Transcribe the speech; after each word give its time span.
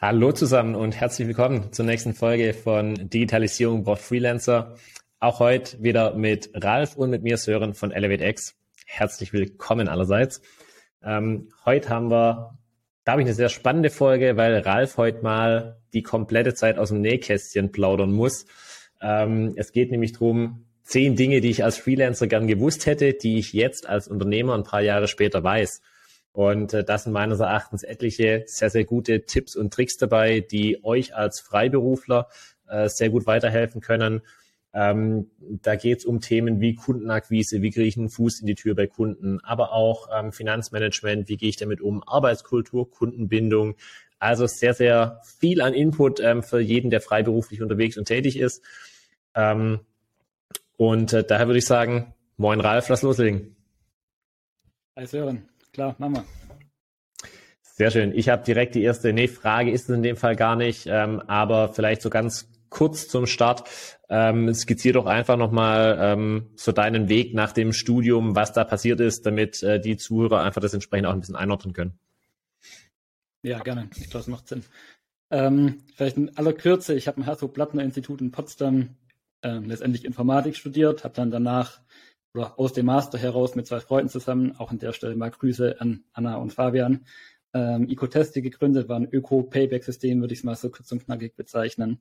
Hallo 0.00 0.30
zusammen 0.30 0.76
und 0.76 0.94
herzlich 0.94 1.26
willkommen 1.26 1.72
zur 1.72 1.84
nächsten 1.84 2.14
Folge 2.14 2.54
von 2.54 2.94
Digitalisierung 2.94 3.82
braucht 3.82 4.00
Freelancer. 4.00 4.76
Auch 5.18 5.40
heute 5.40 5.82
wieder 5.82 6.14
mit 6.14 6.50
Ralf 6.54 6.94
und 6.94 7.10
mit 7.10 7.24
mir 7.24 7.36
Sören 7.36 7.74
von 7.74 7.90
ElevateX. 7.90 8.54
Herzlich 8.86 9.32
willkommen 9.32 9.88
allerseits. 9.88 10.40
Ähm, 11.02 11.48
heute 11.64 11.88
haben 11.88 12.12
wir, 12.12 12.56
da 13.02 13.10
habe 13.10 13.22
ich 13.22 13.26
eine 13.26 13.34
sehr 13.34 13.48
spannende 13.48 13.90
Folge, 13.90 14.36
weil 14.36 14.58
Ralf 14.58 14.98
heute 14.98 15.22
mal 15.22 15.82
die 15.92 16.04
komplette 16.04 16.54
Zeit 16.54 16.78
aus 16.78 16.90
dem 16.90 17.00
Nähkästchen 17.00 17.72
plaudern 17.72 18.12
muss. 18.12 18.46
Ähm, 19.02 19.54
es 19.56 19.72
geht 19.72 19.90
nämlich 19.90 20.12
darum, 20.12 20.64
zehn 20.84 21.16
Dinge, 21.16 21.40
die 21.40 21.50
ich 21.50 21.64
als 21.64 21.76
Freelancer 21.76 22.28
gern 22.28 22.46
gewusst 22.46 22.86
hätte, 22.86 23.14
die 23.14 23.40
ich 23.40 23.52
jetzt 23.52 23.88
als 23.88 24.06
Unternehmer 24.06 24.54
ein 24.54 24.62
paar 24.62 24.80
Jahre 24.80 25.08
später 25.08 25.42
weiß. 25.42 25.82
Und 26.38 26.72
äh, 26.72 26.84
das 26.84 27.02
sind 27.02 27.12
meines 27.12 27.40
Erachtens 27.40 27.82
etliche 27.82 28.44
sehr, 28.46 28.70
sehr 28.70 28.84
gute 28.84 29.24
Tipps 29.24 29.56
und 29.56 29.74
Tricks 29.74 29.96
dabei, 29.96 30.38
die 30.38 30.84
euch 30.84 31.12
als 31.16 31.40
Freiberufler 31.40 32.28
äh, 32.68 32.88
sehr 32.88 33.10
gut 33.10 33.26
weiterhelfen 33.26 33.80
können. 33.80 34.22
Ähm, 34.72 35.32
da 35.40 35.74
geht 35.74 35.98
es 35.98 36.04
um 36.04 36.20
Themen 36.20 36.60
wie 36.60 36.76
Kundenakquise, 36.76 37.60
wie 37.60 37.72
kriege 37.72 37.88
ich 37.88 37.96
einen 37.96 38.08
Fuß 38.08 38.38
in 38.38 38.46
die 38.46 38.54
Tür 38.54 38.76
bei 38.76 38.86
Kunden, 38.86 39.40
aber 39.40 39.72
auch 39.72 40.10
ähm, 40.16 40.30
Finanzmanagement, 40.30 41.28
wie 41.28 41.38
gehe 41.38 41.48
ich 41.48 41.56
damit 41.56 41.80
um, 41.80 42.04
Arbeitskultur, 42.06 42.88
Kundenbindung. 42.88 43.74
Also 44.20 44.46
sehr, 44.46 44.74
sehr 44.74 45.20
viel 45.24 45.60
an 45.60 45.74
Input 45.74 46.20
ähm, 46.20 46.44
für 46.44 46.60
jeden, 46.60 46.90
der 46.90 47.00
freiberuflich 47.00 47.62
unterwegs 47.62 47.98
und 47.98 48.04
tätig 48.04 48.38
ist. 48.38 48.62
Ähm, 49.34 49.80
und 50.76 51.12
äh, 51.12 51.24
daher 51.24 51.48
würde 51.48 51.58
ich 51.58 51.66
sagen, 51.66 52.14
moin 52.36 52.60
Ralf, 52.60 52.88
lass 52.88 53.02
loslegen. 53.02 53.56
Hi 54.96 55.04
Sören 55.04 55.48
klar, 55.72 55.94
machen 55.98 56.16
wir. 56.16 56.24
Sehr 57.62 57.90
schön. 57.92 58.12
Ich 58.12 58.28
habe 58.28 58.44
direkt 58.44 58.74
die 58.74 58.82
erste, 58.82 59.12
nee, 59.12 59.28
Frage 59.28 59.70
ist 59.70 59.88
es 59.88 59.94
in 59.94 60.02
dem 60.02 60.16
Fall 60.16 60.34
gar 60.34 60.56
nicht, 60.56 60.86
ähm, 60.88 61.20
aber 61.28 61.72
vielleicht 61.72 62.02
so 62.02 62.10
ganz 62.10 62.48
kurz 62.70 63.08
zum 63.08 63.26
Start. 63.26 63.68
Ähm, 64.08 64.52
skizzier 64.52 64.92
doch 64.92 65.06
einfach 65.06 65.36
nochmal 65.36 65.98
ähm, 66.00 66.50
so 66.56 66.72
deinen 66.72 67.08
Weg 67.08 67.34
nach 67.34 67.52
dem 67.52 67.72
Studium, 67.72 68.34
was 68.34 68.52
da 68.52 68.64
passiert 68.64 69.00
ist, 69.00 69.26
damit 69.26 69.62
äh, 69.62 69.80
die 69.80 69.96
Zuhörer 69.96 70.42
einfach 70.42 70.60
das 70.60 70.74
entsprechend 70.74 71.06
auch 71.06 71.12
ein 71.12 71.20
bisschen 71.20 71.36
einordnen 71.36 71.72
können. 71.72 71.98
Ja, 73.42 73.60
gerne. 73.60 73.88
Ich 73.96 74.10
glaube, 74.10 74.22
es 74.22 74.26
macht 74.26 74.48
Sinn. 74.48 74.64
Ähm, 75.30 75.82
vielleicht 75.94 76.16
in 76.16 76.36
aller 76.36 76.54
Kürze, 76.54 76.94
ich 76.94 77.06
habe 77.06 77.18
am 77.18 77.24
Herzog-Plattner-Institut 77.24 78.20
in 78.20 78.30
Potsdam 78.30 78.96
ähm, 79.42 79.64
letztendlich 79.66 80.04
Informatik 80.04 80.56
studiert, 80.56 81.04
habe 81.04 81.14
dann 81.14 81.30
danach 81.30 81.80
oder 82.34 82.58
aus 82.58 82.72
dem 82.72 82.86
Master 82.86 83.18
heraus 83.18 83.54
mit 83.54 83.66
zwei 83.66 83.80
Freunden 83.80 84.10
zusammen, 84.10 84.54
auch 84.58 84.70
an 84.70 84.78
der 84.78 84.92
Stelle 84.92 85.16
mal 85.16 85.30
Grüße 85.30 85.80
an 85.80 86.04
Anna 86.12 86.36
und 86.36 86.52
Fabian, 86.52 87.06
ähm, 87.54 87.88
Ecotesti 87.88 88.42
gegründet, 88.42 88.88
war 88.88 88.96
ein 88.96 89.08
Öko-Payback-System, 89.10 90.20
würde 90.20 90.34
ich 90.34 90.40
es 90.40 90.44
mal 90.44 90.54
so 90.54 90.70
kurz 90.70 90.92
und 90.92 91.04
knackig 91.04 91.34
bezeichnen. 91.36 92.00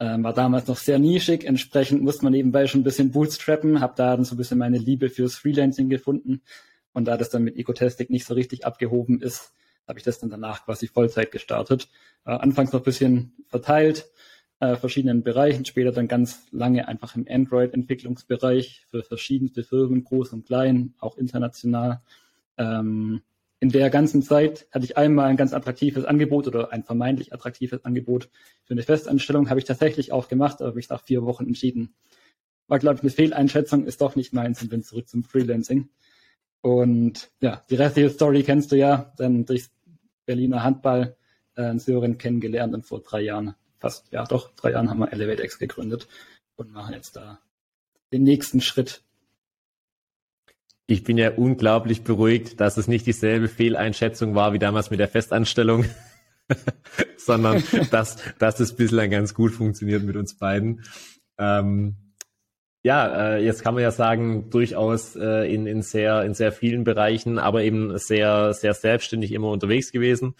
Ähm, 0.00 0.22
war 0.22 0.32
damals 0.32 0.68
noch 0.68 0.76
sehr 0.76 1.00
nischig, 1.00 1.44
entsprechend 1.44 2.02
musste 2.02 2.24
man 2.24 2.32
nebenbei 2.32 2.68
schon 2.68 2.82
ein 2.82 2.84
bisschen 2.84 3.10
bootstrappen, 3.10 3.80
habe 3.80 3.94
da 3.96 4.14
dann 4.14 4.24
so 4.24 4.34
ein 4.34 4.38
bisschen 4.38 4.58
meine 4.58 4.78
Liebe 4.78 5.10
fürs 5.10 5.34
Freelancing 5.34 5.88
gefunden 5.88 6.42
und 6.92 7.06
da 7.06 7.16
das 7.16 7.30
dann 7.30 7.42
mit 7.42 7.56
Ecotestic 7.56 8.08
nicht 8.08 8.24
so 8.24 8.34
richtig 8.34 8.64
abgehoben 8.64 9.20
ist, 9.20 9.52
habe 9.88 9.98
ich 9.98 10.04
das 10.04 10.20
dann 10.20 10.30
danach 10.30 10.64
quasi 10.64 10.86
Vollzeit 10.86 11.32
gestartet. 11.32 11.88
Äh, 12.24 12.30
anfangs 12.30 12.72
noch 12.72 12.80
ein 12.80 12.84
bisschen 12.84 13.32
verteilt, 13.48 14.08
äh, 14.60 14.76
verschiedenen 14.76 15.22
Bereichen, 15.22 15.64
später 15.64 15.92
dann 15.92 16.08
ganz 16.08 16.46
lange 16.50 16.88
einfach 16.88 17.14
im 17.16 17.26
Android-Entwicklungsbereich 17.28 18.86
für 18.90 19.02
verschiedenste 19.02 19.62
Firmen, 19.62 20.04
groß 20.04 20.32
und 20.32 20.46
klein, 20.46 20.94
auch 20.98 21.16
international. 21.16 22.02
Ähm, 22.56 23.22
in 23.60 23.70
der 23.70 23.90
ganzen 23.90 24.22
Zeit 24.22 24.68
hatte 24.70 24.84
ich 24.84 24.96
einmal 24.96 25.26
ein 25.26 25.36
ganz 25.36 25.52
attraktives 25.52 26.04
Angebot 26.04 26.46
oder 26.46 26.72
ein 26.72 26.84
vermeintlich 26.84 27.32
attraktives 27.32 27.84
Angebot 27.84 28.30
für 28.64 28.74
eine 28.74 28.82
Festanstellung, 28.82 29.50
habe 29.50 29.60
ich 29.60 29.66
tatsächlich 29.66 30.12
auch 30.12 30.28
gemacht, 30.28 30.62
aber 30.62 30.76
ich 30.76 30.88
nach 30.88 31.02
vier 31.02 31.24
Wochen 31.24 31.46
entschieden. 31.46 31.94
War, 32.68 32.78
glaube 32.78 32.96
ich, 32.96 33.02
eine 33.02 33.10
Fehleinschätzung, 33.10 33.84
ist 33.84 34.00
doch 34.00 34.14
nicht 34.14 34.32
meins 34.32 34.62
und 34.62 34.70
bin 34.70 34.82
zurück 34.82 35.08
zum 35.08 35.24
Freelancing. 35.24 35.88
Und 36.60 37.30
ja, 37.40 37.64
die 37.70 37.76
restliche 37.76 38.10
Story 38.10 38.42
kennst 38.42 38.72
du 38.72 38.76
ja, 38.76 39.12
dann 39.16 39.44
durch 39.44 39.66
Berliner 40.26 40.62
Handball 40.62 41.16
äh, 41.56 41.62
einen 41.62 41.78
Sören 41.78 42.18
kennengelernt 42.18 42.74
und 42.74 42.84
vor 42.84 43.00
drei 43.00 43.22
Jahren 43.22 43.54
fast, 43.78 44.10
ja 44.12 44.24
doch, 44.24 44.50
drei 44.54 44.72
Jahren 44.72 44.90
haben 44.90 44.98
wir 44.98 45.12
ElevateX 45.12 45.58
gegründet 45.58 46.08
und 46.56 46.72
machen 46.72 46.94
jetzt 46.94 47.16
da 47.16 47.40
den 48.12 48.22
nächsten 48.22 48.60
Schritt. 48.60 49.02
Ich 50.86 51.04
bin 51.04 51.18
ja 51.18 51.32
unglaublich 51.32 52.02
beruhigt, 52.02 52.60
dass 52.60 52.78
es 52.78 52.88
nicht 52.88 53.06
dieselbe 53.06 53.48
Fehleinschätzung 53.48 54.34
war 54.34 54.52
wie 54.52 54.58
damals 54.58 54.90
mit 54.90 55.00
der 55.00 55.08
Festanstellung, 55.08 55.84
sondern 57.16 57.62
dass, 57.90 58.16
dass 58.38 58.60
es 58.60 58.74
bislang 58.74 59.10
ganz 59.10 59.34
gut 59.34 59.52
funktioniert 59.52 60.02
mit 60.02 60.16
uns 60.16 60.38
beiden. 60.38 60.84
Ähm, 61.38 61.96
ja, 62.82 63.34
äh, 63.34 63.44
jetzt 63.44 63.62
kann 63.62 63.74
man 63.74 63.82
ja 63.82 63.90
sagen, 63.90 64.50
durchaus 64.50 65.14
äh, 65.16 65.52
in, 65.52 65.66
in, 65.66 65.82
sehr, 65.82 66.22
in 66.22 66.32
sehr 66.32 66.52
vielen 66.52 66.84
Bereichen, 66.84 67.38
aber 67.38 67.62
eben 67.62 67.98
sehr, 67.98 68.54
sehr 68.54 68.72
selbstständig 68.72 69.32
immer 69.32 69.50
unterwegs 69.50 69.92
gewesen 69.92 70.34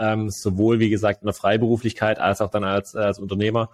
ähm, 0.00 0.30
sowohl 0.30 0.80
wie 0.80 0.90
gesagt 0.90 1.22
in 1.22 1.26
der 1.26 1.34
Freiberuflichkeit 1.34 2.18
als 2.18 2.40
auch 2.40 2.50
dann 2.50 2.64
als, 2.64 2.96
als 2.96 3.18
Unternehmer. 3.18 3.70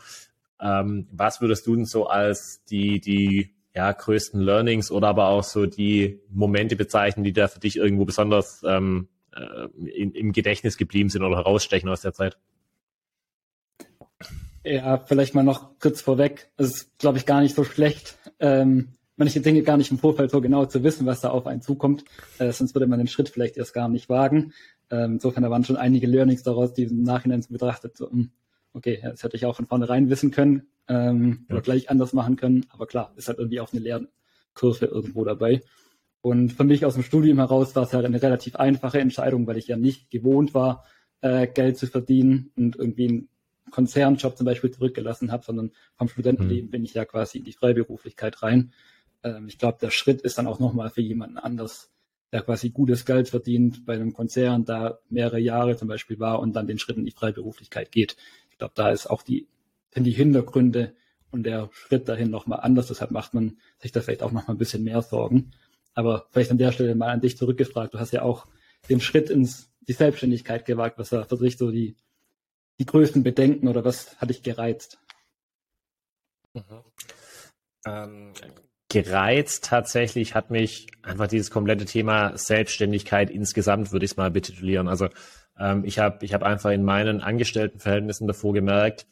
Ähm, 0.61 1.07
was 1.13 1.41
würdest 1.41 1.67
du 1.67 1.77
denn 1.77 1.87
so 1.87 2.09
als 2.09 2.63
die, 2.65 3.01
die 3.01 3.55
ja, 3.75 3.93
größten 3.93 4.41
Learnings 4.41 4.91
oder 4.91 5.09
aber 5.09 5.29
auch 5.29 5.45
so 5.45 5.67
die 5.67 6.21
Momente 6.31 6.77
bezeichnen, 6.77 7.25
die 7.25 7.33
da 7.33 7.47
für 7.47 7.61
dich 7.61 7.77
irgendwo 7.77 8.05
besonders 8.05 8.63
ähm, 8.67 9.09
äh, 9.35 9.69
in, 9.89 10.13
im 10.13 10.33
Gedächtnis 10.33 10.77
geblieben 10.77 11.11
sind 11.11 11.23
oder 11.23 11.37
herausstechen 11.37 11.89
aus 11.89 12.01
der 12.01 12.13
Zeit? 12.13 12.39
Ja, 14.65 14.99
vielleicht 14.99 15.35
mal 15.35 15.45
noch 15.45 15.79
kurz 15.79 16.01
vorweg. 16.01 16.51
Es 16.57 16.69
ist, 16.69 16.99
glaube 16.99 17.19
ich, 17.19 17.27
gar 17.27 17.41
nicht 17.41 17.55
so 17.55 17.63
schlecht, 17.63 18.19
ähm, 18.41 18.89
manche 19.17 19.41
Dinge 19.41 19.63
gar 19.63 19.77
nicht 19.77 19.91
im 19.91 19.99
Vorfeld 19.99 20.31
so 20.31 20.41
genau 20.41 20.67
zu 20.67 20.83
wissen, 20.83 21.07
was 21.07 21.21
da 21.21 21.31
auf 21.31 21.47
einen 21.47 21.63
zukommt. 21.63 22.05
Äh, 22.39 22.51
sonst 22.53 22.75
würde 22.75 22.87
man 22.87 22.99
den 22.99 23.09
Schritt 23.09 23.29
vielleicht 23.29 23.57
erst 23.57 23.75
gar 23.75 23.89
nicht 23.89 24.09
wagen. 24.09 24.53
Ähm, 24.91 25.15
insofern, 25.15 25.43
da 25.43 25.51
waren 25.51 25.65
schon 25.65 25.77
einige 25.77 26.07
Learnings 26.07 26.43
daraus, 26.43 26.73
die 26.73 26.85
im 26.85 27.03
Nachhinein 27.03 27.45
betrachtet, 27.49 27.97
so, 27.97 28.11
hm, 28.11 28.31
okay, 28.73 29.01
das 29.03 29.23
hätte 29.23 29.37
ich 29.37 29.47
auch 29.47 29.57
von 29.57 29.67
vornherein 29.67 30.11
wissen 30.11 30.31
können 30.31 30.69
ähm, 30.89 31.47
ja. 31.49 31.55
oder 31.55 31.63
gleich 31.63 31.91
anders 31.91 32.13
machen 32.13 32.37
können. 32.37 32.67
Aber 32.69 32.87
klar, 32.87 33.13
ist 33.17 33.29
halt 33.29 33.39
irgendwie 33.39 33.61
auch 33.61 33.73
eine 33.73 33.83
Lernkurve 33.83 34.87
irgendwo 34.87 35.25
dabei. 35.25 35.63
Und 36.21 36.51
für 36.51 36.65
mich 36.65 36.85
aus 36.85 36.95
dem 36.95 37.03
Studium 37.03 37.39
heraus 37.39 37.75
war 37.77 37.85
es 37.85 37.93
halt 37.93 38.05
eine 38.05 38.21
relativ 38.21 38.57
einfache 38.57 39.01
Entscheidung, 39.01 39.47
weil 39.47 39.59
ich 39.59 39.69
ja 39.69 39.77
nicht 39.77 40.11
gewohnt 40.11 40.55
war, 40.55 40.85
äh, 41.21 41.47
Geld 41.47 41.79
zu 41.79 41.87
verdienen 41.87 42.51
und 42.57 42.77
irgendwie 42.77 43.09
einen 43.09 43.29
Konzernjob 43.71 44.37
zum 44.37 44.45
Beispiel 44.47 44.71
zurückgelassen 44.71 45.33
habe, 45.33 45.45
sondern 45.45 45.73
vom 45.97 46.09
Studentenleben 46.09 46.67
mhm. 46.67 46.71
bin 46.71 46.85
ich 46.85 46.95
ja 46.95 47.05
quasi 47.05 47.39
in 47.39 47.45
die 47.45 47.53
Freiberuflichkeit 47.53 48.43
rein. 48.43 48.73
Ähm, 49.23 49.47
ich 49.49 49.59
glaube, 49.59 49.79
der 49.81 49.91
Schritt 49.91 50.21
ist 50.23 50.39
dann 50.39 50.47
auch 50.47 50.59
nochmal 50.59 50.91
für 50.91 51.01
jemanden 51.03 51.39
anders 51.39 51.91
der 52.33 52.43
quasi 52.43 52.71
gutes 52.71 53.05
Geld 53.05 53.29
verdient 53.29 53.87
bei 53.87 53.95
einem 53.95 54.13
Konzern, 54.13 54.65
da 54.65 54.99
mehrere 55.09 55.39
Jahre 55.39 55.77
zum 55.77 55.89
Beispiel 55.89 56.19
war 56.19 56.41
und 56.41 56.55
dann 56.55 56.67
den 56.67 56.79
Schritt 56.79 56.97
in 56.97 57.05
die 57.05 57.13
Freiberuflichkeit 57.13 57.93
geht. 57.93 58.17
Ich 58.51 58.59
glaube, 58.59 58.75
da 58.75 58.91
ist 58.91 59.09
auch 59.09 59.23
die, 59.23 59.49
sind 59.93 60.05
die 60.05 60.13
Hintergründe 60.13 60.95
und 61.31 61.45
der 61.45 61.71
Schritt 61.73 62.09
dahin 62.09 62.31
nochmal 62.31 62.61
anders. 62.61 62.89
Deshalb 62.89 63.11
macht 63.11 63.35
man 63.35 63.59
sich 63.79 63.93
da 63.93 64.01
vielleicht 64.01 64.23
auch 64.23 64.33
nochmal 64.33 64.57
ein 64.57 64.59
bisschen 64.59 64.83
mehr 64.83 65.03
Sorgen. 65.03 65.53
Aber 65.95 66.27
vielleicht 66.31 66.51
an 66.51 66.59
der 66.59 66.73
Stelle 66.73 66.95
mal 66.95 67.11
an 67.11 67.21
dich 67.21 67.37
zurückgefragt. 67.37 67.95
Du 67.95 67.99
hast 67.99 68.13
ja 68.13 68.23
auch 68.23 68.47
den 68.89 69.01
Schritt 69.01 69.31
ins 69.31 69.71
die 69.89 69.93
Selbstständigkeit 69.93 70.65
gewagt. 70.67 70.99
Was 70.99 71.13
war 71.13 71.25
für 71.25 71.39
dich 71.39 71.57
so 71.57 71.71
die, 71.71 71.97
die 72.79 72.87
größten 72.87 73.23
Bedenken 73.23 73.69
oder 73.69 73.85
was 73.85 74.17
hat 74.21 74.31
dich 74.31 74.43
gereizt? 74.43 74.99
Mhm. 76.55 76.85
Ähm, 77.87 78.33
gereizt 78.89 79.65
tatsächlich 79.65 80.35
hat 80.35 80.51
mich 80.51 80.87
einfach 81.03 81.27
dieses 81.27 81.51
komplette 81.51 81.85
Thema 81.85 82.37
Selbstständigkeit 82.37 83.31
insgesamt, 83.31 83.93
würde 83.93 84.05
ich 84.05 84.13
es 84.13 84.17
mal 84.17 84.31
betitulieren. 84.31 84.89
Also 84.89 85.09
ähm, 85.59 85.85
ich 85.85 85.99
habe 85.99 86.25
ich 86.25 86.35
hab 86.35 86.43
einfach 86.43 86.71
in 86.71 86.85
meinen 86.85 87.21
Angestelltenverhältnissen 87.21 88.27
davor 88.27 88.53
gemerkt, 88.53 89.07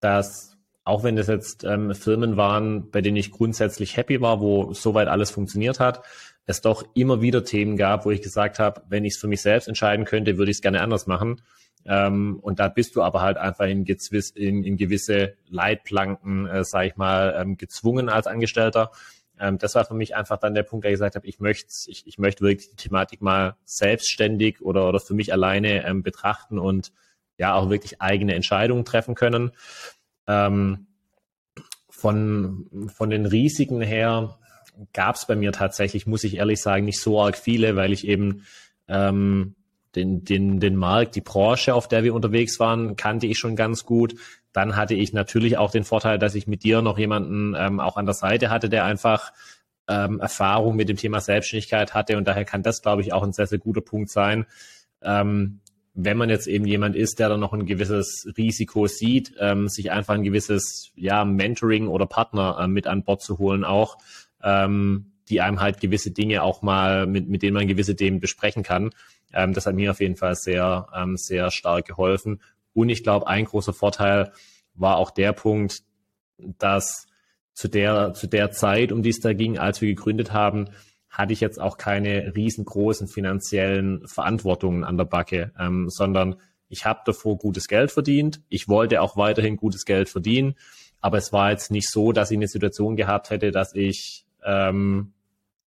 dass 0.00 0.56
auch 0.84 1.04
wenn 1.04 1.16
das 1.16 1.26
jetzt 1.26 1.64
ähm, 1.64 1.94
Firmen 1.94 2.36
waren, 2.36 2.90
bei 2.90 3.02
denen 3.02 3.16
ich 3.16 3.30
grundsätzlich 3.30 3.96
happy 3.96 4.20
war, 4.20 4.40
wo 4.40 4.72
soweit 4.72 5.08
alles 5.08 5.30
funktioniert 5.30 5.80
hat, 5.80 6.02
es 6.46 6.62
doch 6.62 6.82
immer 6.94 7.20
wieder 7.20 7.44
Themen 7.44 7.76
gab, 7.76 8.06
wo 8.06 8.10
ich 8.10 8.22
gesagt 8.22 8.58
habe, 8.58 8.82
wenn 8.88 9.04
ich 9.04 9.14
es 9.14 9.20
für 9.20 9.28
mich 9.28 9.42
selbst 9.42 9.68
entscheiden 9.68 10.06
könnte, 10.06 10.38
würde 10.38 10.50
ich 10.50 10.56
es 10.58 10.62
gerne 10.62 10.80
anders 10.80 11.06
machen. 11.06 11.42
Ähm, 11.88 12.38
und 12.42 12.60
da 12.60 12.68
bist 12.68 12.94
du 12.96 13.02
aber 13.02 13.22
halt 13.22 13.38
einfach 13.38 13.64
in, 13.64 13.86
in, 13.86 14.62
in 14.62 14.76
gewisse 14.76 15.34
Leitplanken, 15.48 16.46
äh, 16.46 16.62
sage 16.62 16.88
ich 16.88 16.96
mal, 16.96 17.34
ähm, 17.40 17.56
gezwungen 17.56 18.10
als 18.10 18.26
Angestellter. 18.26 18.92
Ähm, 19.40 19.56
das 19.56 19.74
war 19.74 19.86
für 19.86 19.94
mich 19.94 20.14
einfach 20.14 20.36
dann 20.36 20.54
der 20.54 20.64
Punkt, 20.64 20.84
der 20.84 20.90
ich 20.92 20.96
gesagt 20.96 21.16
habe, 21.16 21.26
ich 21.26 21.40
möchte, 21.40 21.72
ich, 21.86 22.06
ich 22.06 22.18
möchte 22.18 22.44
wirklich 22.44 22.68
die 22.70 22.76
Thematik 22.76 23.22
mal 23.22 23.56
selbstständig 23.64 24.60
oder, 24.60 24.86
oder 24.86 25.00
für 25.00 25.14
mich 25.14 25.32
alleine 25.32 25.86
ähm, 25.86 26.02
betrachten 26.02 26.58
und 26.58 26.92
ja 27.38 27.54
auch 27.54 27.70
wirklich 27.70 28.02
eigene 28.02 28.34
Entscheidungen 28.34 28.84
treffen 28.84 29.14
können. 29.14 29.52
Ähm, 30.26 30.88
von, 31.88 32.90
von 32.94 33.08
den 33.08 33.24
Risiken 33.24 33.80
her 33.80 34.38
gab 34.92 35.16
es 35.16 35.26
bei 35.26 35.36
mir 35.36 35.52
tatsächlich, 35.52 36.06
muss 36.06 36.22
ich 36.24 36.36
ehrlich 36.36 36.60
sagen, 36.60 36.84
nicht 36.84 37.00
so 37.00 37.20
arg 37.20 37.36
viele, 37.38 37.76
weil 37.76 37.94
ich 37.94 38.06
eben 38.06 38.44
ähm, 38.88 39.54
den, 39.98 40.24
den, 40.24 40.60
den 40.60 40.76
Markt, 40.76 41.16
die 41.16 41.20
Branche, 41.20 41.74
auf 41.74 41.88
der 41.88 42.04
wir 42.04 42.14
unterwegs 42.14 42.58
waren, 42.60 42.96
kannte 42.96 43.26
ich 43.26 43.38
schon 43.38 43.56
ganz 43.56 43.84
gut. 43.84 44.14
Dann 44.52 44.76
hatte 44.76 44.94
ich 44.94 45.12
natürlich 45.12 45.58
auch 45.58 45.70
den 45.70 45.84
Vorteil, 45.84 46.18
dass 46.18 46.34
ich 46.34 46.46
mit 46.46 46.62
dir 46.62 46.80
noch 46.80 46.98
jemanden 46.98 47.54
ähm, 47.56 47.80
auch 47.80 47.96
an 47.96 48.06
der 48.06 48.14
Seite 48.14 48.50
hatte, 48.50 48.68
der 48.68 48.84
einfach 48.84 49.32
ähm, 49.88 50.20
Erfahrung 50.20 50.76
mit 50.76 50.88
dem 50.88 50.96
Thema 50.96 51.20
Selbstständigkeit 51.20 51.94
hatte. 51.94 52.16
Und 52.16 52.28
daher 52.28 52.44
kann 52.44 52.62
das, 52.62 52.80
glaube 52.80 53.02
ich, 53.02 53.12
auch 53.12 53.22
ein 53.22 53.32
sehr, 53.32 53.46
sehr 53.46 53.58
guter 53.58 53.80
Punkt 53.80 54.10
sein. 54.10 54.46
Ähm, 55.02 55.60
wenn 55.94 56.16
man 56.16 56.30
jetzt 56.30 56.46
eben 56.46 56.64
jemand 56.64 56.94
ist, 56.94 57.18
der 57.18 57.28
dann 57.28 57.40
noch 57.40 57.52
ein 57.52 57.66
gewisses 57.66 58.30
Risiko 58.36 58.86
sieht, 58.86 59.34
ähm, 59.40 59.68
sich 59.68 59.90
einfach 59.90 60.14
ein 60.14 60.22
gewisses 60.22 60.92
ja, 60.94 61.24
Mentoring 61.24 61.88
oder 61.88 62.06
Partner 62.06 62.56
äh, 62.60 62.68
mit 62.68 62.86
an 62.86 63.02
Bord 63.02 63.20
zu 63.20 63.38
holen 63.38 63.64
auch, 63.64 63.98
ähm, 64.42 65.12
die 65.28 65.40
einem 65.40 65.60
halt 65.60 65.80
gewisse 65.80 66.12
Dinge 66.12 66.42
auch 66.42 66.62
mal, 66.62 67.06
mit, 67.06 67.28
mit 67.28 67.42
denen 67.42 67.54
man 67.54 67.66
gewisse 67.66 67.96
Themen 67.96 68.20
besprechen 68.20 68.62
kann. 68.62 68.90
Ähm, 69.32 69.52
das 69.52 69.66
hat 69.66 69.74
mir 69.74 69.90
auf 69.90 70.00
jeden 70.00 70.16
Fall 70.16 70.34
sehr, 70.34 70.86
ähm, 70.94 71.16
sehr 71.16 71.50
stark 71.50 71.86
geholfen. 71.86 72.40
Und 72.74 72.88
ich 72.88 73.02
glaube, 73.02 73.26
ein 73.26 73.44
großer 73.44 73.72
Vorteil 73.72 74.32
war 74.74 74.96
auch 74.96 75.10
der 75.10 75.32
Punkt, 75.32 75.82
dass 76.58 77.06
zu 77.52 77.68
der, 77.68 78.14
zu 78.14 78.28
der 78.28 78.52
Zeit, 78.52 78.92
um 78.92 79.02
die 79.02 79.10
es 79.10 79.20
da 79.20 79.32
ging, 79.32 79.58
als 79.58 79.80
wir 79.80 79.88
gegründet 79.88 80.32
haben, 80.32 80.70
hatte 81.10 81.32
ich 81.32 81.40
jetzt 81.40 81.60
auch 81.60 81.76
keine 81.76 82.36
riesengroßen 82.36 83.08
finanziellen 83.08 84.06
Verantwortungen 84.06 84.84
an 84.84 84.96
der 84.96 85.06
Backe, 85.06 85.52
ähm, 85.58 85.88
sondern 85.88 86.36
ich 86.68 86.84
habe 86.84 87.00
davor 87.04 87.38
gutes 87.38 87.66
Geld 87.66 87.90
verdient. 87.90 88.42
Ich 88.48 88.68
wollte 88.68 89.00
auch 89.02 89.16
weiterhin 89.16 89.56
gutes 89.56 89.84
Geld 89.84 90.08
verdienen, 90.08 90.54
aber 91.00 91.18
es 91.18 91.32
war 91.32 91.50
jetzt 91.50 91.70
nicht 91.70 91.90
so, 91.90 92.12
dass 92.12 92.30
ich 92.30 92.36
eine 92.36 92.46
Situation 92.46 92.94
gehabt 92.94 93.30
hätte, 93.30 93.50
dass 93.50 93.74
ich 93.74 94.26
ähm, 94.44 95.14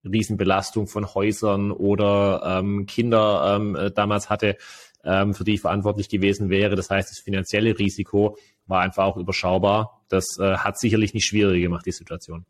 Riesenbelastung 0.04 0.88
von 0.88 1.14
Häusern 1.14 1.72
oder 1.72 2.60
ähm, 2.60 2.86
Kinder 2.86 3.58
ähm, 3.58 3.76
äh, 3.76 3.92
damals 3.92 4.30
hatte, 4.30 4.58
ähm, 5.04 5.34
für 5.34 5.44
die 5.44 5.56
ich 5.56 5.62
verantwortlich 5.62 6.10
gewesen 6.10 6.50
wäre. 6.50 6.76
Das 6.76 6.90
heißt, 6.90 7.10
das 7.10 7.20
finanzielle 7.20 7.78
Risiko 7.78 8.38
war 8.66 8.82
einfach 8.82 9.04
auch 9.04 9.18
überschaubar. 9.18 10.02
Das 10.10 10.38
äh, 10.40 10.58
hat 10.58 10.80
sicherlich 10.80 11.14
nicht 11.14 11.26
schwieriger 11.26 11.62
gemacht, 11.62 11.86
die 11.86 11.92
Situation. 11.92 12.46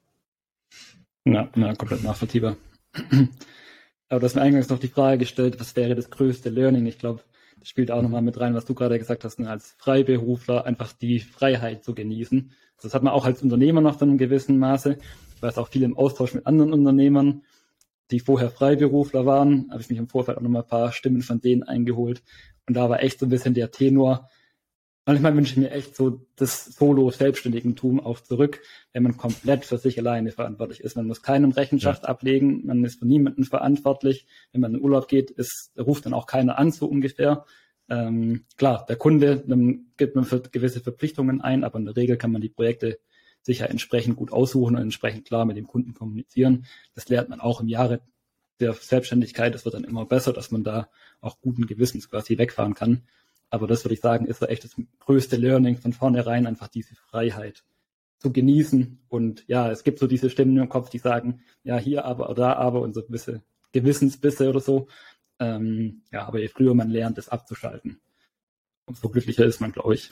Ja, 1.26 1.50
ja 1.56 1.76
komplett 1.76 2.04
nachvollziehbar. 2.04 2.56
Aber 4.10 4.20
du 4.20 4.26
hast 4.26 4.36
mir 4.36 4.42
eingangs 4.42 4.70
noch 4.70 4.80
die 4.80 4.90
Frage 4.90 5.20
gestellt, 5.20 5.60
was 5.60 5.76
wäre 5.76 5.96
das 5.96 6.10
größte 6.10 6.50
Learning? 6.50 6.86
Ich 6.86 7.00
glaube, 7.00 7.22
das 7.60 7.70
spielt 7.70 7.92
auch 7.92 8.02
nochmal 8.02 8.22
mit 8.22 8.40
rein, 8.40 8.56
was 8.56 8.66
du 8.66 8.74
gerade 8.74 9.00
gesagt 9.00 9.24
hast, 9.24 9.40
ne, 9.40 9.50
als 9.50 9.76
Freiberufler 9.78 10.66
einfach 10.66 10.92
die 10.94 11.20
Freiheit 11.20 11.84
zu 11.84 11.96
genießen. 11.96 12.52
Das 12.82 12.94
hat 12.94 13.04
man 13.04 13.14
auch 13.14 13.26
als 13.26 13.44
Unternehmer 13.44 13.80
noch 13.82 13.96
dann 13.96 14.10
in 14.10 14.18
gewissem 14.18 14.58
Maße. 14.58 14.98
Ich 15.42 15.48
weiß 15.48 15.58
auch 15.58 15.70
viel 15.70 15.82
im 15.82 15.98
Austausch 15.98 16.36
mit 16.36 16.46
anderen 16.46 16.72
Unternehmern, 16.72 17.42
die 18.12 18.20
vorher 18.20 18.52
Freiberufler 18.52 19.26
waren, 19.26 19.72
habe 19.72 19.82
ich 19.82 19.90
mich 19.90 19.98
im 19.98 20.08
Vorfeld 20.08 20.38
auch 20.38 20.42
nochmal 20.42 20.62
ein 20.62 20.68
paar 20.68 20.92
Stimmen 20.92 21.24
von 21.24 21.42
denen 21.42 21.64
eingeholt. 21.64 22.22
Und 22.68 22.76
da 22.76 22.92
war 22.92 23.02
echt 23.02 23.20
so 23.20 23.26
ein 23.26 23.30
bisschen 23.30 23.56
der 23.56 23.72
Tenor, 23.72 24.30
manchmal 25.08 25.36
wünsche 25.36 25.54
ich 25.54 25.58
mir 25.58 25.72
echt 25.72 25.96
so 25.96 26.28
das 26.36 26.66
Solo-Selbstständigentum 26.66 28.00
auch 28.00 28.20
zurück, 28.20 28.62
wenn 28.94 29.02
man 29.02 29.18
komplett 29.18 29.66
für 29.66 29.80
sich 29.80 29.98
alleine 29.98 30.32
verantwortlich 30.32 30.82
ist. 30.82 30.96
Man 30.96 31.08
muss 31.08 31.24
keinem 31.24 31.52
Rechenschaft 31.52 32.04
ja. 32.04 32.10
ablegen, 32.10 32.68
man 32.68 32.84
ist 32.84 33.00
für 33.00 33.08
niemanden 33.08 33.44
verantwortlich. 33.44 34.28
Wenn 34.52 34.62
man 34.62 34.76
in 34.76 34.82
Urlaub 34.82 35.08
geht, 35.08 35.32
ist, 35.32 35.72
ruft 35.76 36.06
dann 36.06 36.14
auch 36.14 36.28
keiner 36.28 36.60
an, 36.60 36.72
so 36.72 36.86
ungefähr. 36.86 37.46
Ähm, 37.90 38.46
klar, 38.58 38.86
der 38.88 38.96
Kunde, 38.96 39.44
dann 39.46 39.88
gibt 39.98 40.16
man 40.16 40.24
für 40.24 40.40
gewisse 40.40 40.82
Verpflichtungen 40.82 41.42
ein, 41.42 41.64
aber 41.64 41.80
in 41.80 41.86
der 41.86 41.96
Regel 41.96 42.18
kann 42.18 42.32
man 42.32 42.42
die 42.42 42.50
Projekte 42.50 43.00
sicher 43.42 43.70
entsprechend 43.70 44.18
gut 44.18 44.32
aussuchen 44.32 44.76
und 44.76 44.82
entsprechend 44.82 45.26
klar 45.26 45.46
mit 45.46 45.58
dem 45.58 45.68
Kunden 45.68 45.94
kommunizieren. 45.94 46.66
Das 46.94 47.10
lernt 47.10 47.30
man 47.30 47.40
auch 47.40 47.62
im 47.62 47.68
Jahre 47.68 48.02
der 48.60 48.74
Selbstständigkeit. 48.74 49.56
Es 49.56 49.66
wird 49.66 49.76
dann 49.76 49.84
immer 49.84 50.06
besser, 50.06 50.34
dass 50.34 50.52
man 50.52 50.64
da 50.64 50.90
auch 51.20 51.42
guten 51.42 51.66
Gewissens 51.66 52.10
quasi 52.10 52.38
wegfahren 52.38 52.76
kann. 52.76 53.04
Aber 53.50 53.68
das 53.68 53.84
würde 53.84 53.96
ich 53.96 54.02
sagen, 54.02 54.26
ist 54.26 54.40
so 54.40 54.46
echt 54.46 54.64
das 54.64 54.76
größte 55.00 55.36
Learning 55.36 55.78
von 55.78 55.94
vornherein, 55.94 56.48
einfach 56.48 56.68
diese 56.68 56.96
Freiheit 56.96 57.64
zu 58.20 58.32
genießen. 58.32 59.00
Und 59.10 59.44
ja, 59.48 59.70
es 59.72 59.84
gibt 59.84 60.00
so 60.00 60.08
diese 60.08 60.30
Stimmen 60.30 60.58
im 60.58 60.70
Kopf, 60.70 60.90
die 60.90 61.00
sagen, 61.00 61.42
ja, 61.64 61.78
hier 61.78 62.06
aber 62.06 62.30
oder 62.30 62.42
da 62.42 62.54
aber 62.54 62.82
und 62.82 62.94
so 62.94 63.04
gewisse 63.04 63.42
Gewissensbisse 63.74 64.50
oder 64.50 64.60
so. 64.60 64.88
Ähm, 65.40 66.04
ja, 66.12 66.26
aber 66.28 66.40
je 66.40 66.48
früher 66.48 66.74
man 66.76 66.90
lernt, 66.90 67.18
es 67.18 67.30
abzuschalten, 67.30 68.00
umso 68.86 69.10
glücklicher 69.10 69.46
ist 69.46 69.60
man, 69.60 69.72
glaube 69.72 69.96
ich. 69.96 70.12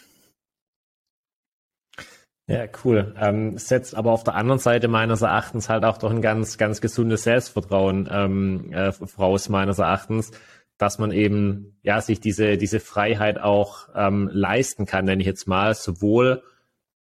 Ja, 2.49 2.65
cool. 2.83 3.13
Ähm, 3.19 3.57
setzt 3.57 3.95
aber 3.95 4.11
auf 4.11 4.23
der 4.23 4.35
anderen 4.35 4.59
Seite 4.59 4.87
meines 4.87 5.21
Erachtens 5.21 5.69
halt 5.69 5.85
auch 5.85 5.97
doch 5.97 6.09
ein 6.09 6.21
ganz, 6.21 6.57
ganz 6.57 6.81
gesundes 6.81 7.23
Selbstvertrauen 7.23 8.09
ähm, 8.11 8.73
äh, 8.73 8.91
voraus, 8.91 9.49
meines 9.49 9.77
Erachtens 9.77 10.31
dass 10.79 10.97
man 10.97 11.11
eben 11.11 11.77
ja 11.83 12.01
sich 12.01 12.21
diese 12.21 12.57
diese 12.57 12.79
Freiheit 12.79 13.37
auch 13.37 13.89
ähm, 13.93 14.29
leisten 14.33 14.85
kann, 14.85 15.05
nenne 15.05 15.21
ich 15.21 15.27
jetzt 15.27 15.45
mal, 15.45 15.75
sowohl 15.75 16.41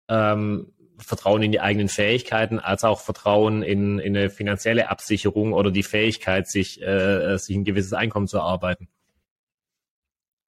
ähm, 0.08 0.72
Vertrauen 0.98 1.42
in 1.42 1.52
die 1.52 1.60
eigenen 1.60 1.88
Fähigkeiten 1.88 2.60
als 2.60 2.84
auch 2.84 3.00
Vertrauen 3.00 3.62
in, 3.62 3.98
in 3.98 4.16
eine 4.16 4.30
finanzielle 4.30 4.90
Absicherung 4.90 5.54
oder 5.54 5.70
die 5.70 5.82
Fähigkeit, 5.82 6.48
sich 6.48 6.82
äh, 6.82 7.38
sich 7.38 7.56
ein 7.56 7.64
gewisses 7.64 7.94
Einkommen 7.94 8.28
zu 8.28 8.36
erarbeiten. 8.36 8.88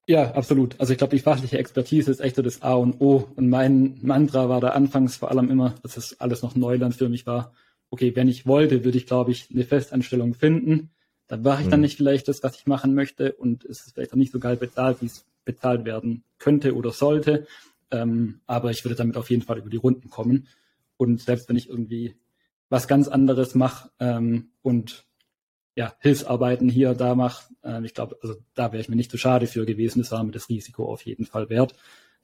Ja, 0.07 0.31
absolut. 0.31 0.79
Also 0.79 0.93
ich 0.93 0.99
glaube, 0.99 1.15
die 1.15 1.21
fachliche 1.21 1.57
Expertise 1.57 2.11
ist 2.11 2.19
echt 2.19 2.35
so 2.35 2.43
das 2.43 2.61
A 2.61 2.73
und 2.73 3.01
O. 3.01 3.27
Und 3.35 3.49
mein 3.49 3.97
Mantra 4.01 4.49
war 4.49 4.61
da 4.61 4.69
anfangs 4.69 5.17
vor 5.17 5.31
allem 5.31 5.49
immer, 5.49 5.75
dass 5.81 5.97
es 5.97 6.19
alles 6.19 6.43
noch 6.43 6.55
Neuland 6.55 6.95
für 6.95 7.09
mich 7.09 7.25
war. 7.25 7.53
Okay, 7.89 8.15
wenn 8.15 8.27
ich 8.27 8.45
wollte, 8.45 8.83
würde 8.83 8.97
ich, 8.97 9.07
glaube 9.07 9.31
ich, 9.31 9.49
eine 9.51 9.63
Festanstellung 9.63 10.35
finden. 10.35 10.91
Dann 11.27 11.41
mache 11.41 11.63
ich 11.63 11.69
dann 11.69 11.77
hm. 11.77 11.81
nicht 11.81 11.97
vielleicht 11.97 12.27
das, 12.27 12.43
was 12.43 12.55
ich 12.55 12.67
machen 12.67 12.93
möchte 12.93 13.33
und 13.33 13.65
es 13.65 13.87
ist 13.87 13.93
vielleicht 13.93 14.13
auch 14.13 14.17
nicht 14.17 14.31
so 14.31 14.39
geil 14.39 14.57
bezahlt, 14.57 15.01
wie 15.01 15.07
es 15.07 15.25
bezahlt 15.43 15.85
werden 15.85 16.23
könnte 16.37 16.75
oder 16.75 16.91
sollte. 16.91 17.47
Ähm, 17.89 18.41
aber 18.45 18.69
ich 18.69 18.85
würde 18.85 18.95
damit 18.95 19.17
auf 19.17 19.31
jeden 19.31 19.41
Fall 19.41 19.57
über 19.57 19.69
die 19.69 19.77
Runden 19.77 20.09
kommen. 20.09 20.47
Und 20.97 21.21
selbst 21.21 21.49
wenn 21.49 21.55
ich 21.55 21.69
irgendwie 21.69 22.15
was 22.69 22.87
ganz 22.87 23.07
anderes 23.07 23.55
mache 23.55 23.89
ähm, 23.99 24.49
und 24.61 25.05
ja, 25.75 25.93
Hilfsarbeiten 25.99 26.69
hier, 26.69 26.93
da 26.93 27.15
mache, 27.15 27.53
äh, 27.63 27.83
ich 27.85 27.93
glaube, 27.93 28.17
also 28.21 28.35
da 28.53 28.71
wäre 28.71 28.81
ich 28.81 28.89
mir 28.89 28.95
nicht 28.95 29.11
zu 29.11 29.17
schade 29.17 29.45
für 29.45 29.65
gewesen. 29.65 29.99
Das 29.99 30.11
war 30.11 30.23
mir 30.23 30.31
das 30.31 30.49
Risiko 30.49 30.91
auf 30.91 31.01
jeden 31.03 31.25
Fall 31.25 31.49
wert. 31.49 31.75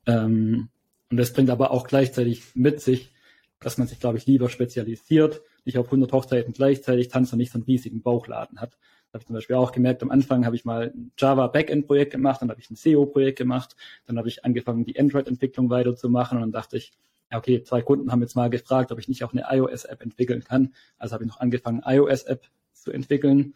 Ähm, 0.05 0.69
und 1.09 1.17
das 1.17 1.33
bringt 1.33 1.49
aber 1.49 1.71
auch 1.71 1.85
gleichzeitig 1.85 2.43
mit 2.55 2.79
sich, 2.79 3.11
dass 3.59 3.77
man 3.77 3.87
sich, 3.87 3.99
glaube 3.99 4.17
ich, 4.17 4.25
lieber 4.25 4.49
spezialisiert, 4.49 5.41
nicht 5.65 5.77
auf 5.77 5.87
100 5.87 6.11
Hochzeiten 6.13 6.53
gleichzeitig 6.53 7.09
tanzt 7.09 7.33
und 7.33 7.39
nicht 7.39 7.51
so 7.51 7.57
einen 7.57 7.65
riesigen 7.65 8.01
Bauchladen 8.01 8.61
hat. 8.61 8.77
Da 9.11 9.17
habe 9.17 9.23
ich 9.23 9.27
zum 9.27 9.35
Beispiel 9.35 9.57
auch 9.57 9.73
gemerkt, 9.73 10.01
am 10.01 10.09
Anfang 10.09 10.45
habe 10.45 10.55
ich 10.55 10.63
mal 10.63 10.93
ein 10.95 11.11
Java 11.17 11.47
Backend 11.47 11.85
Projekt 11.85 12.13
gemacht, 12.13 12.41
dann 12.41 12.49
habe 12.49 12.61
ich 12.61 12.71
ein 12.71 12.77
SEO 12.77 13.05
Projekt 13.05 13.37
gemacht, 13.37 13.75
dann 14.05 14.17
habe 14.17 14.29
ich 14.29 14.45
angefangen, 14.45 14.85
die 14.85 14.97
Android-Entwicklung 14.97 15.69
weiterzumachen 15.69 16.37
und 16.37 16.43
dann 16.43 16.51
dachte 16.53 16.77
ich, 16.77 16.93
okay, 17.29 17.61
zwei 17.63 17.81
Kunden 17.81 18.11
haben 18.11 18.21
jetzt 18.21 18.35
mal 18.35 18.49
gefragt, 18.49 18.91
ob 18.93 18.99
ich 18.99 19.09
nicht 19.09 19.23
auch 19.25 19.33
eine 19.33 19.45
iOS-App 19.49 20.01
entwickeln 20.01 20.43
kann. 20.43 20.73
Also 20.97 21.13
habe 21.13 21.25
ich 21.25 21.29
noch 21.29 21.41
angefangen, 21.41 21.81
iOS-App 21.85 22.49
zu 22.81 22.91
entwickeln. 22.91 23.53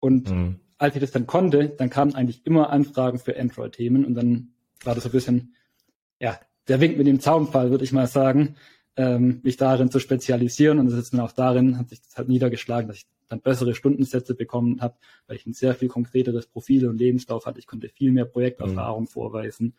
Und 0.00 0.30
mhm. 0.30 0.60
als 0.78 0.94
ich 0.94 1.00
das 1.00 1.12
dann 1.12 1.26
konnte, 1.26 1.68
dann 1.68 1.90
kamen 1.90 2.14
eigentlich 2.14 2.44
immer 2.44 2.70
Anfragen 2.70 3.18
für 3.18 3.38
Android-Themen 3.38 4.04
und 4.04 4.14
dann 4.14 4.52
war 4.84 4.94
das 4.94 5.04
so 5.04 5.08
ein 5.08 5.12
bisschen, 5.12 5.54
ja, 6.20 6.38
der 6.68 6.80
Wink 6.80 6.98
mit 6.98 7.06
dem 7.06 7.20
Zaunfall, 7.20 7.70
würde 7.70 7.84
ich 7.84 7.92
mal 7.92 8.06
sagen 8.06 8.56
ähm, 8.96 9.40
mich 9.42 9.56
darin 9.56 9.90
zu 9.90 9.98
spezialisieren. 9.98 10.78
Und 10.78 10.88
es 10.88 10.94
ist 10.94 11.12
dann 11.12 11.20
auch 11.20 11.32
darin, 11.32 11.78
hat 11.78 11.90
sich 11.90 12.02
das 12.02 12.16
halt 12.16 12.28
niedergeschlagen, 12.28 12.88
dass 12.88 12.98
ich 12.98 13.06
dann 13.28 13.40
bessere 13.40 13.74
Stundensätze 13.74 14.34
bekommen 14.34 14.80
habe, 14.80 14.96
weil 15.26 15.36
ich 15.36 15.46
ein 15.46 15.52
sehr 15.52 15.74
viel 15.74 15.88
konkreteres 15.88 16.46
Profil 16.46 16.88
und 16.88 16.98
Lebenslauf 16.98 17.46
hatte. 17.46 17.58
Ich 17.58 17.66
konnte 17.66 17.88
viel 17.88 18.12
mehr 18.12 18.24
Projekterfahrung 18.24 19.02
mhm. 19.02 19.08
vorweisen 19.08 19.74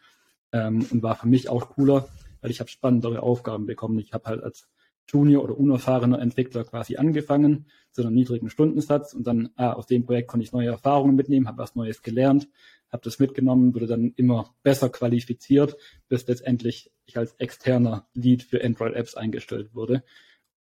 ähm, 0.51 0.85
und 0.91 1.01
war 1.01 1.15
für 1.15 1.27
mich 1.27 1.49
auch 1.49 1.69
cooler, 1.69 2.07
weil 2.41 2.51
ich 2.51 2.59
habe 2.59 2.69
spannendere 2.69 3.23
Aufgaben 3.23 3.65
bekommen. 3.65 3.99
Ich 3.99 4.13
habe 4.13 4.25
halt 4.25 4.43
als 4.43 4.67
Junior 5.07 5.43
oder 5.43 5.57
unerfahrener 5.57 6.19
Entwickler 6.19 6.63
quasi 6.63 6.97
angefangen 6.97 7.67
zu 7.91 8.01
einem 8.01 8.13
niedrigen 8.13 8.49
Stundensatz 8.49 9.13
und 9.13 9.25
dann 9.25 9.49
ah, 9.55 9.73
aus 9.73 9.87
dem 9.87 10.05
Projekt 10.05 10.27
konnte 10.27 10.43
ich 10.43 10.51
neue 10.51 10.67
Erfahrungen 10.67 11.15
mitnehmen, 11.15 11.47
habe 11.47 11.59
was 11.59 11.75
Neues 11.75 12.01
gelernt, 12.01 12.49
habe 12.91 13.03
das 13.03 13.19
mitgenommen, 13.19 13.73
wurde 13.73 13.87
dann 13.87 14.13
immer 14.15 14.55
besser 14.63 14.89
qualifiziert, 14.89 15.77
bis 16.07 16.27
letztendlich 16.27 16.91
ich 17.05 17.17
als 17.17 17.33
externer 17.33 18.07
Lead 18.13 18.43
für 18.43 18.63
Android-Apps 18.63 19.15
eingestellt 19.15 19.73
wurde. 19.73 20.03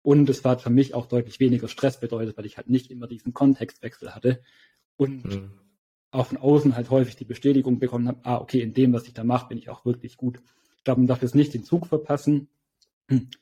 Und 0.02 0.30
es 0.30 0.44
war 0.44 0.60
für 0.60 0.70
mich 0.70 0.94
auch 0.94 1.08
deutlich 1.08 1.40
weniger 1.40 1.68
Stress 1.68 2.00
bedeutet, 2.00 2.38
weil 2.38 2.46
ich 2.46 2.58
halt 2.58 2.70
nicht 2.70 2.92
immer 2.92 3.08
diesen 3.08 3.34
Kontextwechsel 3.34 4.14
hatte 4.14 4.42
und 4.98 5.26
mhm. 5.26 5.52
auch 6.12 6.28
von 6.28 6.38
außen 6.38 6.76
halt 6.76 6.92
häufig 6.92 7.16
die 7.16 7.26
Bestätigung 7.26 7.80
bekommen 7.80 8.08
habe, 8.08 8.20
ah, 8.24 8.38
okay, 8.38 8.62
in 8.62 8.74
dem, 8.74 8.94
was 8.94 9.08
ich 9.08 9.14
da 9.14 9.24
mache, 9.24 9.50
bin 9.50 9.58
ich 9.58 9.70
auch 9.70 9.84
wirklich 9.84 10.16
gut. 10.18 10.40
Ich 10.78 10.84
glaube, 10.84 11.02
man 11.02 11.08
darf 11.08 11.24
jetzt 11.24 11.34
nicht 11.34 11.56
den 11.56 11.64
Zug 11.64 11.88
verpassen, 11.88 12.50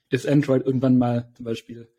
ist 0.10 0.28
Android 0.28 0.66
irgendwann 0.66 0.98
mal 0.98 1.32
zum 1.36 1.46
Beispiel 1.46 1.90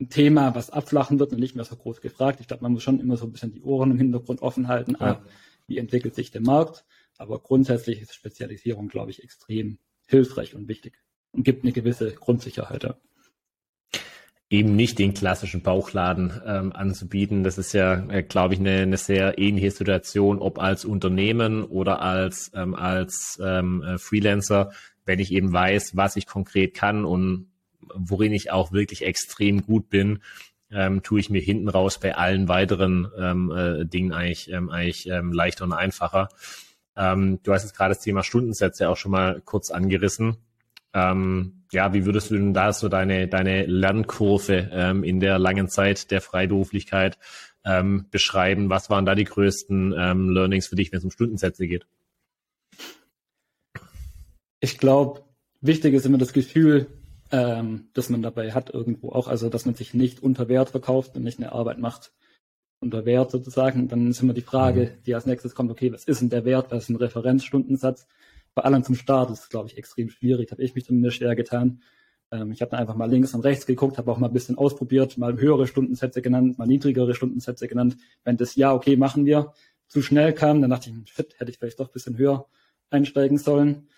ein 0.00 0.08
Thema, 0.08 0.54
was 0.54 0.70
abflachen 0.70 1.18
wird 1.18 1.32
und 1.32 1.40
nicht 1.40 1.54
mehr 1.54 1.64
so 1.64 1.76
groß 1.76 2.00
gefragt. 2.00 2.40
Ich 2.40 2.48
glaube, 2.48 2.62
man 2.62 2.72
muss 2.72 2.82
schon 2.82 3.00
immer 3.00 3.16
so 3.16 3.26
ein 3.26 3.32
bisschen 3.32 3.52
die 3.52 3.62
Ohren 3.62 3.92
im 3.92 3.98
Hintergrund 3.98 4.42
offen 4.42 4.68
halten. 4.68 4.96
Ja. 5.00 5.06
Ah, 5.06 5.24
wie 5.66 5.78
entwickelt 5.78 6.14
sich 6.14 6.30
der 6.30 6.42
Markt? 6.42 6.84
Aber 7.16 7.38
grundsätzlich 7.38 8.00
ist 8.00 8.14
Spezialisierung, 8.14 8.88
glaube 8.88 9.10
ich, 9.10 9.22
extrem 9.22 9.78
hilfreich 10.06 10.54
und 10.54 10.68
wichtig 10.68 10.98
und 11.32 11.44
gibt 11.44 11.62
eine 11.62 11.72
gewisse 11.72 12.12
Grundsicherheit. 12.12 12.84
Ja. 12.84 12.96
eben 14.50 14.76
nicht 14.76 14.98
den 14.98 15.14
klassischen 15.14 15.62
Bauchladen 15.62 16.32
ähm, 16.44 16.72
anzubieten. 16.72 17.44
Das 17.44 17.56
ist 17.56 17.72
ja, 17.72 18.06
äh, 18.08 18.22
glaube 18.22 18.54
ich, 18.54 18.60
eine, 18.60 18.82
eine 18.82 18.96
sehr 18.96 19.38
ähnliche 19.38 19.70
Situation, 19.70 20.38
ob 20.38 20.58
als 20.58 20.84
Unternehmen 20.84 21.64
oder 21.64 22.00
als, 22.02 22.50
ähm, 22.54 22.74
als 22.74 23.38
ähm, 23.42 23.82
äh, 23.82 23.98
Freelancer, 23.98 24.72
wenn 25.04 25.20
ich 25.20 25.32
eben 25.32 25.52
weiß, 25.52 25.96
was 25.96 26.16
ich 26.16 26.26
konkret 26.26 26.74
kann 26.74 27.04
und 27.04 27.48
worin 27.94 28.32
ich 28.32 28.50
auch 28.50 28.72
wirklich 28.72 29.04
extrem 29.04 29.62
gut 29.62 29.88
bin, 29.90 30.20
ähm, 30.70 31.02
tue 31.02 31.20
ich 31.20 31.30
mir 31.30 31.40
hinten 31.40 31.68
raus 31.68 31.98
bei 32.00 32.16
allen 32.16 32.48
weiteren 32.48 33.08
ähm, 33.18 33.50
äh, 33.50 33.84
Dingen 33.84 34.12
eigentlich, 34.12 34.50
ähm, 34.50 34.70
eigentlich 34.70 35.06
ähm, 35.08 35.32
leichter 35.32 35.64
und 35.64 35.72
einfacher. 35.72 36.28
Ähm, 36.96 37.40
du 37.42 37.52
hast 37.52 37.64
jetzt 37.64 37.76
gerade 37.76 37.94
das 37.94 38.02
Thema 38.02 38.22
Stundensätze 38.22 38.88
auch 38.88 38.96
schon 38.96 39.12
mal 39.12 39.40
kurz 39.44 39.70
angerissen. 39.70 40.36
Ähm, 40.92 41.64
ja, 41.72 41.92
wie 41.92 42.06
würdest 42.06 42.30
du 42.30 42.34
denn 42.34 42.54
da 42.54 42.72
so 42.72 42.88
deine, 42.88 43.26
deine 43.28 43.66
Lernkurve 43.66 44.70
ähm, 44.72 45.02
in 45.02 45.20
der 45.20 45.38
langen 45.38 45.68
Zeit 45.68 46.10
der 46.10 46.20
Freiberuflichkeit 46.20 47.18
ähm, 47.64 48.06
beschreiben? 48.10 48.70
Was 48.70 48.90
waren 48.90 49.04
da 49.04 49.14
die 49.14 49.24
größten 49.24 49.94
ähm, 49.96 50.30
Learnings 50.30 50.68
für 50.68 50.76
dich, 50.76 50.92
wenn 50.92 50.98
es 50.98 51.04
um 51.04 51.10
Stundensätze 51.10 51.66
geht? 51.66 51.86
Ich 54.64 54.78
glaube, 54.78 55.20
wichtig 55.60 55.92
ist 55.92 56.06
immer 56.06 56.16
das 56.16 56.32
Gefühl, 56.32 56.86
ähm, 57.30 57.90
das 57.92 58.08
man 58.08 58.22
dabei 58.22 58.52
hat 58.52 58.70
irgendwo 58.70 59.10
auch, 59.10 59.28
also 59.28 59.50
dass 59.50 59.66
man 59.66 59.74
sich 59.74 59.92
nicht 59.92 60.22
unter 60.22 60.48
Wert 60.48 60.70
verkauft 60.70 61.16
und 61.16 61.22
nicht 61.22 61.38
eine 61.38 61.52
Arbeit 61.52 61.78
macht 61.78 62.14
unter 62.80 63.04
Wert 63.04 63.30
sozusagen. 63.30 63.88
Dann 63.88 64.08
ist 64.08 64.22
immer 64.22 64.32
die 64.32 64.40
Frage, 64.40 64.80
mhm. 64.80 65.02
die 65.04 65.14
als 65.14 65.26
nächstes 65.26 65.54
kommt, 65.54 65.70
okay, 65.70 65.92
was 65.92 66.04
ist 66.04 66.22
denn 66.22 66.30
der 66.30 66.46
Wert, 66.46 66.70
was 66.70 66.84
ist 66.84 66.88
ein 66.88 66.96
Referenzstundensatz? 66.96 68.06
Vor 68.54 68.64
allem 68.64 68.82
zum 68.84 68.94
Start 68.94 69.30
ist 69.30 69.40
es, 69.40 69.48
glaube 69.50 69.68
ich, 69.68 69.76
extrem 69.76 70.08
schwierig, 70.08 70.50
habe 70.50 70.62
ich 70.62 70.74
mich 70.74 70.86
zumindest 70.86 71.18
schwer 71.18 71.36
getan. 71.36 71.82
Ähm, 72.30 72.50
ich 72.50 72.62
habe 72.62 72.70
dann 72.70 72.80
einfach 72.80 72.96
mal 72.96 73.10
links 73.10 73.34
und 73.34 73.42
rechts 73.42 73.66
geguckt, 73.66 73.98
habe 73.98 74.10
auch 74.10 74.16
mal 74.16 74.28
ein 74.28 74.32
bisschen 74.32 74.56
ausprobiert, 74.56 75.18
mal 75.18 75.38
höhere 75.38 75.66
Stundensätze 75.66 76.22
genannt, 76.22 76.56
mal 76.56 76.66
niedrigere 76.66 77.14
Stundensätze 77.14 77.68
genannt. 77.68 77.98
Wenn 78.24 78.38
das 78.38 78.56
ja, 78.56 78.72
okay, 78.72 78.96
machen 78.96 79.26
wir, 79.26 79.52
zu 79.88 80.00
schnell 80.00 80.32
kam, 80.32 80.62
dann 80.62 80.70
dachte 80.70 80.88
ich, 80.88 81.12
shit, 81.12 81.38
hätte 81.38 81.50
ich 81.50 81.58
vielleicht 81.58 81.78
doch 81.80 81.88
ein 81.88 81.92
bisschen 81.92 82.16
höher 82.16 82.46
einsteigen 82.88 83.36
sollen. 83.36 83.88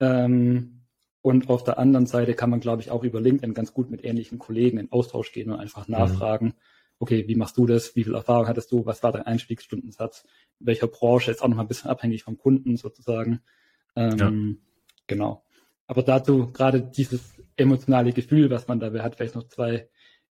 Ähm, 0.00 0.82
und 1.22 1.48
auf 1.48 1.64
der 1.64 1.78
anderen 1.78 2.06
Seite 2.06 2.34
kann 2.34 2.50
man, 2.50 2.60
glaube 2.60 2.82
ich, 2.82 2.90
auch 2.90 3.02
über 3.02 3.20
LinkedIn 3.20 3.52
ganz 3.52 3.72
gut 3.72 3.90
mit 3.90 4.04
ähnlichen 4.04 4.38
Kollegen 4.38 4.78
in 4.78 4.92
Austausch 4.92 5.32
gehen 5.32 5.50
und 5.50 5.58
einfach 5.58 5.88
mhm. 5.88 5.94
nachfragen, 5.94 6.46
mhm. 6.46 6.52
okay, 7.00 7.26
wie 7.26 7.34
machst 7.34 7.56
du 7.56 7.66
das? 7.66 7.96
Wie 7.96 8.04
viel 8.04 8.14
Erfahrung 8.14 8.46
hattest 8.46 8.70
du? 8.70 8.86
Was 8.86 9.02
war 9.02 9.12
dein 9.12 9.22
Einstiegsstundensatz? 9.22 10.24
In 10.60 10.66
welcher 10.66 10.86
Branche? 10.86 11.30
Ist 11.30 11.42
auch 11.42 11.48
noch 11.48 11.56
mal 11.56 11.62
ein 11.62 11.68
bisschen 11.68 11.90
abhängig 11.90 12.22
vom 12.22 12.38
Kunden 12.38 12.76
sozusagen. 12.76 13.40
Ähm, 13.96 14.18
ja. 14.18 14.32
Genau. 15.08 15.42
Aber 15.86 16.02
dazu 16.02 16.52
gerade 16.52 16.82
dieses 16.82 17.34
emotionale 17.56 18.12
Gefühl, 18.12 18.50
was 18.50 18.68
man 18.68 18.80
dabei 18.80 19.02
hat, 19.02 19.16
vielleicht 19.16 19.34
noch 19.34 19.48
zwei 19.48 19.88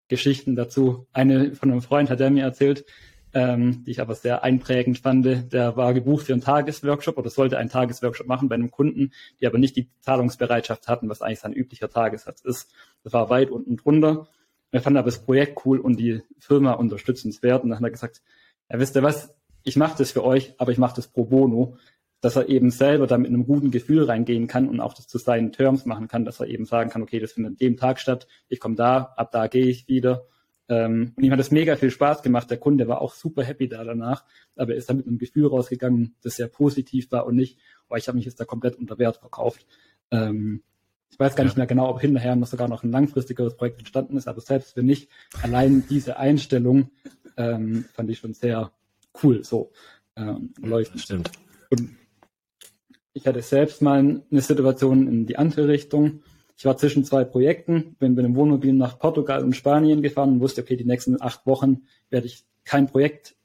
Geschichten 0.08 0.54
dazu. 0.56 1.06
Eine 1.12 1.54
von 1.54 1.70
einem 1.70 1.82
Freund 1.82 2.10
hat 2.10 2.20
er 2.20 2.30
mir 2.30 2.44
erzählt, 2.44 2.84
ähm, 3.34 3.84
die 3.84 3.90
ich 3.90 4.00
aber 4.00 4.14
sehr 4.14 4.42
einprägend 4.44 4.98
fand. 4.98 5.52
Der 5.52 5.76
war 5.76 5.92
gebucht 5.92 6.26
für 6.26 6.32
einen 6.32 6.42
Tagesworkshop 6.42 7.18
oder 7.18 7.30
sollte 7.30 7.58
einen 7.58 7.68
Tagesworkshop 7.68 8.26
machen 8.26 8.48
bei 8.48 8.54
einem 8.54 8.70
Kunden, 8.70 9.12
die 9.40 9.46
aber 9.46 9.58
nicht 9.58 9.76
die 9.76 9.90
Zahlungsbereitschaft 10.00 10.88
hatten, 10.88 11.08
was 11.08 11.20
eigentlich 11.20 11.40
sein 11.40 11.52
üblicher 11.52 11.90
Tagessatz 11.90 12.40
ist. 12.40 12.72
Das 13.02 13.12
war 13.12 13.30
weit 13.30 13.50
unten 13.50 13.76
drunter. 13.76 14.28
Er 14.70 14.80
fand 14.80 14.96
aber 14.96 15.06
das 15.06 15.22
Projekt 15.22 15.60
cool 15.66 15.78
und 15.78 15.98
die 15.98 16.22
Firma 16.38 16.72
unterstützenswert. 16.72 17.62
Und 17.62 17.70
dann 17.70 17.78
hat 17.78 17.84
er 17.84 17.90
gesagt, 17.90 18.22
ja, 18.70 18.78
wisst 18.78 18.96
ihr 18.96 19.02
was, 19.02 19.34
ich 19.62 19.76
mache 19.76 19.98
das 19.98 20.12
für 20.12 20.24
euch, 20.24 20.54
aber 20.58 20.72
ich 20.72 20.78
mache 20.78 20.96
das 20.96 21.08
pro 21.08 21.24
bono 21.24 21.76
dass 22.24 22.36
er 22.36 22.48
eben 22.48 22.70
selber 22.70 23.06
da 23.06 23.18
mit 23.18 23.28
einem 23.28 23.44
guten 23.44 23.70
Gefühl 23.70 24.04
reingehen 24.04 24.46
kann 24.46 24.66
und 24.66 24.80
auch 24.80 24.94
das 24.94 25.06
zu 25.06 25.18
seinen 25.18 25.52
Terms 25.52 25.84
machen 25.84 26.08
kann, 26.08 26.24
dass 26.24 26.40
er 26.40 26.46
eben 26.46 26.64
sagen 26.64 26.88
kann, 26.88 27.02
okay, 27.02 27.20
das 27.20 27.32
findet 27.32 27.52
an 27.52 27.56
dem 27.58 27.76
Tag 27.76 28.00
statt, 28.00 28.26
ich 28.48 28.60
komme 28.60 28.76
da, 28.76 29.12
ab 29.16 29.30
da 29.30 29.46
gehe 29.46 29.66
ich 29.66 29.88
wieder. 29.88 30.26
Ähm, 30.68 31.12
und 31.16 31.22
ihm 31.22 31.32
hat 31.32 31.38
das 31.38 31.50
mega 31.50 31.76
viel 31.76 31.90
Spaß 31.90 32.22
gemacht. 32.22 32.50
Der 32.50 32.58
Kunde 32.58 32.88
war 32.88 33.00
auch 33.00 33.14
super 33.14 33.44
happy 33.44 33.68
da 33.68 33.84
danach, 33.84 34.24
aber 34.56 34.72
er 34.72 34.78
ist 34.78 34.88
da 34.88 34.94
mit 34.94 35.06
einem 35.06 35.18
Gefühl 35.18 35.46
rausgegangen, 35.46 36.14
das 36.22 36.36
sehr 36.36 36.48
positiv 36.48 37.10
war 37.12 37.26
und 37.26 37.36
nicht, 37.36 37.58
oh, 37.90 37.96
ich 37.96 38.08
habe 38.08 38.16
mich 38.16 38.24
jetzt 38.24 38.40
da 38.40 38.44
komplett 38.44 38.76
unter 38.76 38.98
Wert 38.98 39.18
verkauft. 39.18 39.66
Ähm, 40.10 40.62
ich 41.10 41.18
weiß 41.18 41.36
gar 41.36 41.44
ja. 41.44 41.48
nicht 41.48 41.56
mehr 41.56 41.66
genau, 41.66 41.88
ob 41.88 42.00
hinterher 42.00 42.34
noch 42.34 42.46
sogar 42.46 42.68
noch 42.68 42.82
ein 42.82 42.90
langfristigeres 42.90 43.56
Projekt 43.56 43.78
entstanden 43.78 44.16
ist, 44.16 44.26
aber 44.26 44.40
selbst 44.40 44.76
wenn 44.76 44.86
nicht, 44.86 45.10
allein 45.42 45.84
diese 45.88 46.16
Einstellung 46.16 46.90
ähm, 47.36 47.84
fand 47.92 48.10
ich 48.10 48.18
schon 48.18 48.34
sehr 48.34 48.72
cool, 49.22 49.44
so 49.44 49.70
ähm, 50.16 50.54
leuchtend. 50.60 51.02
Stimmt. 51.02 51.30
Und 51.70 51.96
ich 53.12 53.26
hatte 53.26 53.42
selbst 53.42 53.80
mal 53.80 53.98
eine 53.98 54.40
Situation 54.40 55.06
in 55.06 55.26
die 55.26 55.36
andere 55.36 55.68
Richtung. 55.68 56.22
Ich 56.56 56.64
war 56.64 56.76
zwischen 56.76 57.04
zwei 57.04 57.24
Projekten, 57.24 57.96
bin 57.98 58.14
mit 58.14 58.24
dem 58.24 58.36
Wohnmobil 58.36 58.72
nach 58.72 58.98
Portugal 58.98 59.42
und 59.42 59.54
Spanien 59.56 60.02
gefahren 60.02 60.34
und 60.34 60.40
wusste, 60.40 60.62
okay, 60.62 60.76
die 60.76 60.84
nächsten 60.84 61.20
acht 61.20 61.46
Wochen 61.46 61.82
werde 62.10 62.26
ich 62.26 62.44
kein 62.64 62.86
Projekt 62.86 63.36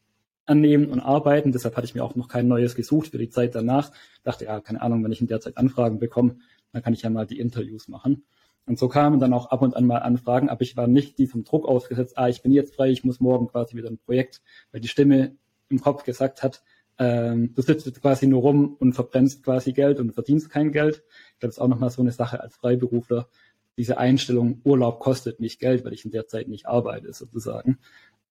annehmen 0.46 0.90
und 0.90 1.00
arbeiten. 1.00 1.52
Deshalb 1.52 1.76
hatte 1.76 1.86
ich 1.86 1.96
mir 1.96 2.04
auch 2.04 2.16
noch 2.16 2.28
kein 2.28 2.48
neues 2.48 2.76
gesucht 2.76 3.10
für 3.10 3.18
die 3.18 3.30
Zeit 3.30 3.56
danach. 3.56 3.92
Dachte, 4.24 4.46
ja, 4.46 4.60
keine 4.60 4.82
Ahnung, 4.82 5.04
wenn 5.04 5.12
ich 5.12 5.22
in 5.22 5.28
der 5.28 5.42
Zeit 5.42 5.58
Anfragen 5.58 6.00
bekomme, 6.00 6.38
dann 6.72 6.82
kann 6.82 6.94
ich 6.94 7.02
ja 7.02 7.10
mal 7.10 7.26
die 7.26 7.40
Interviews 7.40 7.88
machen. 7.88 8.24
Und 8.66 8.78
so 8.78 8.88
kamen 8.88 9.20
dann 9.20 9.34
auch 9.34 9.48
ab 9.48 9.64
und 9.64 9.76
an 9.76 9.86
mal 9.86 10.00
Anfragen, 10.00 10.50
aber 10.50 10.62
ich 10.62 10.78
war 10.78 10.88
nicht 10.88 11.18
diesem 11.18 11.44
Druck 11.44 11.68
ausgesetzt, 11.68 12.18
ah, 12.18 12.30
ich 12.30 12.44
bin 12.44 12.52
jetzt 12.52 12.76
frei, 12.76 12.92
ich 12.92 13.04
muss 13.04 13.20
morgen 13.20 13.48
quasi 13.48 13.76
wieder 13.76 13.90
ein 13.90 13.98
Projekt, 13.98 14.42
weil 14.72 14.82
die 14.82 14.88
Stimme 14.88 15.36
im 15.70 15.82
Kopf 15.82 16.04
gesagt 16.04 16.44
hat, 16.44 16.62
ähm, 17.00 17.54
du 17.56 17.62
sitzt 17.62 17.86
jetzt 17.86 18.02
quasi 18.02 18.28
nur 18.28 18.42
rum 18.42 18.76
und 18.78 18.94
verbrennst 18.94 19.44
quasi 19.44 19.72
Geld 19.72 20.00
und 20.02 20.12
verdienst 20.12 20.50
kein 20.50 20.74
Geld. 20.74 21.04
Ich 21.34 21.40
glaube, 21.40 21.48
das 21.48 21.56
ist 21.56 21.60
auch 21.60 21.70
nochmal 21.70 21.90
so 21.90 22.02
eine 22.02 22.12
Sache 22.12 22.42
als 22.42 22.58
Freiberufler. 22.58 23.30
Diese 23.78 23.98
Einstellung, 23.98 24.60
Urlaub 24.66 25.00
kostet 25.00 25.40
mich 25.40 25.60
Geld, 25.60 25.86
weil 25.86 25.94
ich 25.94 26.04
in 26.04 26.12
der 26.12 26.28
Zeit 26.28 26.50
nicht 26.50 26.68
arbeite, 26.68 27.14
sozusagen. 27.14 27.80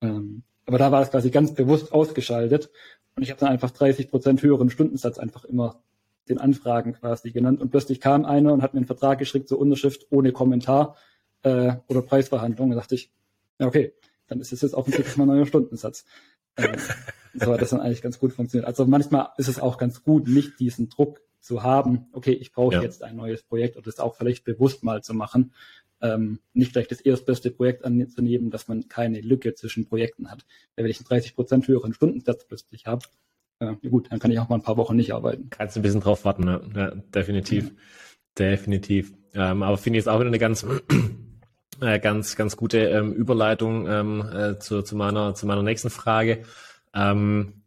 Ähm, 0.03 0.43
aber 0.67 0.77
da 0.77 0.93
war 0.93 1.01
es 1.01 1.11
quasi 1.11 1.31
ganz 1.31 1.55
bewusst 1.55 1.93
ausgeschaltet. 1.93 2.71
Und 3.17 3.23
ich 3.23 3.31
habe 3.31 3.41
dann 3.41 3.49
einfach 3.49 3.71
30 3.71 4.11
Prozent 4.11 4.43
höheren 4.43 4.69
Stundensatz 4.69 5.19
einfach 5.19 5.47
immer 5.47 5.83
den 6.29 6.37
Anfragen 6.37 6.93
quasi 6.93 7.31
genannt. 7.31 7.63
Und 7.63 7.71
plötzlich 7.71 8.03
kam 8.03 8.27
einer 8.27 8.53
und 8.53 8.61
hat 8.61 8.75
mir 8.75 8.79
einen 8.81 8.87
Vertrag 8.87 9.19
geschrieben 9.19 9.47
zur 9.47 9.59
Unterschrift 9.59 10.07
ohne 10.11 10.33
Kommentar 10.33 10.95
äh, 11.43 11.73
oder 11.87 12.03
Preisverhandlung. 12.03 12.69
Da 12.69 12.77
dachte 12.77 12.97
ich, 12.97 13.11
ja 13.59 13.67
okay, 13.67 13.95
dann 14.27 14.41
ist 14.41 14.53
es 14.53 14.61
jetzt 14.61 14.75
offensichtlich 14.75 15.17
mal 15.17 15.25
ein 15.25 15.29
neuer 15.29 15.47
Stundensatz. 15.47 16.05
Ähm, 16.59 16.77
so 17.35 17.53
hat 17.53 17.61
das 17.61 17.71
dann 17.71 17.81
eigentlich 17.81 18.03
ganz 18.03 18.19
gut 18.19 18.33
funktioniert. 18.33 18.67
Also 18.67 18.87
manchmal 18.87 19.29
ist 19.37 19.49
es 19.49 19.59
auch 19.59 19.79
ganz 19.79 20.03
gut, 20.03 20.29
nicht 20.29 20.59
diesen 20.61 20.89
Druck 20.89 21.21
zu 21.41 21.63
haben, 21.63 22.07
okay, 22.13 22.33
ich 22.33 22.53
brauche 22.53 22.75
ja. 22.75 22.83
jetzt 22.83 23.03
ein 23.03 23.17
neues 23.17 23.43
Projekt 23.43 23.77
oder 23.77 23.85
das 23.85 24.01
auch 24.01 24.17
vielleicht 24.17 24.45
bewusst 24.45 24.85
mal 24.85 25.03
zu 25.03 25.15
machen. 25.15 25.53
Ähm, 26.01 26.39
nicht 26.53 26.73
vielleicht 26.73 26.93
das 26.93 27.01
erstbeste 27.01 27.51
Projekt 27.51 27.85
anzunehmen, 27.85 28.51
dass 28.51 28.69
man 28.69 28.89
keine 28.89 29.21
Lücke 29.21 29.55
zwischen 29.55 29.87
Projekten 29.87 30.31
hat. 30.31 30.45
Wenn 30.77 30.87
ich 30.87 30.99
einen 30.99 31.07
30 31.07 31.35
Prozent 31.35 31.67
höheren 31.67 31.93
Stundensatz 31.93 32.47
plötzlich 32.47 32.87
habe, 32.87 33.05
äh, 33.59 33.75
gut, 33.89 34.11
dann 34.11 34.21
kann 34.21 34.31
ich 34.31 34.39
auch 34.39 34.49
mal 34.49 34.57
ein 34.57 34.63
paar 34.63 34.77
Wochen 34.77 34.95
nicht 34.95 35.13
arbeiten. 35.13 35.51
Kannst 35.51 35.75
du 35.75 35.81
ein 35.81 35.83
bisschen 35.83 36.01
drauf 36.01 36.25
warten, 36.25 36.45
ne? 36.45 36.61
ja, 36.75 36.91
definitiv. 37.13 37.73
Mhm. 37.73 37.79
Definitiv. 38.39 39.13
Ähm, 39.35 39.63
aber 39.63 39.77
finde 39.77 39.99
ich 39.99 40.05
jetzt 40.05 40.09
auch 40.09 40.21
wieder 40.21 40.29
eine 40.29 40.39
ganz 40.39 40.65
äh, 41.81 41.99
ganz, 41.99 42.37
ganz 42.37 42.57
gute 42.57 42.79
ähm, 42.79 43.13
Überleitung 43.13 43.89
ähm, 43.89 44.29
äh, 44.33 44.59
zu, 44.59 44.83
zu, 44.83 44.97
meiner, 44.97 45.35
zu 45.35 45.47
meiner 45.47 45.63
nächsten 45.63 45.91
Frage. 45.91 46.45
Ähm, 46.95 47.59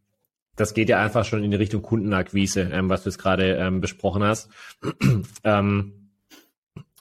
das 0.56 0.74
geht 0.74 0.90
ja 0.90 1.02
einfach 1.02 1.26
schon 1.26 1.44
in 1.44 1.52
die 1.52 1.58
Richtung 1.58 1.82
Kundenakquise, 1.82 2.70
ähm, 2.72 2.90
was 2.90 3.04
du 3.04 3.10
jetzt 3.10 3.18
gerade 3.18 3.56
ähm, 3.56 3.82
besprochen 3.82 4.24
hast. 4.24 4.50
ähm, 5.44 5.94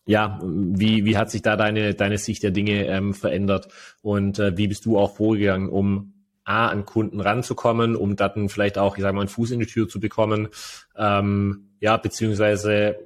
ja, 0.06 0.40
wie, 0.42 1.04
wie 1.04 1.16
hat 1.16 1.30
sich 1.30 1.42
da 1.42 1.56
deine, 1.56 1.94
deine 1.94 2.18
Sicht 2.18 2.42
der 2.42 2.50
Dinge 2.52 2.86
ähm, 2.86 3.14
verändert 3.14 3.68
und 4.02 4.38
äh, 4.38 4.56
wie 4.56 4.66
bist 4.66 4.86
du 4.86 4.98
auch 4.98 5.14
vorgegangen, 5.14 5.68
um 5.68 6.14
A, 6.44 6.68
an 6.68 6.84
Kunden 6.84 7.20
ranzukommen, 7.20 7.96
um 7.96 8.16
dann 8.16 8.48
vielleicht 8.48 8.78
auch, 8.78 8.96
ich 8.96 9.02
sage 9.02 9.14
mal, 9.14 9.20
einen 9.20 9.28
Fuß 9.28 9.50
in 9.52 9.60
die 9.60 9.66
Tür 9.66 9.88
zu 9.88 10.00
bekommen, 10.00 10.48
ähm, 10.96 11.68
ja, 11.80 11.96
beziehungsweise 11.96 12.96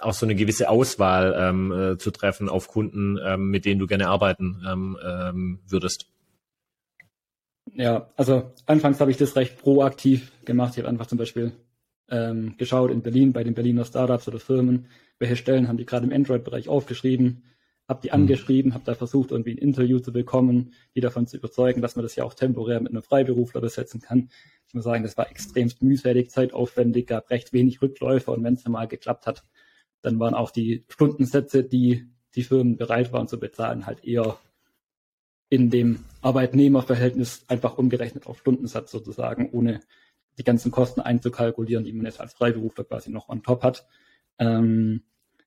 auch 0.00 0.12
so 0.12 0.26
eine 0.26 0.34
gewisse 0.34 0.68
Auswahl 0.68 1.94
äh, 1.94 1.98
zu 1.98 2.10
treffen 2.10 2.48
auf 2.48 2.68
Kunden, 2.68 3.16
mit 3.48 3.64
denen 3.64 3.78
du 3.78 3.86
gerne 3.86 4.08
arbeiten 4.08 4.60
würdest? 5.68 6.06
Ja, 7.78 8.10
also 8.16 8.50
anfangs 8.66 8.98
habe 8.98 9.12
ich 9.12 9.18
das 9.18 9.36
recht 9.36 9.62
proaktiv 9.62 10.32
gemacht. 10.44 10.72
Ich 10.72 10.78
habe 10.78 10.88
einfach 10.88 11.06
zum 11.06 11.16
Beispiel 11.16 11.52
ähm, 12.10 12.56
geschaut 12.58 12.90
in 12.90 13.02
Berlin 13.02 13.32
bei 13.32 13.44
den 13.44 13.54
Berliner 13.54 13.84
Startups 13.84 14.26
oder 14.26 14.40
Firmen, 14.40 14.86
welche 15.20 15.36
Stellen 15.36 15.68
haben 15.68 15.76
die 15.76 15.86
gerade 15.86 16.04
im 16.04 16.12
Android-Bereich 16.12 16.68
aufgeschrieben, 16.68 17.44
habe 17.86 18.00
die 18.02 18.08
mhm. 18.08 18.14
angeschrieben, 18.14 18.74
habe 18.74 18.82
da 18.84 18.96
versucht, 18.96 19.30
irgendwie 19.30 19.52
ein 19.52 19.58
Interview 19.58 20.00
zu 20.00 20.12
bekommen, 20.12 20.72
die 20.96 21.00
davon 21.00 21.28
zu 21.28 21.36
überzeugen, 21.36 21.80
dass 21.80 21.94
man 21.94 22.02
das 22.02 22.16
ja 22.16 22.24
auch 22.24 22.34
temporär 22.34 22.80
mit 22.80 22.90
einem 22.90 23.02
Freiberufler 23.02 23.60
besetzen 23.60 24.00
kann. 24.00 24.28
Ich 24.66 24.74
muss 24.74 24.82
sagen, 24.82 25.04
das 25.04 25.16
war 25.16 25.30
extremst 25.30 25.80
mühselig, 25.80 26.30
zeitaufwendig, 26.30 27.06
gab 27.06 27.30
recht 27.30 27.52
wenig 27.52 27.80
Rückläufe 27.80 28.32
und 28.32 28.42
wenn 28.42 28.54
es 28.54 28.66
mal 28.66 28.88
geklappt 28.88 29.28
hat, 29.28 29.44
dann 30.02 30.18
waren 30.18 30.34
auch 30.34 30.50
die 30.50 30.84
Stundensätze, 30.88 31.62
die 31.62 32.08
die 32.34 32.42
Firmen 32.42 32.76
bereit 32.76 33.12
waren 33.12 33.28
zu 33.28 33.38
bezahlen, 33.38 33.86
halt 33.86 34.02
eher 34.02 34.36
in 35.50 35.70
dem 35.70 36.04
Arbeitnehmerverhältnis 36.20 37.44
einfach 37.48 37.78
umgerechnet 37.78 38.26
auf 38.26 38.40
Stundensatz 38.40 38.90
sozusagen, 38.90 39.50
ohne 39.50 39.80
die 40.36 40.44
ganzen 40.44 40.70
Kosten 40.70 41.00
einzukalkulieren, 41.00 41.84
die 41.84 41.92
man 41.92 42.06
jetzt 42.06 42.20
als 42.20 42.34
Freiberufler 42.34 42.84
quasi 42.84 43.10
noch 43.10 43.28
on 43.28 43.42
top 43.42 43.62
hat. 43.62 43.86
Ähm, 44.38 45.02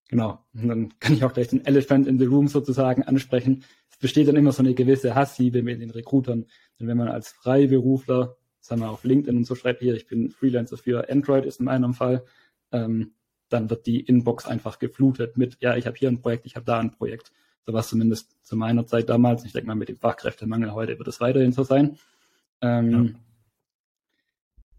genau. 0.10 0.44
Und 0.54 0.68
dann 0.68 1.00
kann 1.00 1.14
ich 1.14 1.24
auch 1.24 1.34
gleich 1.34 1.48
den 1.48 1.66
Elephant 1.66 2.08
in 2.08 2.20
the 2.20 2.26
Room 2.26 2.48
sozusagen 2.48 3.04
ansprechen. 3.04 3.64
Das 3.90 4.00
besteht 4.00 4.28
dann 4.28 4.36
immer 4.36 4.52
so 4.52 4.64
eine 4.64 4.74
gewisse 4.74 5.16
Hassliebe 5.16 5.64
mit 5.64 5.82
den 5.82 5.92
Recruitern. 5.92 6.46
Denn 6.80 6.88
wenn 6.88 6.98
man 6.98 7.08
als 7.08 7.30
Freiberufler, 7.30 8.36
sagen 8.60 8.82
wir 8.82 8.90
auf 8.90 9.04
LinkedIn 9.04 9.38
und 9.38 9.46
so 9.46 9.56
schreibt, 9.56 9.82
hier, 9.82 9.96
ich 9.96 10.08
bin 10.08 10.30
Freelancer 10.30 10.78
für 10.78 11.10
Android, 11.10 11.46
ist 11.46 11.60
in 11.60 11.66
meinem 11.66 11.94
Fall, 11.94 12.26
ähm, 12.72 13.14
dann 13.50 13.70
wird 13.70 13.86
die 13.86 14.00
Inbox 14.02 14.46
einfach 14.46 14.80
geflutet 14.80 15.38
mit, 15.38 15.58
ja, 15.60 15.76
ich 15.76 15.86
habe 15.86 15.98
hier 15.98 16.10
ein 16.10 16.22
Projekt, 16.22 16.46
ich 16.46 16.56
habe 16.56 16.66
da 16.66 16.80
ein 16.80 16.92
Projekt. 16.92 17.32
So 17.66 17.74
war 17.74 17.82
es 17.82 17.90
zumindest 17.90 18.36
zu 18.46 18.56
meiner 18.56 18.86
Zeit 18.88 19.10
damals. 19.10 19.46
Ich 19.46 19.54
denke 19.54 19.68
mal, 19.68 19.76
mit 19.76 19.90
dem 19.90 19.98
Fachkräftemangel 19.98 20.74
heute 20.74 20.98
wird 20.98 21.08
es 21.08 21.20
weiterhin 21.20 21.52
so 21.52 21.64
sein. 21.64 21.98
Ähm, 22.62 22.92
ja. 22.92 23.20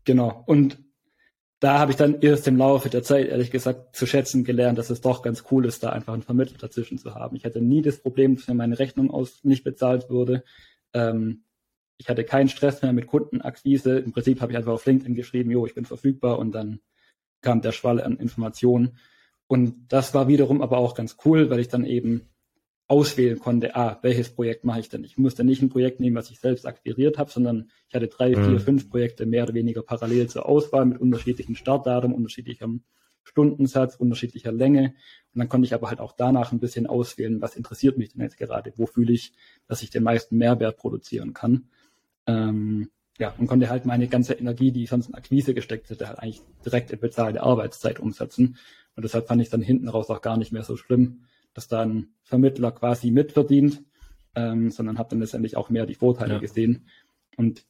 Genau. 0.05 0.43
Und 0.47 0.79
da 1.61 1.79
habe 1.79 1.93
ich 1.93 1.97
dann 1.97 2.21
erst 2.21 2.49
im 2.49 2.57
Laufe 2.57 2.89
der 2.89 3.05
Zeit, 3.05 3.29
ehrlich 3.29 3.53
gesagt, 3.53 3.95
zu 3.95 4.05
schätzen 4.05 4.43
gelernt, 4.43 4.79
dass 4.79 4.91
es 4.91 5.01
doch 5.01 5.23
ganz 5.23 5.45
cool 5.53 5.65
ist, 5.65 5.85
da 5.85 5.91
einfach 5.91 6.13
einen 6.13 6.23
Vermittler 6.23 6.59
dazwischen 6.59 6.99
zu 6.99 7.15
haben. 7.15 7.37
Ich 7.37 7.45
hatte 7.45 7.61
nie 7.61 7.83
das 7.83 8.01
Problem, 8.01 8.35
dass 8.35 8.49
mir 8.49 8.55
meine 8.55 8.81
Rechnung 8.81 9.13
aus 9.13 9.45
nicht 9.45 9.63
bezahlt 9.63 10.11
wurde. 10.11 10.43
Ähm, 10.93 11.45
ich 11.99 12.09
hatte 12.09 12.25
keinen 12.25 12.49
Stress 12.49 12.83
mehr 12.83 12.93
mit 12.93 13.07
Kundenakquise. 13.07 14.01
Im 14.01 14.11
Prinzip 14.11 14.41
habe 14.41 14.51
ich 14.51 14.59
einfach 14.59 14.73
auf 14.73 14.85
LinkedIn 14.85 15.15
geschrieben, 15.15 15.53
jo, 15.53 15.65
ich 15.65 15.75
bin 15.75 15.85
verfügbar 15.85 16.41
und 16.41 16.51
dann 16.51 16.81
kam 17.43 17.61
der 17.61 17.71
Schwall 17.71 18.01
an 18.01 18.17
Informationen. 18.17 18.99
Und 19.47 19.87
das 19.93 20.15
war 20.15 20.27
wiederum 20.27 20.63
aber 20.63 20.79
auch 20.79 20.97
ganz 20.97 21.17
cool, 21.25 21.49
weil 21.49 21.61
ich 21.61 21.69
dann 21.69 21.85
eben 21.85 22.32
auswählen 22.89 23.39
konnte, 23.39 23.75
ah, 23.75 23.99
welches 24.03 24.29
Projekt 24.31 24.65
mache 24.65 24.81
ich 24.81 24.89
denn? 24.89 25.05
Ich 25.05 25.17
musste 25.17 25.45
nicht 25.45 25.63
ein 25.63 25.71
Projekt 25.71 26.01
nehmen, 26.01 26.17
was 26.17 26.31
ich 26.31 26.41
selbst 26.41 26.67
akquiriert 26.67 27.19
habe, 27.19 27.31
sondern 27.31 27.71
ich 27.89 27.95
hatte 27.95 28.09
drei, 28.09 28.31
mhm. 28.37 28.45
vier, 28.45 28.61
fünf 28.61 28.91
Projekte 28.91 29.25
mehr 29.27 29.45
oder 29.45 29.55
weniger 29.55 29.83
parallel 29.83 30.29
zur 30.29 30.47
Auswahl 30.47 30.85
mit 30.85 31.01
unterschiedlichen 31.01 31.57
Startdatum, 31.57 32.13
unterschiedlichem 32.13 32.83
Stundensatz, 33.25 33.97
unterschiedlicher 33.97 34.53
Länge. 34.53 34.95
Und 35.33 35.39
dann 35.39 35.49
konnte 35.49 35.67
ich 35.67 35.75
aber 35.75 35.89
halt 35.89 36.01
auch 36.01 36.13
danach 36.13 36.53
ein 36.53 36.59
bisschen 36.59 36.87
auswählen, 36.87 37.41
was 37.41 37.57
interessiert 37.57 37.97
mich 37.97 38.13
denn 38.13 38.23
jetzt 38.23 38.37
gerade, 38.37 38.73
wo 38.77 38.87
fühle 38.87 39.13
ich, 39.13 39.33
dass 39.69 39.83
ich 39.83 39.91
den 39.91 40.03
meisten 40.03 40.37
Mehrwert 40.37 40.77
produzieren 40.77 41.33
kann. 41.33 41.69
Ähm, 42.27 42.91
ja, 43.19 43.35
und 43.39 43.47
konnte 43.47 43.71
halt 43.71 43.85
meine 43.85 44.09
ganze 44.09 44.35
Energie, 44.35 44.73
die 44.73 44.85
ich 44.85 44.91
sonst 44.91 45.09
in 45.09 45.15
Akquise 45.15 45.55
gesteckt 45.55 45.91
hätte, 45.91 46.09
halt 46.09 46.19
eigentlich 46.19 46.43
direkt 46.65 46.91
in 46.91 46.99
bezahlte 46.99 47.43
Arbeitszeit 47.43 48.01
umsetzen. 48.01 48.57
Und 48.97 49.05
deshalb 49.05 49.29
fand 49.29 49.41
ich 49.41 49.51
dann 49.51 49.63
hinten 49.63 49.89
raus 49.89 50.11
auch 50.11 50.21
gar 50.21 50.37
nicht 50.37 50.53
mehr 50.53 50.65
so 50.65 50.77
schlimm, 50.77 51.25
dass 51.55 51.69
da 51.69 51.83
ein 51.83 52.15
Vermittler 52.23 52.73
quasi 52.73 53.11
mitverdient, 53.11 53.83
ähm, 54.35 54.71
sondern 54.71 54.99
habe 54.99 55.11
dann 55.11 55.21
letztendlich 55.21 55.57
auch 55.57 55.71
mehr 55.71 55.87
die 55.87 55.95
Vorteile 55.95 56.35
ja. 56.35 56.39
gesehen. 56.39 56.89
Und 57.37 57.67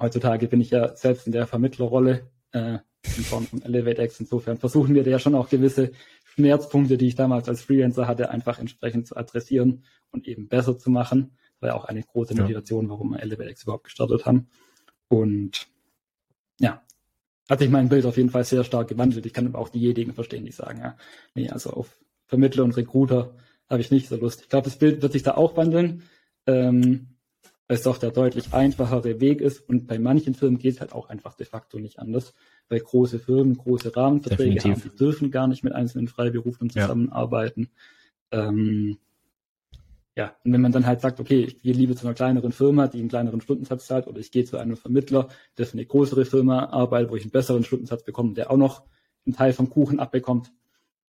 heutzutage 0.00 0.48
bin 0.48 0.60
ich 0.60 0.70
ja 0.70 0.96
selbst 0.96 1.26
in 1.26 1.32
der 1.32 1.46
Vermittlerrolle 1.46 2.30
äh, 2.52 2.78
in 3.16 3.24
Form 3.24 3.46
von 3.46 3.62
ElevateX. 3.62 4.20
Insofern 4.20 4.58
versuchen 4.58 4.94
wir 4.94 5.04
da 5.04 5.10
ja 5.10 5.18
schon 5.18 5.34
auch 5.34 5.48
gewisse 5.48 5.92
Schmerzpunkte, 6.24 6.96
die 6.96 7.08
ich 7.08 7.14
damals 7.14 7.48
als 7.48 7.62
Freelancer 7.62 8.08
hatte, 8.08 8.30
einfach 8.30 8.58
entsprechend 8.58 9.06
zu 9.06 9.16
adressieren 9.16 9.84
und 10.10 10.26
eben 10.26 10.48
besser 10.48 10.78
zu 10.78 10.90
machen. 10.90 11.36
Das 11.54 11.62
war 11.62 11.68
ja 11.70 11.74
auch 11.76 11.84
eine 11.84 12.02
große 12.02 12.34
Motivation, 12.34 12.88
warum 12.88 13.12
wir 13.12 13.22
ElevateX 13.22 13.64
überhaupt 13.64 13.84
gestartet 13.84 14.26
haben. 14.26 14.48
Und 15.08 15.68
ja, 16.58 16.82
hat 17.48 17.58
sich 17.58 17.68
mein 17.68 17.88
Bild 17.88 18.06
auf 18.06 18.16
jeden 18.16 18.30
Fall 18.30 18.44
sehr 18.44 18.64
stark 18.64 18.88
gewandelt. 18.88 19.26
Ich 19.26 19.32
kann 19.32 19.46
aber 19.46 19.58
auch 19.58 19.68
diejenigen 19.68 20.14
verstehen, 20.14 20.44
die 20.44 20.52
sagen, 20.52 20.80
ja, 20.80 20.96
nee, 21.34 21.50
also 21.50 21.70
auf 21.70 22.03
Vermittler 22.26 22.64
und 22.64 22.76
Recruiter 22.76 23.34
habe 23.68 23.80
ich 23.80 23.90
nicht 23.90 24.08
so 24.08 24.16
Lust. 24.16 24.42
Ich 24.42 24.48
glaube, 24.48 24.64
das 24.64 24.78
Bild 24.78 25.02
wird 25.02 25.12
sich 25.12 25.22
da 25.22 25.32
auch 25.34 25.56
wandeln, 25.56 26.02
ähm, 26.46 27.08
weil 27.66 27.76
es 27.76 27.82
doch 27.82 27.98
der 27.98 28.10
deutlich 28.10 28.52
einfachere 28.52 29.20
Weg 29.20 29.40
ist. 29.40 29.66
Und 29.68 29.86
bei 29.86 29.98
manchen 29.98 30.34
Firmen 30.34 30.58
geht 30.58 30.74
es 30.74 30.80
halt 30.80 30.92
auch 30.92 31.08
einfach 31.08 31.34
de 31.34 31.46
facto 31.46 31.78
nicht 31.78 31.98
anders, 31.98 32.34
weil 32.68 32.80
große 32.80 33.18
Firmen 33.18 33.56
große 33.56 33.96
Rahmenverträge 33.96 34.54
Definitiv. 34.54 34.84
haben, 34.84 34.90
die 34.90 34.96
dürfen 34.96 35.30
gar 35.30 35.46
nicht 35.46 35.64
mit 35.64 35.72
einzelnen 35.72 36.08
Freiberuflern 36.08 36.70
zusammenarbeiten. 36.70 37.70
Ja. 38.32 38.48
Ähm, 38.48 38.98
ja, 40.16 40.36
und 40.44 40.52
wenn 40.52 40.60
man 40.60 40.70
dann 40.70 40.86
halt 40.86 41.00
sagt, 41.00 41.18
okay, 41.18 41.42
ich 41.42 41.60
gehe 41.60 41.72
lieber 41.72 41.96
zu 41.96 42.06
einer 42.06 42.14
kleineren 42.14 42.52
Firma, 42.52 42.86
die 42.86 43.00
einen 43.00 43.08
kleineren 43.08 43.40
Stundensatz 43.40 43.86
zahlt, 43.86 44.06
oder 44.06 44.20
ich 44.20 44.30
gehe 44.30 44.44
zu 44.44 44.58
einem 44.58 44.76
Vermittler, 44.76 45.28
der 45.58 45.66
für 45.66 45.72
eine 45.72 45.86
größere 45.86 46.24
Firma 46.24 46.66
arbeitet, 46.66 47.10
wo 47.10 47.16
ich 47.16 47.22
einen 47.22 47.32
besseren 47.32 47.64
Stundensatz 47.64 48.04
bekomme, 48.04 48.34
der 48.34 48.52
auch 48.52 48.56
noch 48.56 48.84
einen 49.26 49.34
Teil 49.34 49.52
vom 49.52 49.70
Kuchen 49.70 49.98
abbekommt, 49.98 50.52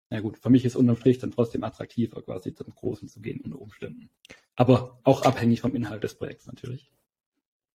na 0.09 0.19
gut, 0.19 0.37
für 0.37 0.49
mich 0.49 0.65
ist 0.65 0.75
unterm 0.75 0.97
Strich 0.97 1.17
dann 1.17 1.31
trotzdem 1.31 1.63
attraktiver, 1.63 2.21
quasi 2.21 2.53
zum 2.53 2.67
Großen 2.73 3.07
zu 3.07 3.21
gehen 3.21 3.41
unter 3.43 3.59
Umständen. 3.59 4.09
Aber 4.55 4.99
auch 5.03 5.23
abhängig 5.23 5.61
vom 5.61 5.75
Inhalt 5.75 6.03
des 6.03 6.15
Projekts 6.15 6.47
natürlich. 6.47 6.91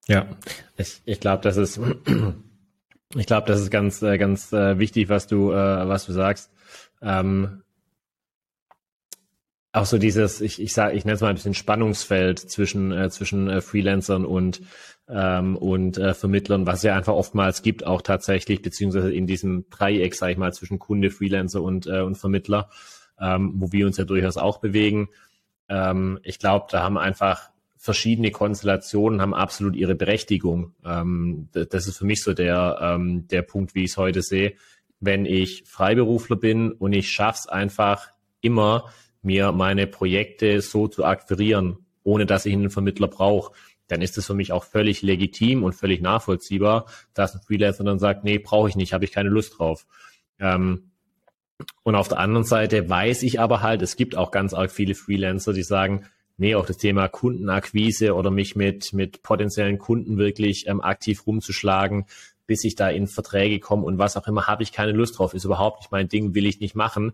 Ja, 0.07 0.37
ich, 0.77 1.03
ich 1.05 1.21
glaube, 1.21 1.43
das 1.43 1.57
ist, 1.57 1.81
ich 3.17 3.27
glaube, 3.27 3.47
das 3.47 3.61
ist 3.61 3.71
ganz, 3.71 4.01
äh, 4.03 4.17
ganz 4.19 4.53
äh, 4.53 4.79
wichtig, 4.79 5.09
was 5.09 5.27
du, 5.27 5.51
äh, 5.51 5.89
was 5.89 6.07
du 6.07 6.13
sagst. 6.13 6.53
Ähm, 7.03 7.63
auch 9.73 9.87
so 9.87 9.99
dieses, 9.99 10.41
ich, 10.41 10.61
ich 10.61 10.73
sage, 10.73 10.97
ich 10.97 11.05
nenne 11.05 11.15
es 11.15 11.21
mal 11.21 11.29
ein 11.29 11.37
bisschen 11.37 11.55
Spannungsfeld 11.55 12.39
zwischen, 12.41 13.11
zwischen 13.11 13.63
Freelancern 13.63 14.25
und 14.25 14.63
ähm, 15.13 15.57
und 15.57 15.99
äh, 15.99 16.15
Vermittlern, 16.15 16.67
was 16.67 16.83
ja 16.83 16.97
einfach 16.97 17.15
oftmals 17.15 17.63
gibt, 17.63 17.87
auch 17.87 18.03
tatsächlich, 18.03 18.63
beziehungsweise 18.63 19.13
in 19.13 19.27
diesem 19.27 19.69
Dreieck, 19.71 20.15
sage 20.15 20.33
ich 20.33 20.39
mal, 20.39 20.53
zwischen 20.53 20.79
Kunde, 20.79 21.11
Freelancer 21.11 21.63
und, 21.63 21.87
äh, 21.87 22.01
und 22.01 22.17
Vermittler, 22.17 22.71
ähm, 23.21 23.53
wo 23.57 23.73
wir 23.73 23.87
uns 23.87 23.97
ja 23.97 24.05
durchaus 24.05 24.37
auch 24.37 24.59
bewegen. 24.59 25.09
Ähm, 25.69 26.19
ich 26.23 26.39
glaube, 26.39 26.67
da 26.71 26.83
haben 26.83 26.99
einfach 26.99 27.51
verschiedene 27.77 28.31
Konstellationen 28.31 29.23
haben 29.23 29.33
absolut 29.33 29.75
ihre 29.75 29.95
Berechtigung. 29.95 30.75
Ähm, 30.85 31.49
das 31.53 31.89
ist 31.89 31.97
für 31.97 32.05
mich 32.05 32.23
so 32.23 32.35
der, 32.35 32.79
ähm, 32.81 33.27
der 33.29 33.41
Punkt, 33.41 33.75
wie 33.75 33.85
ich 33.85 33.93
es 33.93 33.97
heute 33.97 34.21
sehe. 34.21 34.53
Wenn 35.01 35.25
ich 35.25 35.65
Freiberufler 35.67 36.37
bin 36.37 36.73
und 36.73 36.93
ich 36.93 37.11
schaff's 37.11 37.49
einfach 37.49 38.09
immer, 38.43 38.93
mir 39.23 39.53
meine 39.53 39.87
Projekte 39.87 40.61
so 40.61 40.89
zu 40.89 41.07
akquirieren, 41.07 41.79
ohne 42.03 42.27
dass 42.27 42.45
ich 42.45 42.53
einen 42.53 42.69
Vermittler 42.69 43.09
brauche, 43.09 43.53
dann 43.91 44.03
ist 44.03 44.17
es 44.19 44.27
für 44.27 44.35
mich 44.35 44.53
auch 44.53 44.65
völlig 44.65 45.03
legitim 45.03 45.65
und 45.65 45.73
völlig 45.73 46.01
nachvollziehbar, 46.01 46.87
dass 47.15 47.35
ein 47.35 47.41
Freelancer 47.41 47.85
dann 47.85 47.99
sagt, 47.99 48.25
nee, 48.25 48.39
brauche 48.39 48.69
ich 48.69 48.77
nicht, 48.77 48.93
habe 48.93 49.05
ich 49.05 49.13
keine 49.13 49.31
Lust 49.31 49.59
drauf. 49.59 49.87
Ähm, 50.39 50.91
und 51.83 51.95
auf 51.95 52.09
der 52.09 52.19
anderen 52.19 52.45
Seite 52.45 52.89
weiß 52.89 53.23
ich 53.23 53.41
aber 53.41 53.63
halt, 53.63 53.83
es 53.83 53.97
gibt 53.97 54.17
auch 54.17 54.31
ganz 54.31 54.55
arg 54.55 54.71
viele 54.71 54.95
Freelancer, 54.95 55.53
die 55.53 55.63
sagen, 55.63 56.07
nee, 56.37 56.55
auch 56.55 56.67
das 56.67 56.79
Thema 56.79 57.09
Kundenakquise 57.09 58.15
oder 58.15 58.31
mich 58.31 58.57
mit, 58.57 58.93
mit 58.93 59.23
potenziellen 59.23 59.79
Kunden 59.79 60.17
wirklich 60.17 60.67
ähm, 60.69 60.81
aktiv 60.81 61.27
rumzuschlagen, 61.27 62.07
bis 62.47 62.65
ich 62.65 62.77
da 62.77 62.89
in 62.89 63.07
Verträge 63.07 63.61
komme 63.61 63.85
und 63.85 63.99
was 63.99 64.17
auch 64.17 64.27
immer, 64.27 64.47
habe 64.47 64.63
ich 64.63 64.73
keine 64.73 64.93
Lust 64.93 65.19
drauf, 65.19 65.35
ist 65.35 65.45
überhaupt 65.45 65.81
nicht 65.81 65.93
mein 65.93 66.09
Ding, 66.09 66.35
will 66.35 66.47
ich 66.47 66.61
nicht 66.61 66.75
machen, 66.75 67.13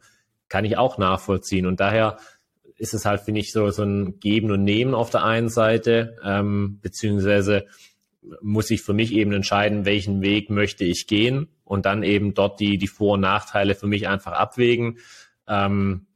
kann 0.49 0.65
ich 0.65 0.79
auch 0.79 0.97
nachvollziehen. 0.99 1.67
Und 1.67 1.81
daher 1.81 2.19
ist 2.79 2.95
es 2.95 3.05
halt, 3.05 3.23
finde 3.23 3.41
ich, 3.41 3.53
so, 3.53 3.71
so 3.71 3.83
ein 3.83 4.21
Geben 4.21 4.51
und 4.51 4.65
Nehmen 4.65 4.95
auf 4.95 5.11
der 5.11 5.25
einen 5.25 5.49
Seite, 5.49 6.17
ähm, 6.25 6.79
beziehungsweise 6.83 7.67
muss 8.41 8.71
ich 8.71 8.83
für 8.83 8.93
mich 8.93 9.13
eben 9.13 9.33
entscheiden, 9.33 9.85
welchen 9.85 10.21
Weg 10.21 10.51
möchte 10.51 10.85
ich 10.85 11.07
gehen 11.07 11.49
und 11.65 11.87
dann 11.87 12.03
eben 12.03 12.35
dort 12.35 12.61
die, 12.61 12.77
die 12.77 12.89
Vor- 12.89 13.15
und 13.15 13.21
Nachteile 13.21 13.75
für 13.75 13.87
mich 13.87 14.09
einfach 14.09 14.33
abwägen. 14.33 14.99
Ähm, 15.49 16.07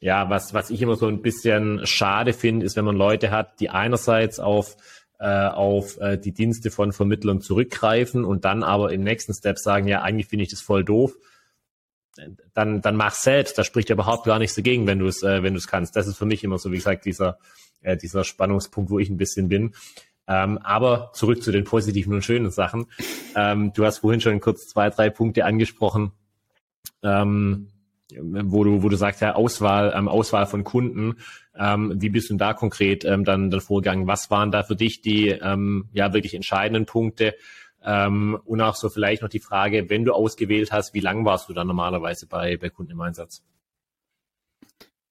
ja, 0.00 0.28
was, 0.28 0.52
was 0.52 0.70
ich 0.70 0.82
immer 0.82 0.96
so 0.96 1.06
ein 1.06 1.22
bisschen 1.22 1.86
schade 1.86 2.32
finde, 2.32 2.66
ist, 2.66 2.76
wenn 2.76 2.84
man 2.84 2.96
Leute 2.96 3.30
hat, 3.30 3.60
die 3.60 3.70
einerseits 3.70 4.38
auf 4.38 4.76
äh, 5.18 5.46
auf 5.46 5.98
äh, 5.98 6.18
die 6.18 6.32
Dienste 6.32 6.70
von 6.70 6.92
Vermittlern 6.92 7.40
zurückgreifen 7.40 8.24
und 8.24 8.44
dann 8.44 8.62
aber 8.62 8.92
im 8.92 9.02
nächsten 9.02 9.32
Step 9.32 9.58
sagen, 9.58 9.88
ja, 9.88 10.02
eigentlich 10.02 10.26
finde 10.26 10.42
ich 10.42 10.50
das 10.50 10.60
voll 10.60 10.84
doof 10.84 11.16
dann, 12.54 12.80
dann 12.80 12.96
mach 12.96 13.14
selbst. 13.14 13.58
Da 13.58 13.64
spricht 13.64 13.88
ja 13.88 13.94
überhaupt 13.94 14.24
gar 14.24 14.38
nichts 14.38 14.56
dagegen, 14.56 14.86
wenn 14.86 14.98
du 14.98 15.06
es, 15.06 15.22
äh, 15.22 15.42
wenn 15.42 15.54
du 15.54 15.58
es 15.58 15.68
kannst. 15.68 15.96
Das 15.96 16.06
ist 16.06 16.16
für 16.16 16.26
mich 16.26 16.44
immer 16.44 16.58
so, 16.58 16.72
wie 16.72 16.76
gesagt, 16.76 17.04
dieser, 17.04 17.38
äh, 17.82 17.96
dieser 17.96 18.24
Spannungspunkt, 18.24 18.90
wo 18.90 18.98
ich 18.98 19.08
ein 19.08 19.16
bisschen 19.16 19.48
bin. 19.48 19.74
Ähm, 20.28 20.58
aber 20.58 21.10
zurück 21.14 21.42
zu 21.42 21.52
den 21.52 21.64
positiven 21.64 22.14
und 22.14 22.24
schönen 22.24 22.50
Sachen. 22.50 22.86
Ähm, 23.36 23.72
du 23.72 23.84
hast 23.84 23.98
vorhin 23.98 24.20
schon 24.20 24.40
kurz 24.40 24.66
zwei, 24.66 24.90
drei 24.90 25.08
Punkte 25.08 25.44
angesprochen, 25.44 26.12
ähm, 27.02 27.68
wo 28.10 28.64
du, 28.64 28.82
wo 28.82 28.88
du 28.88 28.96
sagst, 28.96 29.20
ja, 29.20 29.34
Auswahl, 29.34 29.92
ähm, 29.96 30.08
Auswahl 30.08 30.46
von 30.46 30.64
Kunden. 30.64 31.16
Ähm, 31.56 31.94
wie 31.96 32.08
bist 32.08 32.30
du 32.30 32.36
da 32.36 32.54
konkret 32.54 33.04
ähm, 33.04 33.24
dann, 33.24 33.50
dann 33.50 33.60
vorgegangen? 33.60 34.06
Was 34.06 34.30
waren 34.30 34.50
da 34.50 34.62
für 34.62 34.76
dich 34.76 35.00
die 35.00 35.28
ähm, 35.28 35.88
ja 35.92 36.12
wirklich 36.12 36.34
entscheidenden 36.34 36.86
Punkte? 36.86 37.34
Ähm, 37.86 38.38
und 38.44 38.60
auch 38.60 38.74
so 38.74 38.88
vielleicht 38.88 39.22
noch 39.22 39.28
die 39.28 39.38
Frage, 39.38 39.88
wenn 39.88 40.04
du 40.04 40.12
ausgewählt 40.12 40.72
hast, 40.72 40.92
wie 40.92 41.00
lang 41.00 41.24
warst 41.24 41.48
du 41.48 41.52
dann 41.52 41.68
normalerweise 41.68 42.26
bei, 42.26 42.56
bei 42.56 42.68
Kunden 42.68 42.92
im 42.92 43.00
Einsatz? 43.00 43.42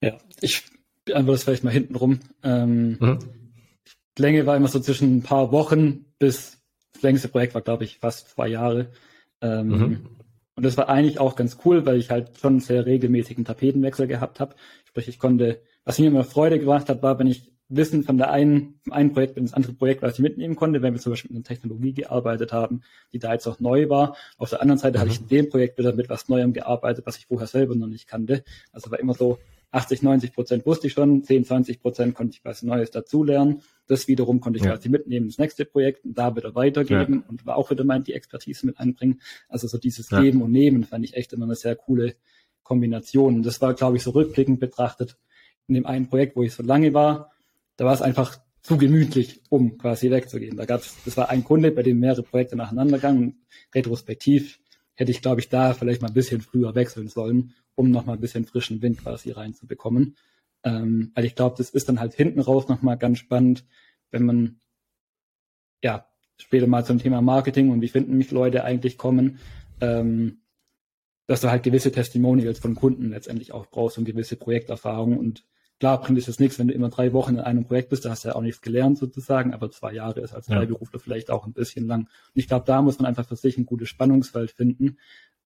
Ja, 0.02 0.18
ich 0.42 0.64
beantworte 1.06 1.36
das 1.36 1.44
vielleicht 1.44 1.64
mal 1.64 1.70
hinten 1.70 1.96
rum. 1.96 2.20
Ähm, 2.42 2.98
mhm. 3.00 3.18
Länge 4.18 4.46
war 4.46 4.56
immer 4.56 4.68
so 4.68 4.78
zwischen 4.78 5.16
ein 5.16 5.22
paar 5.22 5.52
Wochen 5.52 6.04
bis 6.18 6.56
das 6.92 7.02
längste 7.02 7.28
Projekt 7.28 7.54
war, 7.54 7.62
glaube 7.62 7.84
ich, 7.84 7.98
fast 7.98 8.30
zwei 8.30 8.48
Jahre. 8.48 8.90
Ähm, 9.40 9.68
mhm. 9.68 10.06
Und 10.54 10.64
das 10.64 10.76
war 10.78 10.88
eigentlich 10.88 11.20
auch 11.20 11.36
ganz 11.36 11.58
cool, 11.64 11.84
weil 11.84 11.98
ich 11.98 12.10
halt 12.10 12.38
schon 12.38 12.60
sehr 12.60 12.86
regelmäßigen 12.86 13.44
Tapetenwechsel 13.44 14.06
gehabt 14.06 14.40
habe. 14.40 14.54
Sprich, 14.84 15.08
ich 15.08 15.18
konnte, 15.18 15.60
was 15.84 15.98
mir 15.98 16.06
immer 16.06 16.24
Freude 16.24 16.58
gemacht 16.58 16.88
hat, 16.88 17.02
war, 17.02 17.18
wenn 17.18 17.26
ich 17.26 17.52
Wissen 17.68 18.04
von 18.04 18.16
der 18.16 18.30
einen, 18.30 18.78
vom 18.84 18.92
einen 18.92 19.12
Projekt 19.12 19.36
in 19.36 19.44
das 19.44 19.54
andere 19.54 19.72
Projekt, 19.72 20.02
was 20.02 20.14
ich 20.14 20.18
mitnehmen 20.20 20.54
konnte, 20.54 20.82
wenn 20.82 20.94
wir 20.94 21.00
zum 21.00 21.12
Beispiel 21.12 21.30
mit 21.30 21.36
einer 21.36 21.44
Technologie 21.44 21.92
gearbeitet 21.92 22.52
haben, 22.52 22.82
die 23.12 23.18
da 23.18 23.32
jetzt 23.32 23.46
auch 23.46 23.58
neu 23.58 23.88
war. 23.88 24.16
Auf 24.38 24.50
der 24.50 24.62
anderen 24.62 24.78
Seite 24.78 24.98
mhm. 24.98 25.00
habe 25.00 25.10
ich 25.10 25.20
in 25.20 25.28
dem 25.28 25.48
Projekt 25.48 25.78
wieder 25.78 25.92
mit 25.92 26.08
was 26.08 26.28
Neuem 26.28 26.52
gearbeitet, 26.52 27.06
was 27.06 27.16
ich 27.16 27.26
vorher 27.26 27.48
selber 27.48 27.74
noch 27.74 27.88
nicht 27.88 28.06
kannte. 28.06 28.44
Also 28.72 28.90
war 28.90 29.00
immer 29.00 29.14
so 29.14 29.38
80, 29.72 30.02
90 30.02 30.32
Prozent 30.32 30.66
wusste 30.66 30.86
ich 30.86 30.92
schon, 30.92 31.22
10, 31.22 31.44
20 31.44 31.80
Prozent 31.80 32.14
konnte 32.14 32.36
ich 32.36 32.44
was 32.44 32.62
Neues 32.62 32.90
dazulernen. 32.90 33.62
Das 33.86 34.08
wiederum 34.08 34.40
konnte 34.40 34.58
ich 34.58 34.64
ja. 34.64 34.72
quasi 34.72 34.88
mitnehmen 34.88 35.26
ins 35.26 35.38
nächste 35.38 35.64
Projekt 35.64 36.04
und 36.04 36.16
da 36.16 36.34
wieder 36.34 36.54
weitergeben 36.54 37.14
ja. 37.14 37.28
und 37.28 37.46
auch 37.48 37.70
wieder 37.70 37.84
mal 37.84 38.00
die 38.00 38.14
Expertise 38.14 38.64
mit 38.64 38.78
einbringen. 38.78 39.20
Also 39.48 39.66
so 39.66 39.76
dieses 39.76 40.08
ja. 40.10 40.20
Geben 40.20 40.40
und 40.40 40.52
Nehmen 40.52 40.84
fand 40.84 41.04
ich 41.04 41.14
echt 41.14 41.32
immer 41.32 41.44
eine 41.44 41.56
sehr 41.56 41.74
coole 41.74 42.14
Kombination. 42.62 43.36
Und 43.36 43.42
das 43.46 43.60
war, 43.60 43.74
glaube 43.74 43.96
ich, 43.96 44.02
so 44.02 44.10
rückblickend 44.10 44.60
betrachtet 44.60 45.16
in 45.68 45.74
dem 45.74 45.86
einen 45.86 46.08
Projekt, 46.08 46.36
wo 46.36 46.42
ich 46.42 46.54
so 46.54 46.62
lange 46.62 46.94
war, 46.94 47.32
da 47.76 47.84
war 47.84 47.94
es 47.94 48.02
einfach 48.02 48.38
zu 48.62 48.78
gemütlich, 48.78 49.42
um 49.48 49.78
quasi 49.78 50.10
wegzugehen. 50.10 50.56
Da 50.56 50.64
gab's, 50.64 50.96
das 51.04 51.16
war 51.16 51.28
ein 51.28 51.44
Kunde, 51.44 51.70
bei 51.70 51.82
dem 51.82 52.00
mehrere 52.00 52.22
Projekte 52.22 52.56
nacheinander 52.56 52.96
gegangen. 52.96 53.46
Retrospektiv 53.74 54.58
hätte 54.94 55.10
ich, 55.10 55.22
glaube 55.22 55.40
ich, 55.40 55.48
da 55.48 55.74
vielleicht 55.74 56.02
mal 56.02 56.08
ein 56.08 56.14
bisschen 56.14 56.40
früher 56.40 56.74
wechseln 56.74 57.08
sollen, 57.08 57.54
um 57.74 57.90
nochmal 57.90 58.16
ein 58.16 58.20
bisschen 58.20 58.44
frischen 58.44 58.82
Wind 58.82 58.98
quasi 58.98 59.30
reinzubekommen. 59.30 60.16
Ähm, 60.64 61.12
weil 61.14 61.26
ich 61.26 61.36
glaube, 61.36 61.54
das 61.58 61.70
ist 61.70 61.88
dann 61.88 62.00
halt 62.00 62.14
hinten 62.14 62.40
raus 62.40 62.68
nochmal 62.68 62.96
ganz 62.96 63.18
spannend, 63.18 63.64
wenn 64.10 64.24
man 64.24 64.60
ja 65.82 66.06
später 66.38 66.66
mal 66.66 66.84
zum 66.84 66.98
Thema 66.98 67.20
Marketing 67.20 67.70
und 67.70 67.80
wie 67.82 67.88
finden 67.88 68.16
mich 68.16 68.30
Leute 68.30 68.64
eigentlich 68.64 68.98
kommen, 68.98 69.38
ähm, 69.80 70.40
dass 71.26 71.40
du 71.40 71.50
halt 71.50 71.62
gewisse 71.62 71.92
Testimonials 71.92 72.58
von 72.58 72.74
Kunden 72.74 73.10
letztendlich 73.10 73.52
auch 73.52 73.66
brauchst 73.66 73.98
und 73.98 74.04
gewisse 74.04 74.36
Projekterfahrungen 74.36 75.18
und 75.18 75.44
Klar 75.78 76.00
bringt 76.00 76.18
es 76.18 76.26
jetzt 76.26 76.40
nichts, 76.40 76.58
wenn 76.58 76.68
du 76.68 76.74
immer 76.74 76.88
drei 76.88 77.12
Wochen 77.12 77.34
in 77.34 77.40
einem 77.40 77.66
Projekt 77.66 77.90
bist, 77.90 78.04
da 78.04 78.10
hast 78.10 78.24
du 78.24 78.28
ja 78.28 78.34
auch 78.34 78.40
nichts 78.40 78.62
gelernt 78.62 78.96
sozusagen, 78.96 79.52
aber 79.52 79.70
zwei 79.70 79.92
Jahre 79.92 80.20
ist 80.20 80.34
als 80.34 80.46
Freiberufler 80.46 80.98
ja. 80.98 81.02
vielleicht 81.02 81.30
auch 81.30 81.46
ein 81.46 81.52
bisschen 81.52 81.86
lang. 81.86 82.02
Und 82.02 82.08
ich 82.34 82.48
glaube, 82.48 82.64
da 82.66 82.80
muss 82.80 82.98
man 82.98 83.06
einfach 83.06 83.26
für 83.26 83.36
sich 83.36 83.58
ein 83.58 83.66
gutes 83.66 83.90
Spannungsfeld 83.90 84.50
finden. 84.50 84.96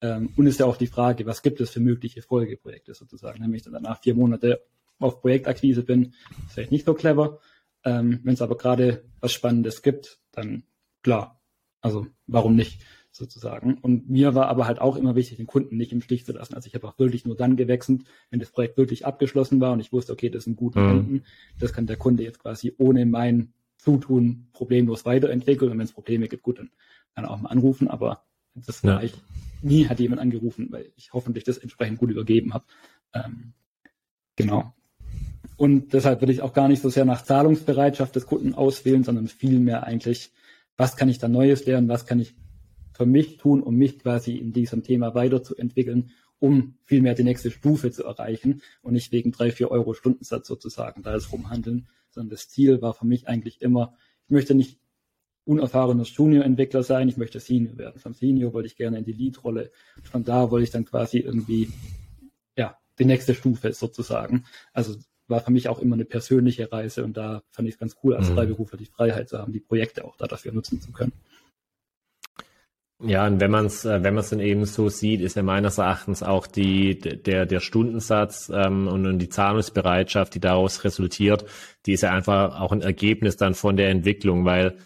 Ähm, 0.00 0.32
und 0.36 0.46
ist 0.46 0.60
ja 0.60 0.66
auch 0.66 0.76
die 0.76 0.86
Frage, 0.86 1.26
was 1.26 1.42
gibt 1.42 1.60
es 1.60 1.70
für 1.70 1.80
mögliche 1.80 2.22
Folgeprojekte 2.22 2.94
sozusagen? 2.94 3.42
Nämlich 3.42 3.62
dann 3.62 3.72
danach 3.72 4.00
vier 4.00 4.14
Monate 4.14 4.62
auf 5.00 5.20
Projektakquise 5.20 5.82
bin, 5.82 6.14
ist 6.46 6.52
vielleicht 6.54 6.72
nicht 6.72 6.86
so 6.86 6.94
clever. 6.94 7.40
Ähm, 7.84 8.20
wenn 8.22 8.34
es 8.34 8.42
aber 8.42 8.56
gerade 8.56 9.04
was 9.20 9.32
Spannendes 9.32 9.82
gibt, 9.82 10.20
dann 10.32 10.62
klar. 11.02 11.40
Also 11.80 12.06
warum 12.26 12.54
nicht? 12.54 12.82
Sozusagen. 13.20 13.74
Und 13.74 14.10
mir 14.10 14.34
war 14.34 14.48
aber 14.48 14.66
halt 14.66 14.80
auch 14.80 14.96
immer 14.96 15.14
wichtig, 15.14 15.36
den 15.36 15.46
Kunden 15.46 15.76
nicht 15.76 15.92
im 15.92 16.00
Stich 16.00 16.26
zu 16.26 16.32
lassen. 16.32 16.54
Also 16.54 16.66
ich 16.66 16.74
habe 16.74 16.88
auch 16.88 16.98
wirklich 16.98 17.24
nur 17.24 17.36
dann 17.36 17.56
gewechselt, 17.56 18.02
wenn 18.30 18.40
das 18.40 18.50
Projekt 18.50 18.76
wirklich 18.76 19.06
abgeschlossen 19.06 19.60
war 19.60 19.72
und 19.72 19.80
ich 19.80 19.92
wusste, 19.92 20.12
okay, 20.12 20.30
das 20.30 20.44
ist 20.44 20.46
ein 20.48 20.56
guter 20.56 20.80
mhm. 20.80 20.88
Händen. 20.88 21.22
Das 21.60 21.72
kann 21.72 21.86
der 21.86 21.96
Kunde 21.96 22.24
jetzt 22.24 22.40
quasi 22.40 22.74
ohne 22.78 23.06
mein 23.06 23.52
Zutun 23.76 24.48
problemlos 24.52 25.04
weiterentwickeln. 25.04 25.70
Und 25.70 25.78
wenn 25.78 25.84
es 25.84 25.92
Probleme 25.92 26.26
gibt, 26.26 26.42
gut, 26.42 26.58
dann 26.58 26.70
kann 27.14 27.24
er 27.24 27.30
auch 27.30 27.40
mal 27.40 27.50
anrufen. 27.50 27.88
Aber 27.88 28.24
das 28.54 28.82
war 28.82 29.00
ja. 29.00 29.06
ich, 29.06 29.14
nie 29.62 29.86
hat 29.86 30.00
jemand 30.00 30.20
angerufen, 30.20 30.68
weil 30.70 30.90
ich 30.96 31.12
hoffentlich 31.12 31.44
das 31.44 31.58
entsprechend 31.58 31.98
gut 31.98 32.10
übergeben 32.10 32.54
habe. 32.54 32.64
Ähm, 33.14 33.52
genau. 34.34 34.74
Und 35.56 35.92
deshalb 35.92 36.22
würde 36.22 36.32
ich 36.32 36.40
auch 36.40 36.54
gar 36.54 36.68
nicht 36.68 36.80
so 36.80 36.88
sehr 36.88 37.04
nach 37.04 37.22
Zahlungsbereitschaft 37.22 38.16
des 38.16 38.26
Kunden 38.26 38.54
auswählen, 38.54 39.04
sondern 39.04 39.28
vielmehr 39.28 39.84
eigentlich, 39.84 40.32
was 40.78 40.96
kann 40.96 41.10
ich 41.10 41.18
da 41.18 41.28
Neues 41.28 41.66
lernen, 41.66 41.88
was 41.88 42.06
kann 42.06 42.18
ich 42.18 42.34
für 43.00 43.06
mich 43.06 43.38
tun, 43.38 43.62
um 43.62 43.76
mich 43.76 43.98
quasi 43.98 44.36
in 44.36 44.52
diesem 44.52 44.82
Thema 44.82 45.14
weiterzuentwickeln, 45.14 46.10
um 46.38 46.74
vielmehr 46.84 47.14
die 47.14 47.24
nächste 47.24 47.50
Stufe 47.50 47.90
zu 47.90 48.04
erreichen 48.04 48.60
und 48.82 48.92
nicht 48.92 49.10
wegen 49.10 49.32
drei, 49.32 49.50
vier 49.52 49.70
Euro 49.70 49.94
Stundensatz 49.94 50.46
sozusagen 50.46 51.02
da 51.02 51.14
ist 51.14 51.32
rumhandeln, 51.32 51.88
sondern 52.10 52.28
das 52.28 52.50
Ziel 52.50 52.82
war 52.82 52.92
für 52.92 53.06
mich 53.06 53.26
eigentlich 53.26 53.62
immer, 53.62 53.94
ich 54.26 54.32
möchte 54.32 54.54
nicht 54.54 54.78
unerfahrener 55.46 56.02
Junior-Entwickler 56.02 56.82
sein, 56.82 57.08
ich 57.08 57.16
möchte 57.16 57.40
Senior 57.40 57.78
werden. 57.78 57.98
Vom 57.98 58.12
Senior 58.12 58.52
wollte 58.52 58.66
ich 58.66 58.76
gerne 58.76 58.98
in 58.98 59.04
die 59.04 59.12
Lead-Rolle. 59.12 59.70
Von 60.02 60.22
da 60.22 60.50
wollte 60.50 60.64
ich 60.64 60.70
dann 60.70 60.84
quasi 60.84 61.20
irgendwie, 61.20 61.70
ja, 62.54 62.76
die 62.98 63.06
nächste 63.06 63.34
Stufe 63.34 63.72
sozusagen. 63.72 64.44
Also 64.74 64.96
war 65.26 65.40
für 65.40 65.52
mich 65.52 65.70
auch 65.70 65.78
immer 65.78 65.94
eine 65.94 66.04
persönliche 66.04 66.70
Reise 66.70 67.02
und 67.02 67.16
da 67.16 67.42
fand 67.48 67.66
ich 67.66 67.76
es 67.76 67.80
ganz 67.80 67.96
cool, 68.04 68.14
als 68.14 68.28
mhm. 68.28 68.34
Freiberufler 68.34 68.76
die 68.76 68.84
Freiheit 68.84 69.30
zu 69.30 69.38
haben, 69.38 69.54
die 69.54 69.60
Projekte 69.60 70.04
auch 70.04 70.16
da 70.18 70.26
dafür 70.26 70.52
nutzen 70.52 70.82
zu 70.82 70.92
können. 70.92 71.12
Ja, 73.02 73.26
und 73.26 73.40
wenn 73.40 73.50
man 73.50 73.66
es 73.66 73.86
äh, 73.86 74.02
wenn 74.02 74.14
man 74.14 74.22
es 74.22 74.30
dann 74.30 74.40
eben 74.40 74.66
so 74.66 74.90
sieht, 74.90 75.22
ist 75.22 75.36
ja 75.36 75.42
meines 75.42 75.78
Erachtens 75.78 76.22
auch 76.22 76.46
die 76.46 76.98
der 76.98 77.46
der 77.46 77.60
Stundensatz 77.60 78.50
ähm, 78.54 78.88
und, 78.88 79.06
und 79.06 79.18
die 79.18 79.30
Zahlungsbereitschaft, 79.30 80.34
die 80.34 80.40
daraus 80.40 80.84
resultiert, 80.84 81.46
die 81.86 81.94
ist 81.94 82.02
ja 82.02 82.12
einfach 82.12 82.60
auch 82.60 82.72
ein 82.72 82.82
Ergebnis 82.82 83.36
dann 83.36 83.54
von 83.54 83.76
der 83.78 83.88
Entwicklung, 83.88 84.44
weil 84.44 84.76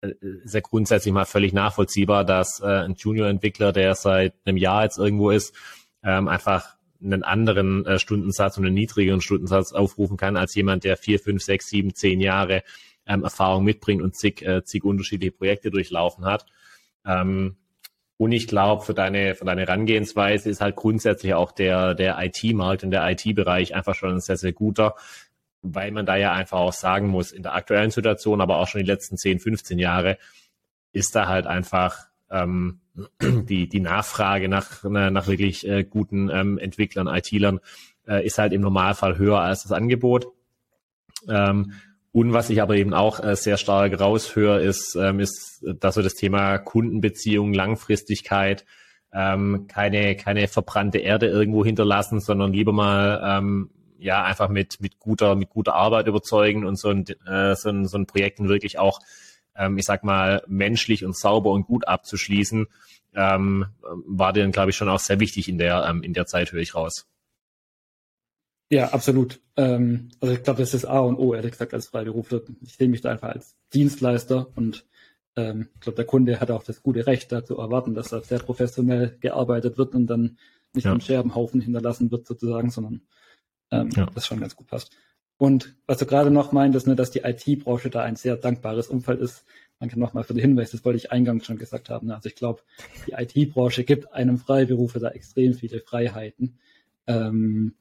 äh, 0.00 0.12
ist 0.44 0.54
ja 0.54 0.60
grundsätzlich 0.60 1.12
mal 1.12 1.26
völlig 1.26 1.52
nachvollziehbar, 1.52 2.24
dass 2.24 2.60
äh, 2.60 2.66
ein 2.66 2.94
Junior-Entwickler, 2.94 3.72
der 3.72 3.94
seit 3.96 4.34
einem 4.46 4.56
Jahr 4.56 4.84
jetzt 4.84 4.98
irgendwo 4.98 5.30
ist, 5.30 5.54
ähm, 6.02 6.28
einfach 6.28 6.76
einen 7.02 7.22
anderen 7.22 7.84
äh, 7.84 7.98
Stundensatz 7.98 8.56
und 8.56 8.64
einen 8.64 8.74
niedrigeren 8.74 9.20
Stundensatz 9.20 9.72
aufrufen 9.72 10.16
kann 10.16 10.38
als 10.38 10.54
jemand, 10.54 10.84
der 10.84 10.96
vier, 10.96 11.18
fünf, 11.18 11.42
sechs, 11.42 11.68
sieben, 11.68 11.94
zehn 11.94 12.20
Jahre 12.20 12.62
ähm, 13.06 13.24
Erfahrung 13.24 13.64
mitbringt 13.64 14.02
und 14.02 14.16
zig, 14.16 14.42
äh, 14.42 14.64
zig 14.64 14.84
unterschiedliche 14.84 15.32
Projekte 15.32 15.70
durchlaufen 15.70 16.24
hat. 16.24 16.46
Ähm, 17.06 17.56
und 18.16 18.30
ich 18.32 18.46
glaube, 18.46 18.84
für 18.84 18.94
deine, 18.94 19.34
für 19.34 19.44
deine 19.44 19.62
Herangehensweise 19.62 20.48
ist 20.48 20.60
halt 20.60 20.76
grundsätzlich 20.76 21.34
auch 21.34 21.50
der, 21.50 21.94
der 21.94 22.18
IT-Markt 22.20 22.84
und 22.84 22.92
der 22.92 23.10
IT-Bereich 23.10 23.74
einfach 23.74 23.94
schon 23.96 24.20
sehr, 24.20 24.36
sehr 24.36 24.52
guter, 24.52 24.94
weil 25.62 25.90
man 25.90 26.06
da 26.06 26.16
ja 26.16 26.32
einfach 26.32 26.58
auch 26.58 26.72
sagen 26.72 27.08
muss, 27.08 27.32
in 27.32 27.42
der 27.42 27.54
aktuellen 27.54 27.90
Situation, 27.90 28.40
aber 28.40 28.58
auch 28.58 28.68
schon 28.68 28.80
die 28.80 28.86
letzten 28.86 29.16
10, 29.16 29.40
15 29.40 29.78
Jahre, 29.78 30.18
ist 30.92 31.16
da 31.16 31.26
halt 31.26 31.46
einfach 31.46 32.06
ähm, 32.30 32.80
die, 33.22 33.68
die 33.68 33.80
Nachfrage 33.80 34.48
nach, 34.48 34.84
nach 34.84 35.26
wirklich 35.26 35.66
äh, 35.66 35.84
guten 35.84 36.30
ähm, 36.30 36.58
Entwicklern, 36.58 37.08
IT-Lern, 37.08 37.60
äh, 38.06 38.24
ist 38.24 38.38
halt 38.38 38.52
im 38.52 38.60
Normalfall 38.60 39.18
höher 39.18 39.40
als 39.40 39.62
das 39.62 39.72
Angebot. 39.72 40.26
Ähm, 41.28 41.72
und 42.12 42.34
was 42.34 42.50
ich 42.50 42.60
aber 42.60 42.76
eben 42.76 42.92
auch 42.92 43.24
äh, 43.24 43.34
sehr 43.36 43.56
stark 43.56 43.98
raushöre, 43.98 44.62
ist, 44.62 44.96
ähm, 44.96 45.18
ist, 45.18 45.64
dass 45.80 45.94
so 45.94 46.02
das 46.02 46.14
Thema 46.14 46.58
Kundenbeziehung, 46.58 47.54
Langfristigkeit, 47.54 48.66
ähm, 49.14 49.66
keine, 49.66 50.14
keine 50.16 50.46
verbrannte 50.46 50.98
Erde 50.98 51.26
irgendwo 51.26 51.64
hinterlassen, 51.64 52.20
sondern 52.20 52.52
lieber 52.52 52.72
mal 52.72 53.20
ähm, 53.24 53.70
ja 53.98 54.22
einfach 54.24 54.48
mit, 54.48 54.80
mit 54.80 54.98
guter, 54.98 55.36
mit 55.36 55.48
guter 55.48 55.74
Arbeit 55.74 56.06
überzeugen 56.06 56.66
und 56.66 56.76
so 56.78 56.88
ein, 56.90 57.06
äh, 57.26 57.54
so 57.54 57.70
ein, 57.70 57.86
so 57.86 57.96
ein 57.96 58.06
Projekten 58.06 58.48
wirklich 58.48 58.78
auch, 58.78 59.00
ähm, 59.56 59.78
ich 59.78 59.84
sag 59.84 60.04
mal, 60.04 60.42
menschlich 60.46 61.04
und 61.04 61.16
sauber 61.16 61.50
und 61.50 61.66
gut 61.66 61.88
abzuschließen, 61.88 62.66
ähm, 63.14 63.66
war 64.06 64.32
dann, 64.34 64.52
glaube 64.52 64.70
ich, 64.70 64.76
schon 64.76 64.88
auch 64.88 64.98
sehr 64.98 65.20
wichtig 65.20 65.48
in 65.48 65.56
der, 65.58 65.86
ähm, 65.88 66.02
in 66.02 66.12
der 66.12 66.26
Zeit, 66.26 66.52
höre 66.52 66.60
ich 66.60 66.74
raus. 66.74 67.06
Ja, 68.72 68.88
absolut. 68.88 69.38
Ähm, 69.58 70.08
also 70.18 70.32
ich 70.32 70.42
glaube, 70.42 70.60
das 70.60 70.72
ist 70.72 70.86
A 70.86 71.00
und 71.00 71.18
O, 71.18 71.34
ehrlich 71.34 71.50
gesagt, 71.50 71.74
als 71.74 71.88
Freiberufler. 71.88 72.40
Ich 72.62 72.76
sehe 72.76 72.88
mich 72.88 73.02
da 73.02 73.10
einfach 73.10 73.28
als 73.28 73.54
Dienstleister 73.74 74.46
und 74.56 74.86
ähm, 75.36 75.68
ich 75.74 75.80
glaube, 75.80 75.96
der 75.96 76.06
Kunde 76.06 76.40
hat 76.40 76.50
auch 76.50 76.62
das 76.62 76.82
gute 76.82 77.06
Recht, 77.06 77.30
da 77.32 77.44
zu 77.44 77.58
erwarten, 77.58 77.92
dass 77.92 78.08
da 78.08 78.22
sehr 78.22 78.38
professionell 78.38 79.18
gearbeitet 79.20 79.76
wird 79.76 79.94
und 79.94 80.06
dann 80.06 80.38
nicht 80.72 80.86
ja. 80.86 80.92
ein 80.92 81.02
Scherbenhaufen 81.02 81.60
hinterlassen 81.60 82.10
wird 82.10 82.26
sozusagen, 82.26 82.70
sondern 82.70 83.02
ähm, 83.70 83.90
ja. 83.94 84.06
das 84.14 84.26
schon 84.26 84.40
ganz 84.40 84.56
gut 84.56 84.68
passt. 84.68 84.96
Und 85.36 85.76
was 85.86 85.98
du 85.98 86.06
gerade 86.06 86.30
noch 86.30 86.52
meintest, 86.52 86.86
ne, 86.86 86.96
dass 86.96 87.10
die 87.10 87.24
IT-Branche 87.24 87.90
da 87.90 88.00
ein 88.00 88.16
sehr 88.16 88.36
dankbares 88.36 88.86
Umfeld 88.86 89.20
ist. 89.20 89.44
Danke 89.80 90.00
nochmal 90.00 90.24
für 90.24 90.32
den 90.32 90.40
Hinweis, 90.40 90.70
das 90.70 90.82
wollte 90.82 90.96
ich 90.96 91.12
eingangs 91.12 91.44
schon 91.44 91.58
gesagt 91.58 91.90
haben. 91.90 92.06
Ne? 92.06 92.14
Also 92.14 92.30
ich 92.30 92.36
glaube, 92.36 92.62
die 93.06 93.12
IT-Branche 93.12 93.84
gibt 93.84 94.14
einem 94.14 94.38
Freiberufler 94.38 95.02
da 95.02 95.08
extrem 95.10 95.52
viele 95.52 95.80
Freiheiten. 95.80 96.58
Ähm, 97.06 97.74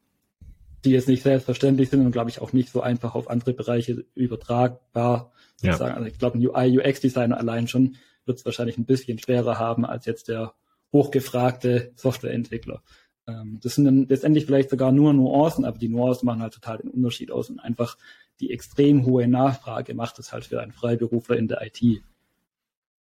die 0.84 0.92
jetzt 0.92 1.08
nicht 1.08 1.24
selbstverständlich 1.24 1.90
sind 1.90 2.06
und 2.06 2.12
glaube 2.12 2.30
ich 2.30 2.42
auch 2.42 2.54
nicht 2.54 2.70
so 2.70 2.82
einfach 2.82 3.16
auf 3.16 3.30
andere 3.30 3.54
Bereiche 3.54 4.06
übertragbar. 4.16 5.32
Ja. 5.62 5.78
Also 5.78 6.06
ich 6.06 6.18
glaube, 6.18 6.38
ein 6.38 6.46
UI, 6.46 6.80
UX-Designer 6.80 7.38
allein 7.38 7.68
schon 7.68 7.98
wird 8.26 8.40
es 8.40 8.46
wahrscheinlich 8.46 8.78
ein 8.78 8.86
bisschen 8.86 9.20
schwerer 9.20 9.60
haben 9.60 9.86
als 9.86 10.06
jetzt 10.06 10.28
der 10.28 10.54
hochgefragte 10.92 11.92
Softwareentwickler. 11.96 12.82
Ähm, 13.28 13.60
das 13.62 13.76
sind 13.76 13.86
dann 13.86 14.08
letztendlich 14.08 14.46
vielleicht 14.46 14.70
sogar 14.70 14.92
nur 14.92 15.14
Nuancen, 15.14 15.66
aber 15.66 15.78
die 15.78 15.90
Nuancen 15.90 16.26
machen 16.26 16.42
halt 16.42 16.54
total 16.54 16.78
den 16.78 16.90
Unterschied 16.90 17.32
aus 17.32 17.50
und 17.50 17.60
einfach 17.60 17.98
die 18.40 18.52
extrem 18.52 19.06
hohe 19.06 19.28
Nachfrage 19.28 19.94
macht 19.94 20.18
es 20.20 20.34
halt 20.34 20.46
für 20.46 20.62
einen 20.62 20.72
Freiberufler 20.72 21.38
in 21.38 21.48
der 21.48 21.62
IT 21.62 22.02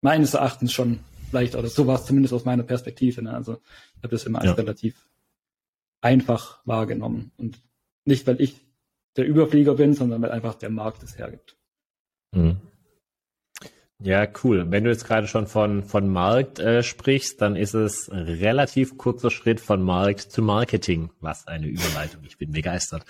meines 0.00 0.34
Erachtens 0.34 0.72
schon 0.72 1.00
leicht, 1.32 1.54
oder 1.54 1.68
so 1.68 1.86
war 1.86 1.96
es 1.96 2.06
zumindest 2.06 2.34
aus 2.34 2.44
meiner 2.44 2.62
Perspektive. 2.62 3.22
Ne? 3.22 3.32
Also 3.32 3.60
ich 3.96 4.02
habe 4.02 4.08
das 4.08 4.24
immer 4.24 4.40
als 4.40 4.48
ja. 4.48 4.54
relativ 4.54 5.06
einfach 6.00 6.60
wahrgenommen. 6.64 7.32
Und 7.36 7.60
nicht, 8.08 8.26
weil 8.26 8.40
ich 8.40 8.56
der 9.16 9.26
Überflieger 9.26 9.74
bin, 9.74 9.94
sondern 9.94 10.22
weil 10.22 10.32
einfach 10.32 10.54
der 10.54 10.70
Markt 10.70 11.02
es 11.02 11.18
hergibt. 11.18 11.56
Mhm. 12.32 12.56
Ja, 14.00 14.28
cool. 14.44 14.70
Wenn 14.70 14.84
du 14.84 14.90
jetzt 14.90 15.06
gerade 15.06 15.26
schon 15.26 15.48
von, 15.48 15.82
von 15.82 16.08
Markt 16.08 16.60
äh, 16.60 16.84
sprichst, 16.84 17.40
dann 17.40 17.56
ist 17.56 17.74
es 17.74 18.08
relativ 18.12 18.96
kurzer 18.96 19.30
Schritt 19.30 19.60
von 19.60 19.82
Markt 19.82 20.20
zu 20.20 20.40
Marketing. 20.40 21.10
Was 21.20 21.48
eine 21.48 21.66
Überleitung. 21.66 22.22
Ich 22.24 22.38
bin 22.38 22.52
begeistert. 22.52 23.04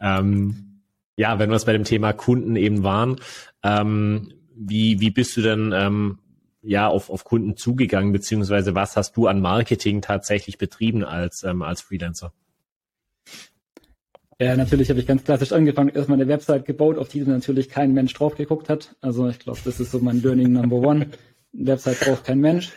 Ähm, 0.00 0.82
ja, 1.16 1.38
wenn 1.38 1.50
wir 1.50 1.56
es 1.56 1.64
bei 1.64 1.72
dem 1.72 1.84
Thema 1.84 2.12
Kunden 2.12 2.56
eben 2.56 2.82
waren, 2.82 3.20
ähm, 3.62 4.34
wie, 4.56 4.98
wie 4.98 5.10
bist 5.10 5.36
du 5.36 5.42
denn 5.42 5.72
ähm, 5.72 6.18
ja 6.62 6.88
auf, 6.88 7.10
auf 7.10 7.22
Kunden 7.22 7.56
zugegangen, 7.56 8.12
beziehungsweise 8.12 8.74
was 8.74 8.96
hast 8.96 9.16
du 9.16 9.28
an 9.28 9.40
Marketing 9.40 10.02
tatsächlich 10.02 10.58
betrieben 10.58 11.04
als, 11.04 11.44
ähm, 11.44 11.62
als 11.62 11.80
Freelancer? 11.80 12.32
Ja, 14.40 14.56
natürlich 14.56 14.90
habe 14.90 15.00
ich 15.00 15.06
ganz 15.06 15.24
klassisch 15.24 15.52
angefangen, 15.52 15.90
erstmal 15.90 16.20
eine 16.20 16.28
Website 16.28 16.64
gebaut, 16.64 16.98
auf 16.98 17.08
die 17.08 17.20
natürlich 17.20 17.68
kein 17.68 17.92
Mensch 17.92 18.12
drauf 18.14 18.34
geguckt 18.34 18.68
hat. 18.68 18.96
Also 19.00 19.28
ich 19.28 19.38
glaube, 19.38 19.60
das 19.64 19.80
ist 19.80 19.90
so 19.90 20.00
mein 20.00 20.22
Learning 20.22 20.52
Number 20.52 20.76
One. 20.76 21.08
Website 21.52 22.00
braucht 22.00 22.24
kein 22.24 22.40
Mensch. 22.40 22.72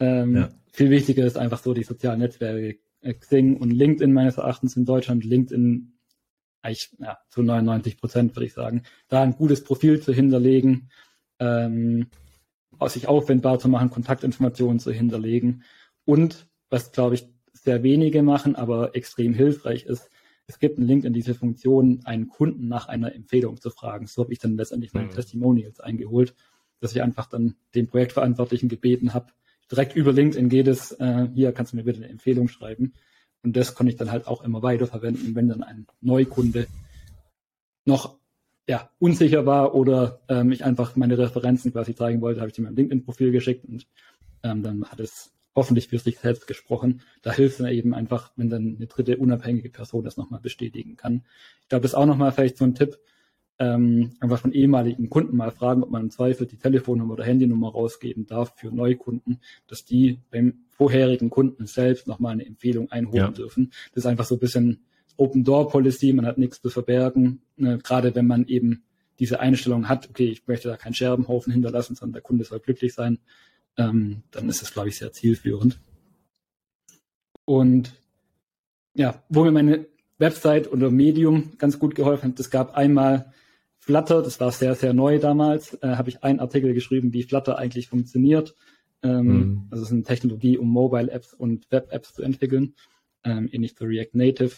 Ähm, 0.00 0.36
ja. 0.36 0.48
Viel 0.72 0.90
wichtiger 0.90 1.26
ist 1.26 1.36
einfach 1.36 1.62
so 1.62 1.74
die 1.74 1.82
sozialen 1.82 2.20
Netzwerke. 2.20 2.78
Äh, 3.00 3.14
Xing 3.14 3.56
und 3.56 3.70
LinkedIn 3.70 4.12
meines 4.12 4.38
Erachtens 4.38 4.76
in 4.76 4.86
Deutschland. 4.86 5.24
LinkedIn 5.24 5.92
eigentlich 6.62 6.90
ja, 6.98 7.18
zu 7.28 7.42
99 7.42 7.98
Prozent, 7.98 8.34
würde 8.34 8.46
ich 8.46 8.54
sagen. 8.54 8.82
Da 9.08 9.22
ein 9.22 9.36
gutes 9.36 9.62
Profil 9.62 10.00
zu 10.00 10.12
hinterlegen, 10.12 10.88
ähm, 11.38 12.08
sich 12.86 13.06
aufwendbar 13.06 13.58
zu 13.58 13.68
machen, 13.68 13.90
Kontaktinformationen 13.90 14.78
zu 14.80 14.90
hinterlegen. 14.90 15.62
Und 16.06 16.48
was, 16.70 16.92
glaube 16.92 17.14
ich, 17.14 17.28
sehr 17.52 17.82
wenige 17.82 18.22
machen, 18.22 18.56
aber 18.56 18.96
extrem 18.96 19.34
hilfreich 19.34 19.84
ist, 19.84 20.10
es 20.46 20.58
gibt 20.58 20.78
einen 20.78 20.86
Link 20.86 21.04
in 21.04 21.12
diese 21.12 21.34
Funktion, 21.34 22.02
einen 22.04 22.28
Kunden 22.28 22.68
nach 22.68 22.88
einer 22.88 23.14
Empfehlung 23.14 23.60
zu 23.60 23.70
fragen. 23.70 24.06
So 24.06 24.22
habe 24.22 24.32
ich 24.32 24.38
dann 24.38 24.56
letztendlich 24.56 24.92
meine 24.92 25.06
mhm. 25.06 25.12
Testimonials 25.12 25.80
eingeholt, 25.80 26.34
dass 26.80 26.94
ich 26.94 27.02
einfach 27.02 27.26
dann 27.26 27.54
den 27.74 27.86
Projektverantwortlichen 27.86 28.68
gebeten 28.68 29.14
habe, 29.14 29.32
direkt 29.70 29.96
über 29.96 30.12
LinkedIn 30.12 30.48
geht 30.48 30.68
es, 30.68 30.92
äh, 30.92 31.28
hier 31.34 31.52
kannst 31.52 31.72
du 31.72 31.76
mir 31.76 31.84
bitte 31.84 31.98
eine 31.98 32.08
Empfehlung 32.08 32.48
schreiben. 32.48 32.92
Und 33.42 33.56
das 33.56 33.74
konnte 33.74 33.92
ich 33.92 33.96
dann 33.96 34.10
halt 34.10 34.26
auch 34.26 34.42
immer 34.42 34.62
weiter 34.62 34.86
verwenden, 34.86 35.34
wenn 35.34 35.48
dann 35.48 35.62
ein 35.62 35.86
Neukunde 36.00 36.66
noch 37.84 38.16
ja, 38.66 38.90
unsicher 38.98 39.44
war 39.44 39.74
oder 39.74 40.20
ähm, 40.28 40.50
ich 40.52 40.64
einfach 40.64 40.96
meine 40.96 41.18
Referenzen 41.18 41.72
quasi 41.72 41.94
zeigen 41.94 42.22
wollte, 42.22 42.40
habe 42.40 42.50
ich 42.50 42.58
ihm 42.58 42.64
mein 42.64 42.76
LinkedIn-Profil 42.76 43.30
geschickt 43.30 43.66
und 43.66 43.86
ähm, 44.42 44.62
dann 44.62 44.84
hat 44.86 45.00
es 45.00 45.33
hoffentlich 45.54 45.88
für 45.88 45.98
sich 45.98 46.18
selbst 46.18 46.46
gesprochen. 46.46 47.02
Da 47.22 47.32
hilft 47.32 47.60
es 47.60 47.66
eben 47.66 47.94
einfach, 47.94 48.32
wenn 48.36 48.50
dann 48.50 48.76
eine 48.76 48.86
dritte 48.86 49.16
unabhängige 49.18 49.70
Person 49.70 50.04
das 50.04 50.16
nochmal 50.16 50.40
bestätigen 50.40 50.96
kann. 50.96 51.24
Ich 51.62 51.68
glaube, 51.68 51.82
das 51.82 51.92
ist 51.92 51.96
auch 51.96 52.06
nochmal 52.06 52.32
vielleicht 52.32 52.58
so 52.58 52.64
ein 52.64 52.74
Tipp, 52.74 52.98
ähm, 53.58 54.16
einfach 54.18 54.40
von 54.40 54.52
ehemaligen 54.52 55.08
Kunden 55.08 55.36
mal 55.36 55.52
fragen, 55.52 55.84
ob 55.84 55.90
man 55.90 56.02
im 56.02 56.10
Zweifel 56.10 56.46
die 56.46 56.56
Telefonnummer 56.56 57.14
oder 57.14 57.24
Handynummer 57.24 57.70
rausgeben 57.70 58.26
darf 58.26 58.54
für 58.56 58.74
Neukunden, 58.74 59.40
dass 59.68 59.84
die 59.84 60.18
beim 60.30 60.64
vorherigen 60.70 61.30
Kunden 61.30 61.66
selbst 61.66 62.08
nochmal 62.08 62.32
eine 62.32 62.46
Empfehlung 62.46 62.90
einholen 62.90 63.16
ja. 63.16 63.30
dürfen. 63.30 63.70
Das 63.92 64.04
ist 64.04 64.06
einfach 64.06 64.24
so 64.24 64.34
ein 64.36 64.40
bisschen 64.40 64.84
Open 65.16 65.44
Door 65.44 65.68
Policy, 65.70 66.12
man 66.12 66.26
hat 66.26 66.38
nichts 66.38 66.60
zu 66.60 66.70
verbergen, 66.70 67.42
ne, 67.56 67.78
gerade 67.78 68.14
wenn 68.16 68.26
man 68.26 68.46
eben 68.48 68.82
diese 69.20 69.38
Einstellung 69.38 69.88
hat, 69.88 70.10
okay, 70.10 70.26
ich 70.26 70.48
möchte 70.48 70.66
da 70.66 70.76
keinen 70.76 70.94
Scherbenhaufen 70.94 71.52
hinterlassen, 71.52 71.94
sondern 71.94 72.14
der 72.14 72.22
Kunde 72.22 72.42
soll 72.42 72.58
glücklich 72.58 72.94
sein, 72.94 73.20
ähm, 73.76 74.22
dann 74.30 74.48
ist 74.48 74.62
es, 74.62 74.72
glaube 74.72 74.88
ich, 74.88 74.98
sehr 74.98 75.12
zielführend. 75.12 75.80
Und 77.44 77.92
ja, 78.94 79.22
wo 79.28 79.44
mir 79.44 79.52
meine 79.52 79.86
Website 80.18 80.70
oder 80.72 80.90
Medium 80.90 81.52
ganz 81.58 81.78
gut 81.78 81.94
geholfen 81.94 82.32
hat, 82.32 82.40
es 82.40 82.50
gab 82.50 82.76
einmal 82.76 83.32
Flutter, 83.78 84.22
das 84.22 84.40
war 84.40 84.50
sehr, 84.50 84.74
sehr 84.74 84.94
neu 84.94 85.18
damals, 85.18 85.74
äh, 85.82 85.96
habe 85.96 86.08
ich 86.08 86.24
einen 86.24 86.40
Artikel 86.40 86.72
geschrieben, 86.72 87.12
wie 87.12 87.22
Flutter 87.22 87.58
eigentlich 87.58 87.88
funktioniert. 87.88 88.54
Ähm, 89.02 89.26
mhm. 89.26 89.66
Also 89.70 89.82
es 89.82 89.90
ist 89.90 89.94
eine 89.94 90.04
Technologie, 90.04 90.56
um 90.56 90.68
Mobile-Apps 90.68 91.34
und 91.34 91.70
Web-Apps 91.70 92.14
zu 92.14 92.22
entwickeln, 92.22 92.74
ähm, 93.24 93.48
ähnlich 93.52 93.76
zu 93.76 93.84
React 93.84 94.14
Native. 94.14 94.54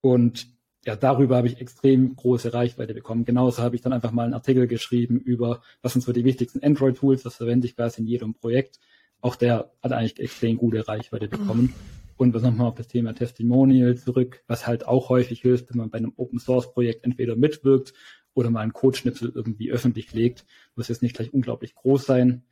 Und 0.00 0.46
ja, 0.84 0.96
darüber 0.96 1.36
habe 1.36 1.46
ich 1.46 1.60
extrem 1.60 2.16
große 2.16 2.52
Reichweite 2.52 2.94
bekommen. 2.94 3.24
Genauso 3.24 3.62
habe 3.62 3.76
ich 3.76 3.82
dann 3.82 3.92
einfach 3.92 4.10
mal 4.10 4.24
einen 4.24 4.34
Artikel 4.34 4.66
geschrieben 4.66 5.20
über, 5.20 5.62
was 5.80 5.92
sind 5.92 6.02
so 6.02 6.12
die 6.12 6.24
wichtigsten 6.24 6.62
Android-Tools, 6.62 7.22
das 7.22 7.36
verwende 7.36 7.66
ich 7.66 7.76
quasi 7.76 8.00
in 8.00 8.08
jedem 8.08 8.34
Projekt. 8.34 8.80
Auch 9.20 9.36
der 9.36 9.70
hat 9.80 9.92
eigentlich 9.92 10.18
extrem 10.18 10.56
gute 10.56 10.86
Reichweite 10.88 11.28
bekommen. 11.28 11.72
Und 12.16 12.34
was 12.34 12.42
nochmal 12.42 12.68
auf 12.68 12.74
das 12.74 12.88
Thema 12.88 13.14
Testimonial 13.14 13.96
zurück, 13.96 14.42
was 14.46 14.66
halt 14.66 14.86
auch 14.86 15.08
häufig 15.08 15.40
hilft, 15.40 15.70
wenn 15.70 15.78
man 15.78 15.90
bei 15.90 15.98
einem 15.98 16.12
Open-Source-Projekt 16.16 17.04
entweder 17.04 17.36
mitwirkt 17.36 17.94
oder 18.34 18.50
mal 18.50 18.60
einen 18.60 18.72
Codeschnipsel 18.72 19.32
irgendwie 19.34 19.70
öffentlich 19.70 20.12
legt, 20.12 20.44
muss 20.74 20.88
jetzt 20.88 21.02
nicht 21.02 21.16
gleich 21.16 21.32
unglaublich 21.32 21.74
groß 21.74 22.04
sein. 22.04 22.42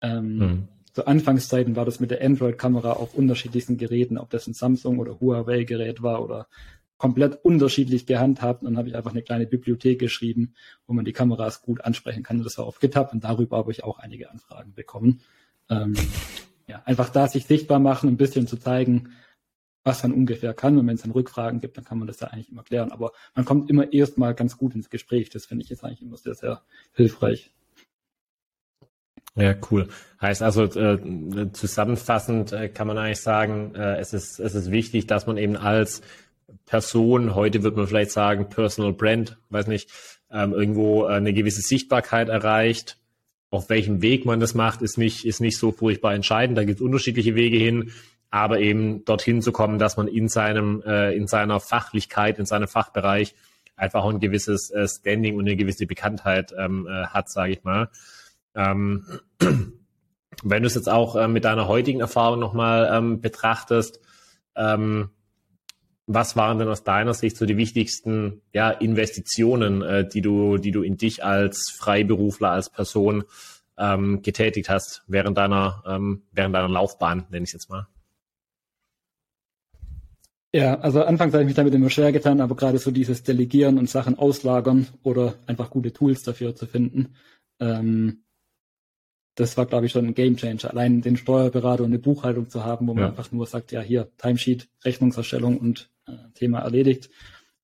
Ähm, 0.00 0.38
mhm. 0.38 0.68
Zu 0.92 1.06
Anfangszeiten 1.06 1.76
war 1.76 1.84
das 1.84 2.00
mit 2.00 2.10
der 2.10 2.24
Android-Kamera 2.24 2.92
auf 2.92 3.14
unterschiedlichsten 3.14 3.76
Geräten, 3.76 4.18
ob 4.18 4.30
das 4.30 4.46
ein 4.46 4.54
Samsung 4.54 4.98
oder 4.98 5.20
Huawei-Gerät 5.20 6.02
war 6.02 6.22
oder 6.24 6.48
komplett 6.98 7.44
unterschiedlich 7.44 8.06
gehandhabt. 8.06 8.62
Und 8.62 8.66
dann 8.66 8.76
habe 8.76 8.88
ich 8.88 8.96
einfach 8.96 9.12
eine 9.12 9.22
kleine 9.22 9.46
Bibliothek 9.46 9.98
geschrieben, 9.98 10.54
wo 10.86 10.92
man 10.92 11.04
die 11.04 11.12
Kameras 11.12 11.62
gut 11.62 11.80
ansprechen 11.80 12.22
kann. 12.22 12.42
Das 12.42 12.58
war 12.58 12.66
auf 12.66 12.80
GitHub 12.80 13.12
und 13.12 13.24
darüber 13.24 13.56
habe 13.56 13.70
ich 13.72 13.84
auch 13.84 13.98
einige 13.98 14.30
Anfragen 14.30 14.74
bekommen. 14.74 15.20
Ähm, 15.70 15.94
ja, 16.66 16.82
einfach 16.84 17.08
da 17.08 17.28
sich 17.28 17.46
sichtbar 17.46 17.78
machen, 17.78 18.08
ein 18.08 18.16
bisschen 18.16 18.46
zu 18.46 18.56
zeigen, 18.56 19.10
was 19.84 20.02
man 20.02 20.12
ungefähr 20.12 20.52
kann. 20.52 20.76
Und 20.76 20.86
wenn 20.86 20.96
es 20.96 21.02
dann 21.02 21.12
Rückfragen 21.12 21.60
gibt, 21.60 21.76
dann 21.76 21.84
kann 21.84 21.98
man 21.98 22.08
das 22.08 22.20
ja 22.20 22.28
eigentlich 22.28 22.50
immer 22.50 22.62
klären. 22.62 22.92
Aber 22.92 23.12
man 23.34 23.44
kommt 23.44 23.70
immer 23.70 23.92
erstmal 23.92 24.34
ganz 24.34 24.58
gut 24.58 24.74
ins 24.74 24.90
Gespräch. 24.90 25.30
Das 25.30 25.46
finde 25.46 25.64
ich 25.64 25.70
jetzt 25.70 25.84
eigentlich 25.84 26.02
immer 26.02 26.16
sehr, 26.16 26.34
sehr 26.34 26.62
hilfreich. 26.92 27.52
Ja, 29.34 29.54
cool. 29.70 29.86
Heißt 30.20 30.42
also 30.42 30.64
äh, 30.64 31.52
zusammenfassend 31.52 32.52
äh, 32.52 32.68
kann 32.68 32.88
man 32.88 32.98
eigentlich 32.98 33.20
sagen, 33.20 33.72
äh, 33.76 33.96
es 33.98 34.12
ist 34.12 34.40
es 34.40 34.56
ist 34.56 34.72
wichtig, 34.72 35.06
dass 35.06 35.28
man 35.28 35.36
eben 35.36 35.56
als 35.56 36.02
Person, 36.66 37.34
heute 37.34 37.62
wird 37.62 37.76
man 37.76 37.86
vielleicht 37.86 38.10
sagen 38.10 38.48
Personal 38.48 38.92
Brand, 38.92 39.38
weiß 39.50 39.66
nicht, 39.66 39.90
ähm, 40.30 40.52
irgendwo 40.52 41.04
äh, 41.04 41.14
eine 41.14 41.32
gewisse 41.32 41.60
Sichtbarkeit 41.60 42.28
erreicht. 42.28 42.98
Auf 43.50 43.70
welchem 43.70 44.02
Weg 44.02 44.26
man 44.26 44.40
das 44.40 44.54
macht, 44.54 44.82
ist 44.82 44.98
nicht, 44.98 45.24
ist 45.24 45.40
nicht 45.40 45.58
so 45.58 45.72
furchtbar 45.72 46.14
entscheidend. 46.14 46.58
Da 46.58 46.64
gibt 46.64 46.80
es 46.80 46.84
unterschiedliche 46.84 47.34
Wege 47.34 47.56
hin, 47.56 47.92
aber 48.30 48.60
eben 48.60 49.04
dorthin 49.04 49.40
zu 49.40 49.52
kommen, 49.52 49.78
dass 49.78 49.96
man 49.96 50.08
in 50.08 50.28
seinem, 50.28 50.82
äh, 50.82 51.14
in 51.16 51.26
seiner 51.26 51.60
Fachlichkeit, 51.60 52.38
in 52.38 52.46
seinem 52.46 52.68
Fachbereich 52.68 53.34
einfach 53.76 54.02
auch 54.02 54.10
ein 54.10 54.20
gewisses 54.20 54.70
äh, 54.70 54.86
Standing 54.86 55.36
und 55.36 55.46
eine 55.46 55.56
gewisse 55.56 55.86
Bekanntheit 55.86 56.52
ähm, 56.58 56.86
äh, 56.86 57.06
hat, 57.06 57.30
sage 57.30 57.52
ich 57.52 57.64
mal. 57.64 57.88
Ähm, 58.54 59.06
wenn 60.42 60.62
du 60.62 60.66
es 60.66 60.74
jetzt 60.74 60.90
auch 60.90 61.16
äh, 61.16 61.28
mit 61.28 61.44
deiner 61.44 61.68
heutigen 61.68 62.00
Erfahrung 62.00 62.40
nochmal 62.40 62.90
ähm, 62.92 63.20
betrachtest, 63.20 64.00
ähm, 64.56 65.10
was 66.08 66.36
waren 66.36 66.58
denn 66.58 66.68
aus 66.68 66.84
deiner 66.84 67.12
Sicht 67.12 67.36
so 67.36 67.44
die 67.44 67.58
wichtigsten 67.58 68.40
ja, 68.54 68.70
Investitionen, 68.70 69.82
äh, 69.82 70.08
die 70.08 70.22
du, 70.22 70.56
die 70.56 70.70
du 70.70 70.82
in 70.82 70.96
dich 70.96 71.22
als 71.22 71.70
Freiberufler, 71.78 72.50
als 72.50 72.70
Person 72.70 73.24
ähm, 73.76 74.22
getätigt 74.22 74.70
hast 74.70 75.04
während 75.06 75.36
deiner, 75.36 75.84
ähm, 75.86 76.22
während 76.32 76.54
deiner 76.54 76.68
Laufbahn, 76.68 77.26
nenne 77.28 77.44
ich 77.44 77.50
es 77.50 77.52
jetzt 77.52 77.70
mal? 77.70 77.86
Ja, 80.50 80.80
also 80.80 81.04
anfangs 81.04 81.34
habe 81.34 81.42
ich 81.42 81.48
mich 81.48 81.56
damit 81.56 81.74
immer 81.74 81.90
schwer 81.90 82.10
getan, 82.10 82.40
aber 82.40 82.56
gerade 82.56 82.78
so 82.78 82.90
dieses 82.90 83.22
Delegieren 83.22 83.76
und 83.76 83.90
Sachen 83.90 84.18
auslagern 84.18 84.86
oder 85.02 85.34
einfach 85.46 85.68
gute 85.68 85.92
Tools 85.92 86.22
dafür 86.22 86.56
zu 86.56 86.66
finden, 86.66 87.14
ähm, 87.60 88.24
das 89.34 89.58
war, 89.58 89.66
glaube 89.66 89.86
ich, 89.86 89.92
schon 89.92 90.06
ein 90.06 90.14
Gamechanger. 90.14 90.70
Allein 90.70 91.02
den 91.02 91.18
Steuerberater 91.18 91.84
und 91.84 91.90
eine 91.90 91.98
Buchhaltung 91.98 92.48
zu 92.48 92.64
haben, 92.64 92.88
wo 92.88 92.94
man 92.94 93.04
ja. 93.04 93.08
einfach 93.10 93.30
nur 93.30 93.46
sagt, 93.46 93.72
ja, 93.72 93.82
hier, 93.82 94.10
Timesheet, 94.16 94.68
Rechnungserstellung 94.84 95.58
und 95.58 95.90
Thema 96.34 96.60
erledigt. 96.60 97.10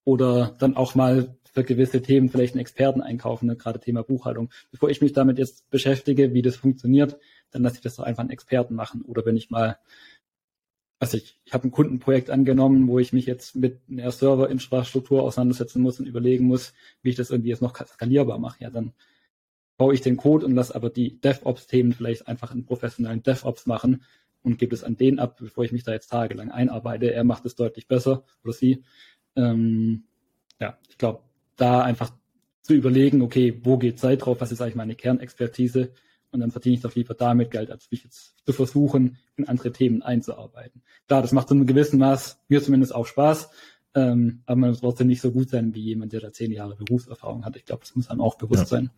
Oder 0.05 0.55
dann 0.59 0.77
auch 0.77 0.95
mal 0.95 1.37
für 1.55 1.65
gewisse 1.65 2.03
Themen 2.03 2.29
vielleicht 2.29 2.55
einen 2.55 2.61
Experten 2.61 3.01
einkaufen, 3.01 3.47
ne? 3.47 3.57
gerade 3.57 3.79
Thema 3.79 4.03
Buchhaltung. 4.03 4.51
Bevor 4.73 4.91
ich 4.91 5.01
mich 5.01 5.13
damit 5.13 5.39
jetzt 5.39 5.71
beschäftige, 5.71 6.35
wie 6.35 6.43
das 6.43 6.57
funktioniert, 6.57 7.17
dann 7.53 7.63
lasse 7.63 7.77
ich 7.77 7.81
das 7.81 7.97
doch 7.97 8.05
einfach 8.05 8.23
einen 8.23 8.31
Experten 8.31 8.75
machen. 8.75 9.03
Oder 9.03 9.25
wenn 9.25 9.37
ich 9.37 9.51
mal, 9.51 9.79
also 10.99 11.17
ich, 11.17 11.39
ich 11.45 11.55
habe 11.55 11.69
ein 11.69 11.71
Kundenprojekt 11.71 12.29
angenommen, 12.29 12.89
wo 12.89 12.99
ich 12.99 13.13
mich 13.13 13.27
jetzt 13.27 13.55
mit 13.55 13.81
einer 13.89 14.11
Serverinfrastruktur 14.11 15.23
auseinandersetzen 15.23 15.81
muss 15.81 16.01
und 16.01 16.07
überlegen 16.07 16.47
muss, 16.47 16.75
wie 17.03 17.11
ich 17.11 17.17
das 17.17 17.31
irgendwie 17.31 17.51
jetzt 17.51 17.63
noch 17.63 17.77
skalierbar 17.77 18.39
mache. 18.39 18.65
Ja, 18.65 18.71
dann 18.71 18.93
baue 19.77 19.95
ich 19.95 20.01
den 20.01 20.17
Code 20.17 20.45
und 20.45 20.55
lasse 20.57 20.75
aber 20.75 20.91
die 20.91 21.21
DevOps-Themen 21.21 21.93
vielleicht 21.93 22.27
einfach 22.27 22.53
in 22.53 22.65
professionellen 22.65 23.23
DevOps 23.23 23.67
machen 23.67 24.03
und 24.45 24.59
gebe 24.59 24.75
es 24.75 24.85
an 24.85 24.97
den 24.97 25.19
ab, 25.19 25.39
bevor 25.41 25.65
ich 25.65 25.73
mich 25.73 25.83
da 25.83 25.93
jetzt 25.93 26.09
tagelang 26.09 26.51
einarbeite. 26.51 27.13
Er 27.13 27.25
macht 27.25 27.45
es 27.47 27.57
deutlich 27.57 27.89
besser 27.89 28.25
oder 28.45 28.53
sie. 28.53 28.85
Ähm, 29.35 30.05
ja, 30.61 30.79
ich 30.89 30.99
glaube, 30.99 31.23
da 31.57 31.83
einfach 31.83 32.13
zu 32.63 32.75
überlegen, 32.75 33.23
okay, 33.23 33.59
wo 33.65 33.79
geht 33.79 33.99
Zeit 33.99 34.25
drauf, 34.25 34.41
was 34.41 34.53
ist 34.53 34.61
eigentlich 34.61 34.77
meine 34.77 34.95
Kernexpertise 34.95 35.93
und 36.31 36.41
dann 36.41 36.51
verdiene 36.51 36.77
ich 36.77 36.83
doch 36.83 36.95
lieber 36.95 37.15
damit 37.15 37.51
Geld, 37.51 37.71
als 37.71 37.91
mich 37.91 38.05
jetzt 38.05 38.35
zu 38.45 38.53
versuchen, 38.53 39.17
in 39.37 39.49
andere 39.49 39.73
Themen 39.73 40.03
einzuarbeiten. 40.03 40.83
Klar, 41.07 41.23
das 41.23 41.33
macht 41.33 41.49
zu 41.49 41.55
einem 41.55 41.67
gewissen 41.67 41.99
Maß 41.99 42.41
mir 42.49 42.63
zumindest 42.63 42.95
auch 42.95 43.07
Spaß, 43.07 43.51
ähm, 43.95 44.43
aber 44.47 44.57
man 44.57 44.71
muss 44.71 44.81
trotzdem 44.81 45.07
nicht 45.07 45.21
so 45.21 45.31
gut 45.31 45.51
sein 45.51 45.75
wie 45.75 45.83
jemand, 45.83 46.13
der 46.13 46.21
da 46.21 46.33
zehn 46.33 46.53
Jahre 46.53 46.77
Berufserfahrung 46.77 47.45
hat. 47.45 47.57
Ich 47.57 47.65
glaube, 47.65 47.81
das 47.83 47.95
muss 47.95 48.11
einem 48.11 48.21
auch 48.21 48.37
bewusst 48.37 48.63
ja. 48.63 48.67
sein. 48.67 48.91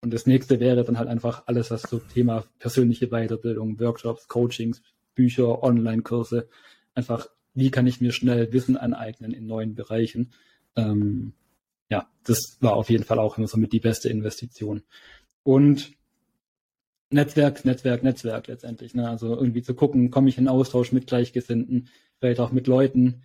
Und 0.00 0.14
das 0.14 0.26
nächste 0.26 0.60
wäre 0.60 0.84
dann 0.84 0.98
halt 0.98 1.08
einfach 1.08 1.44
alles, 1.46 1.70
was 1.70 1.82
so 1.82 1.98
Thema 1.98 2.44
persönliche 2.58 3.08
Weiterbildung, 3.08 3.80
Workshops, 3.80 4.28
Coachings, 4.28 4.82
Bücher, 5.14 5.62
Online-Kurse, 5.62 6.48
einfach, 6.94 7.28
wie 7.54 7.70
kann 7.70 7.86
ich 7.86 8.00
mir 8.00 8.12
schnell 8.12 8.52
Wissen 8.52 8.76
aneignen 8.76 9.32
in 9.32 9.46
neuen 9.46 9.74
Bereichen. 9.74 10.32
Ähm, 10.76 11.32
ja, 11.90 12.08
das 12.24 12.58
war 12.60 12.74
auf 12.74 12.90
jeden 12.90 13.04
Fall 13.04 13.18
auch 13.18 13.38
immer 13.38 13.48
so 13.48 13.56
mit 13.56 13.72
die 13.72 13.80
beste 13.80 14.08
Investition. 14.08 14.82
Und 15.42 15.92
Netzwerk, 17.10 17.64
Netzwerk, 17.64 18.02
Netzwerk 18.02 18.46
letztendlich. 18.48 18.94
Ne? 18.94 19.08
Also 19.08 19.34
irgendwie 19.34 19.62
zu 19.62 19.74
gucken, 19.74 20.10
komme 20.10 20.28
ich 20.28 20.38
in 20.38 20.48
Austausch 20.48 20.92
mit 20.92 21.06
Gleichgesinnten, 21.06 21.88
vielleicht 22.20 22.40
auch 22.40 22.52
mit 22.52 22.66
Leuten, 22.66 23.22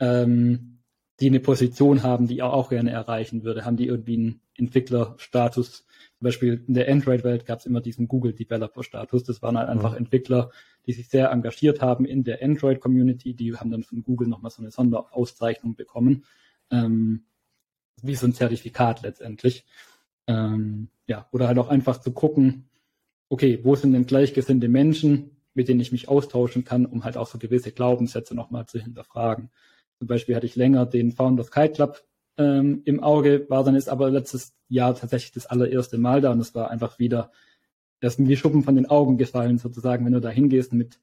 ähm, 0.00 0.78
die 1.20 1.28
eine 1.28 1.40
Position 1.40 2.02
haben, 2.02 2.26
die 2.26 2.34
ich 2.34 2.42
auch 2.42 2.70
gerne 2.70 2.90
erreichen 2.90 3.44
würde, 3.44 3.64
haben 3.64 3.76
die 3.76 3.86
irgendwie 3.86 4.16
einen 4.16 4.40
Entwicklerstatus. 4.56 5.86
Zum 6.20 6.26
Beispiel 6.26 6.62
in 6.68 6.74
der 6.74 6.92
Android-Welt 6.92 7.46
gab 7.46 7.60
es 7.60 7.66
immer 7.66 7.80
diesen 7.80 8.06
Google 8.06 8.34
Developer-Status. 8.34 9.24
Das 9.24 9.40
waren 9.40 9.56
halt 9.56 9.70
einfach 9.70 9.92
mhm. 9.92 9.98
Entwickler, 10.00 10.50
die 10.84 10.92
sich 10.92 11.08
sehr 11.08 11.30
engagiert 11.30 11.80
haben 11.80 12.04
in 12.04 12.24
der 12.24 12.42
Android-Community. 12.42 13.32
Die 13.32 13.56
haben 13.56 13.70
dann 13.70 13.84
von 13.84 14.02
Google 14.02 14.28
nochmal 14.28 14.50
so 14.50 14.60
eine 14.60 14.70
Sonderauszeichnung 14.70 15.76
bekommen. 15.76 16.24
Ähm, 16.70 17.24
wie 18.02 18.16
so 18.16 18.26
ein 18.26 18.34
Zertifikat 18.34 19.00
letztendlich. 19.00 19.64
Ähm, 20.26 20.88
ja, 21.06 21.26
oder 21.32 21.48
halt 21.48 21.56
auch 21.56 21.68
einfach 21.68 22.02
zu 22.02 22.12
gucken, 22.12 22.68
okay, 23.30 23.60
wo 23.62 23.74
sind 23.74 23.94
denn 23.94 24.04
gleichgesinnte 24.04 24.68
Menschen, 24.68 25.38
mit 25.54 25.68
denen 25.68 25.80
ich 25.80 25.90
mich 25.90 26.10
austauschen 26.10 26.64
kann, 26.64 26.84
um 26.84 27.04
halt 27.04 27.16
auch 27.16 27.28
so 27.28 27.38
gewisse 27.38 27.72
Glaubenssätze 27.72 28.34
nochmal 28.34 28.66
zu 28.66 28.78
hinterfragen. 28.78 29.48
Zum 29.96 30.06
Beispiel 30.06 30.36
hatte 30.36 30.44
ich 30.44 30.54
länger 30.54 30.84
den 30.84 31.12
Founders 31.12 31.50
Kite 31.50 31.72
Club 31.72 32.04
ähm, 32.40 32.80
im 32.86 33.00
Auge, 33.00 33.44
war 33.48 33.62
dann 33.64 33.76
ist 33.76 33.90
aber 33.90 34.10
letztes 34.10 34.54
Jahr 34.68 34.94
tatsächlich 34.94 35.32
das 35.32 35.46
allererste 35.46 35.98
Mal 35.98 36.22
da 36.22 36.32
und 36.32 36.40
es 36.40 36.54
war 36.54 36.70
einfach 36.70 36.98
wieder, 36.98 37.30
das 38.00 38.14
ist 38.14 38.18
mir 38.18 38.28
wie 38.28 38.36
Schuppen 38.36 38.64
von 38.64 38.76
den 38.76 38.86
Augen 38.86 39.18
gefallen, 39.18 39.58
sozusagen, 39.58 40.06
wenn 40.06 40.14
du 40.14 40.20
da 40.20 40.30
hingehst 40.30 40.72
mit 40.72 40.98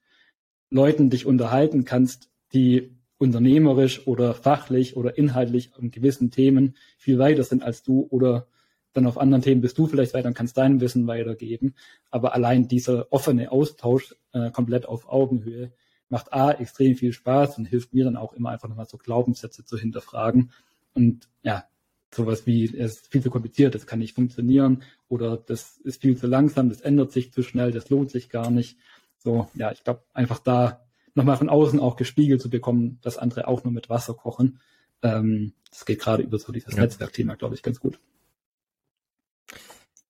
Leuten 0.72 1.12
dich 1.12 1.28
unterhalten 1.28 1.86
kannst, 1.86 2.30
die 2.54 2.98
unternehmerisch 3.20 4.08
oder 4.08 4.34
fachlich 4.34 4.98
oder 4.98 5.18
inhaltlich 5.18 5.72
an 5.78 5.92
gewissen 5.92 6.32
Themen 6.32 6.76
viel 6.98 7.20
weiter 7.20 7.44
sind 7.44 7.64
als 7.64 7.84
du 7.84 8.08
oder 8.10 8.48
dann 8.94 9.06
auf 9.06 9.20
anderen 9.20 9.44
Themen 9.44 9.62
bist 9.62 9.78
du 9.78 9.86
vielleicht 9.86 10.16
weiter 10.16 10.30
und 10.30 10.34
kannst 10.34 10.58
dein 10.58 10.82
Wissen 10.82 11.06
weitergeben. 11.06 11.76
Aber 12.10 12.34
allein 12.34 12.68
dieser 12.68 13.12
offene 13.12 13.52
Austausch 13.52 14.16
äh, 14.34 14.50
komplett 14.50 14.88
auf 14.88 15.08
Augenhöhe 15.08 15.72
macht 16.10 16.34
A 16.34 16.52
extrem 16.52 16.96
viel 16.96 17.14
Spaß 17.14 17.60
und 17.60 17.66
hilft 17.66 17.94
mir 17.94 18.06
dann 18.06 18.18
auch 18.18 18.34
immer 18.34 18.50
einfach 18.50 18.70
nochmal 18.70 18.88
so 18.88 18.98
Glaubenssätze 18.98 19.66
zu 19.66 19.78
hinterfragen. 19.78 20.52
Und 20.94 21.30
ja, 21.44 21.66
sowas 22.14 22.46
wie, 22.46 22.66
es 22.66 22.98
ist 22.98 23.12
viel 23.12 23.22
zu 23.22 23.30
kompliziert, 23.30 23.76
das 23.76 23.88
kann 23.88 24.00
nicht 24.00 24.16
funktionieren 24.16 24.84
oder 25.08 25.38
das 25.38 25.78
ist 25.78 26.02
viel 26.02 26.18
zu 26.18 26.28
langsam, 26.28 26.70
das 26.70 26.82
ändert 26.82 27.12
sich 27.12 27.32
zu 27.32 27.44
schnell, 27.44 27.72
das 27.72 27.90
lohnt 27.90 28.12
sich 28.12 28.30
gar 28.30 28.50
nicht. 28.50 28.78
So, 29.18 29.50
ja, 29.54 29.72
ich 29.72 29.84
glaube, 29.84 30.04
einfach 30.14 30.40
da 30.40 30.86
nochmal 31.16 31.38
von 31.38 31.50
außen 31.50 31.80
auch 31.80 31.96
gespiegelt 31.96 32.42
zu 32.42 32.50
bekommen, 32.50 33.00
dass 33.02 33.18
andere 33.18 33.48
auch 33.48 33.64
nur 33.64 33.74
mit 33.74 33.90
Wasser 33.90 34.14
kochen. 34.14 34.60
Ähm, 35.02 35.54
das 35.70 35.86
geht 35.86 36.00
gerade 36.00 36.24
über 36.24 36.40
so 36.40 36.52
dieses 36.52 36.76
ja. 36.76 36.82
Netzwerkthema, 36.82 37.36
glaube 37.36 37.56
ich, 37.56 37.64
ganz 37.64 37.80
gut. 37.80 38.00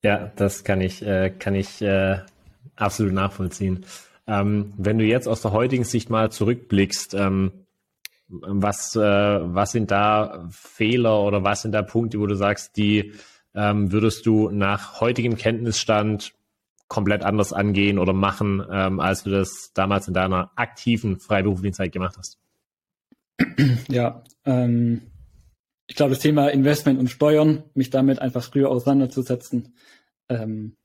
Ja, 0.04 0.32
das 0.36 0.64
kann 0.64 0.82
ich, 0.82 1.02
äh, 1.02 1.32
kann 1.32 1.56
ich 1.56 1.82
äh, 1.82 2.20
absolut 2.76 3.14
nachvollziehen. 3.14 3.86
Ähm, 4.28 4.74
wenn 4.78 4.98
du 4.98 5.06
jetzt 5.06 5.28
aus 5.28 5.42
der 5.42 5.52
heutigen 5.52 5.84
Sicht 5.84 6.10
mal 6.10 6.32
zurückblickst, 6.32 7.14
ähm, 7.16 7.52
was, 8.28 8.96
äh, 8.96 9.00
was 9.00 9.72
sind 9.72 9.92
da 9.92 10.48
Fehler 10.50 11.22
oder 11.24 11.44
was 11.44 11.62
sind 11.62 11.72
da 11.72 11.82
Punkte, 11.82 12.20
wo 12.20 12.26
du 12.26 12.36
sagst, 12.36 12.78
die 12.78 13.14
ähm, 13.56 13.92
würdest 13.92 14.26
du 14.26 14.50
nach 14.50 15.00
heutigem 15.02 15.36
Kenntnisstand 15.38 16.34
komplett 16.88 17.24
anders 17.24 17.54
angehen 17.54 18.00
oder 18.00 18.14
machen, 18.14 18.64
ähm, 18.72 19.00
als 19.00 19.24
du 19.24 19.32
das 19.32 19.72
damals 19.74 20.08
in 20.08 20.14
deiner 20.14 20.52
aktiven 20.56 21.20
freiberuflichen 21.20 21.74
Zeit 21.74 21.92
gemacht 21.92 22.16
hast? 22.18 22.38
Ja, 23.88 24.24
ähm, 24.46 25.02
ich 25.88 25.96
glaube, 25.96 26.12
das 26.12 26.20
Thema 26.20 26.50
Investment 26.50 27.00
und 27.00 27.10
Steuern, 27.10 27.64
mich 27.74 27.90
damit 27.90 28.20
einfach 28.20 28.44
früher 28.44 28.70
auseinanderzusetzen, 28.70 29.76
ähm, 30.30 30.76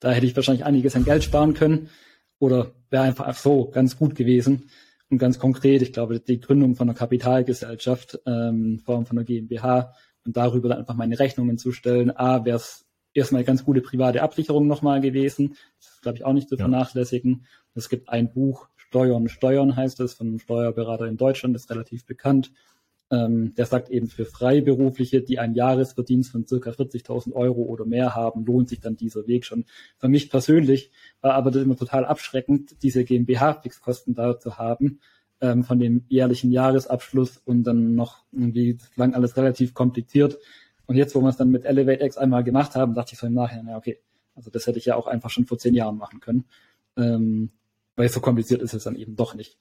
da 0.00 0.10
hätte 0.10 0.26
ich 0.26 0.36
wahrscheinlich 0.36 0.64
einiges 0.64 0.96
an 0.96 1.04
Geld 1.04 1.24
sparen 1.24 1.54
können 1.54 1.90
oder 2.38 2.72
wäre 2.90 3.04
einfach 3.04 3.34
so 3.34 3.70
ganz 3.70 3.96
gut 3.96 4.14
gewesen. 4.14 4.70
Und 5.10 5.18
ganz 5.18 5.38
konkret, 5.38 5.82
ich 5.82 5.92
glaube, 5.92 6.20
die 6.20 6.40
Gründung 6.40 6.74
von 6.74 6.88
einer 6.88 6.98
Kapitalgesellschaft 6.98 8.20
ähm, 8.26 8.72
in 8.72 8.78
Form 8.78 9.06
von 9.06 9.16
einer 9.16 9.24
GmbH 9.24 9.94
und 10.24 10.36
darüber 10.36 10.68
dann 10.68 10.78
einfach 10.78 10.94
meine 10.94 11.18
Rechnungen 11.18 11.56
zu 11.56 11.72
stellen. 11.72 12.10
A, 12.14 12.44
wäre 12.44 12.58
es 12.58 12.86
erstmal 13.14 13.44
ganz 13.44 13.64
gute 13.64 13.80
private 13.80 14.22
Absicherung 14.22 14.66
nochmal 14.66 15.00
gewesen. 15.00 15.56
Das 15.78 15.88
ist, 15.94 16.02
glaube 16.02 16.18
ich, 16.18 16.24
auch 16.24 16.32
nicht 16.32 16.48
zu 16.48 16.56
ja. 16.56 16.64
vernachlässigen. 16.64 17.46
Es 17.74 17.88
gibt 17.88 18.08
ein 18.08 18.32
Buch, 18.32 18.68
Steuern, 18.76 19.28
Steuern 19.28 19.76
heißt 19.76 20.00
es, 20.00 20.14
von 20.14 20.28
einem 20.28 20.38
Steuerberater 20.38 21.06
in 21.06 21.16
Deutschland, 21.16 21.54
das 21.54 21.62
ist 21.62 21.70
relativ 21.70 22.06
bekannt. 22.06 22.52
Ähm, 23.10 23.54
der 23.54 23.64
sagt 23.64 23.88
eben 23.88 24.08
für 24.08 24.26
Freiberufliche, 24.26 25.22
die 25.22 25.38
einen 25.38 25.54
Jahresverdienst 25.54 26.30
von 26.30 26.46
circa 26.46 26.70
40.000 26.70 27.32
Euro 27.32 27.62
oder 27.62 27.86
mehr 27.86 28.14
haben, 28.14 28.44
lohnt 28.44 28.68
sich 28.68 28.80
dann 28.80 28.96
dieser 28.96 29.26
Weg 29.26 29.46
schon. 29.46 29.64
Für 29.96 30.08
mich 30.08 30.30
persönlich 30.30 30.90
war 31.22 31.32
aber 31.34 31.50
das 31.50 31.62
immer 31.62 31.76
total 31.76 32.04
abschreckend, 32.04 32.82
diese 32.82 33.04
GmbH-Fixkosten 33.04 34.14
da 34.14 34.38
zu 34.38 34.58
haben, 34.58 35.00
ähm, 35.40 35.64
von 35.64 35.78
dem 35.78 36.04
jährlichen 36.08 36.52
Jahresabschluss 36.52 37.38
und 37.38 37.64
dann 37.64 37.94
noch 37.94 38.24
irgendwie 38.30 38.76
lang 38.96 39.14
alles 39.14 39.38
relativ 39.38 39.72
kompliziert. 39.72 40.38
Und 40.84 40.96
jetzt, 40.96 41.14
wo 41.14 41.20
wir 41.22 41.30
es 41.30 41.36
dann 41.36 41.50
mit 41.50 41.64
Elevate 41.64 42.04
X 42.04 42.18
einmal 42.18 42.44
gemacht 42.44 42.74
haben, 42.74 42.94
dachte 42.94 43.14
ich 43.14 43.18
so 43.18 43.26
im 43.26 43.34
Nachhinein, 43.34 43.68
ja, 43.68 43.76
okay, 43.78 44.00
also 44.34 44.50
das 44.50 44.66
hätte 44.66 44.78
ich 44.78 44.84
ja 44.84 44.96
auch 44.96 45.06
einfach 45.06 45.30
schon 45.30 45.46
vor 45.46 45.58
zehn 45.58 45.74
Jahren 45.74 45.96
machen 45.96 46.20
können. 46.20 46.44
Ähm, 46.96 47.50
weil 47.96 48.08
so 48.10 48.20
kompliziert 48.20 48.60
ist 48.60 48.74
es 48.74 48.84
dann 48.84 48.96
eben 48.96 49.16
doch 49.16 49.34
nicht. 49.34 49.56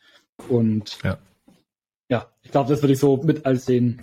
Und 0.49 0.99
ja 1.03 1.17
ja, 2.09 2.31
ich 2.41 2.51
glaube, 2.51 2.69
das 2.69 2.81
würde 2.81 2.93
ich 2.93 2.99
so 2.99 3.17
mit 3.17 3.45
als 3.45 3.65
den 3.65 4.01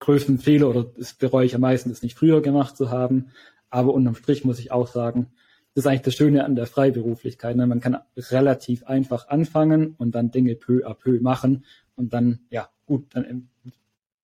größten 0.00 0.38
Fehler 0.38 0.68
oder 0.68 0.84
das 0.84 1.14
bereue 1.14 1.46
ich 1.46 1.54
am 1.54 1.60
meisten, 1.60 1.90
das 1.90 2.02
nicht 2.02 2.16
früher 2.16 2.40
gemacht 2.40 2.76
zu 2.76 2.90
haben. 2.90 3.30
Aber 3.70 3.92
unterm 3.92 4.14
Strich 4.14 4.44
muss 4.44 4.58
ich 4.58 4.70
auch 4.72 4.86
sagen, 4.86 5.30
das 5.74 5.84
ist 5.84 5.88
eigentlich 5.88 6.02
das 6.02 6.14
Schöne 6.14 6.44
an 6.44 6.56
der 6.56 6.66
Freiberuflichkeit. 6.66 7.56
Ne? 7.56 7.66
Man 7.66 7.80
kann 7.80 7.98
relativ 8.16 8.84
einfach 8.84 9.28
anfangen 9.28 9.94
und 9.98 10.14
dann 10.14 10.30
Dinge 10.30 10.54
peu 10.54 10.86
à 10.86 10.94
peu 10.94 11.20
machen 11.20 11.64
und 11.96 12.12
dann, 12.12 12.40
ja, 12.50 12.70
gut, 12.86 13.06
dann 13.14 13.48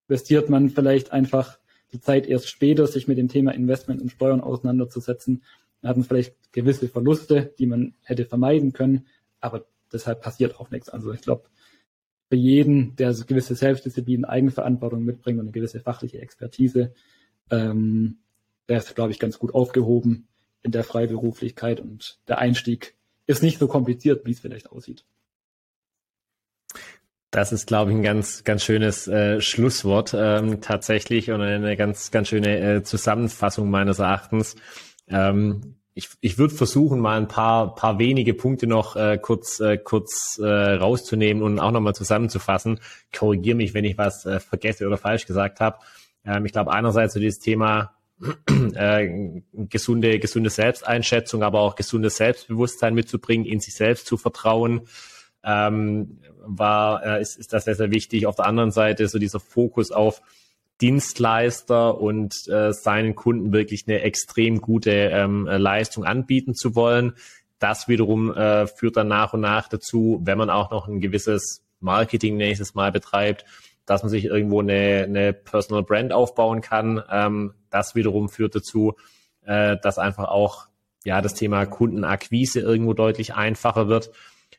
investiert 0.09 0.49
man 0.49 0.71
vielleicht 0.71 1.12
einfach 1.12 1.59
die 1.93 2.01
Zeit 2.01 2.27
erst 2.27 2.49
später, 2.49 2.87
sich 2.87 3.07
mit 3.07 3.19
dem 3.19 3.29
Thema 3.29 3.53
Investment 3.53 4.01
und 4.01 4.11
Steuern 4.11 4.40
auseinanderzusetzen. 4.40 5.43
Dann 5.81 5.90
hat 5.90 5.97
man 5.97 6.07
vielleicht 6.07 6.53
gewisse 6.53 6.88
Verluste, 6.88 7.55
die 7.59 7.67
man 7.67 7.95
hätte 8.03 8.25
vermeiden 8.25 8.73
können, 8.73 9.07
aber 9.40 9.67
deshalb 9.93 10.23
passiert 10.23 10.59
auch 10.59 10.71
nichts. 10.71 10.88
Also 10.88 11.12
ich 11.12 11.21
glaube, 11.21 11.45
für 12.28 12.37
jeden, 12.37 12.96
der 12.96 13.12
so 13.12 13.24
gewisse 13.24 13.54
Selbstdisziplin, 13.54 14.24
Eigenverantwortung 14.24 15.04
mitbringt 15.04 15.38
und 15.38 15.46
eine 15.46 15.52
gewisse 15.52 15.80
fachliche 15.80 16.20
Expertise, 16.20 16.94
ähm, 17.50 18.18
der 18.68 18.78
ist, 18.78 18.94
glaube 18.94 19.12
ich, 19.12 19.18
ganz 19.18 19.38
gut 19.38 19.54
aufgehoben 19.54 20.28
in 20.62 20.72
der 20.72 20.84
Freiberuflichkeit 20.84 21.80
und 21.80 22.18
der 22.26 22.38
Einstieg 22.38 22.94
ist 23.26 23.42
nicht 23.42 23.58
so 23.58 23.68
kompliziert, 23.68 24.24
wie 24.26 24.32
es 24.32 24.40
vielleicht 24.40 24.70
aussieht. 24.70 25.04
Das 27.30 27.52
ist, 27.52 27.66
glaube 27.66 27.90
ich, 27.90 27.96
ein 27.96 28.02
ganz, 28.02 28.44
ganz 28.44 28.62
schönes 28.62 29.08
äh, 29.08 29.40
Schlusswort 29.40 30.14
ähm, 30.16 30.60
tatsächlich 30.60 31.30
und 31.30 31.40
eine 31.40 31.76
ganz, 31.76 32.12
ganz 32.12 32.28
schöne 32.28 32.76
äh, 32.76 32.82
Zusammenfassung 32.84 33.70
meines 33.70 33.98
Erachtens. 33.98 34.54
Ähm, 35.08 35.74
ich, 35.94 36.11
ich 36.20 36.38
würde 36.38 36.54
versuchen, 36.54 36.98
mal 36.98 37.16
ein 37.16 37.28
paar, 37.28 37.74
paar 37.74 37.98
wenige 37.98 38.35
Punkte 38.35 38.66
noch 38.66 38.96
äh, 38.96 39.16
kurz, 39.16 39.61
äh, 39.61 39.78
kurz 39.78 40.38
äh, 40.42 40.44
rauszunehmen 40.44 41.42
und 41.42 41.61
auch 41.61 41.70
nochmal 41.70 41.94
zusammenzufassen. 41.94 42.80
Korrigiere 43.16 43.57
mich, 43.57 43.74
wenn 43.74 43.85
ich 43.85 43.96
was 43.96 44.26
äh, 44.26 44.40
vergesse 44.40 44.87
oder 44.87 44.98
falsch 44.98 45.26
gesagt 45.26 45.61
habe. 45.61 45.78
Ähm, 46.24 46.44
ich 46.44 46.52
glaube, 46.52 46.72
einerseits 46.72 47.14
so 47.14 47.20
dieses 47.20 47.38
Thema 47.38 47.92
äh, 48.74 49.40
gesunde, 49.52 50.18
gesunde 50.18 50.50
Selbsteinschätzung, 50.50 51.44
aber 51.44 51.61
auch 51.61 51.76
gesundes 51.76 52.16
Selbstbewusstsein 52.16 52.94
mitzubringen, 52.94 53.46
in 53.46 53.61
sich 53.61 53.74
selbst 53.74 54.07
zu 54.07 54.16
vertrauen, 54.16 54.88
ähm, 55.44 56.18
war, 56.40 57.04
äh, 57.04 57.22
ist, 57.22 57.37
ist 57.37 57.52
das 57.52 57.66
sehr, 57.66 57.76
sehr 57.76 57.92
wichtig. 57.92 58.26
Auf 58.26 58.35
der 58.35 58.46
anderen 58.46 58.72
Seite 58.72 59.07
so 59.07 59.20
dieser 59.20 59.40
Fokus 59.40 59.92
auf 59.92 60.22
Dienstleister 60.85 61.99
und 61.99 62.47
äh, 62.47 62.75
seinen 62.75 63.14
Kunden 63.14 63.55
wirklich 63.55 63.85
eine 63.87 64.03
extrem 64.03 64.61
gute 64.61 64.90
ähm, 64.90 65.47
Leistung 65.47 66.05
anbieten 66.05 66.55
zu 66.55 66.75
wollen. 66.75 67.14
Das 67.59 67.88
wiederum 67.88 68.31
äh, 68.35 68.66
führt 68.66 68.99
dann 68.99 69.09
nach 69.09 69.33
und 69.33 69.40
nach 69.40 69.66
dazu, 69.66 70.20
wenn 70.25 70.37
man 70.37 70.51
auch 70.51 70.70
noch 70.70 70.87
ein 70.87 71.01
gewisses 71.01 71.64
Marketing 71.81 72.37
nächstes 72.37 72.75
Mal 72.75 72.92
betreibt, 72.92 73.47
dass 73.87 74.03
man 74.03 74.11
sich 74.11 74.27
irgendwo 74.27 74.61
eine, 74.61 75.05
eine 75.05 75.33
Personal 75.33 75.85
Brand 75.85 76.12
aufbauen 76.12 76.61
kann. 76.61 77.03
Ähm, 77.11 77.55
das 77.70 77.94
wiederum 77.94 78.29
führt 78.29 78.55
dazu, 78.55 78.92
äh, 79.47 79.79
dass 79.83 79.96
einfach 79.96 80.29
auch 80.29 80.67
ja 81.06 81.23
das 81.23 81.33
Thema 81.33 81.65
Kundenakquise 81.65 82.61
irgendwo 82.61 82.92
deutlich 82.92 83.33
einfacher 83.35 83.88
wird. 83.88 84.11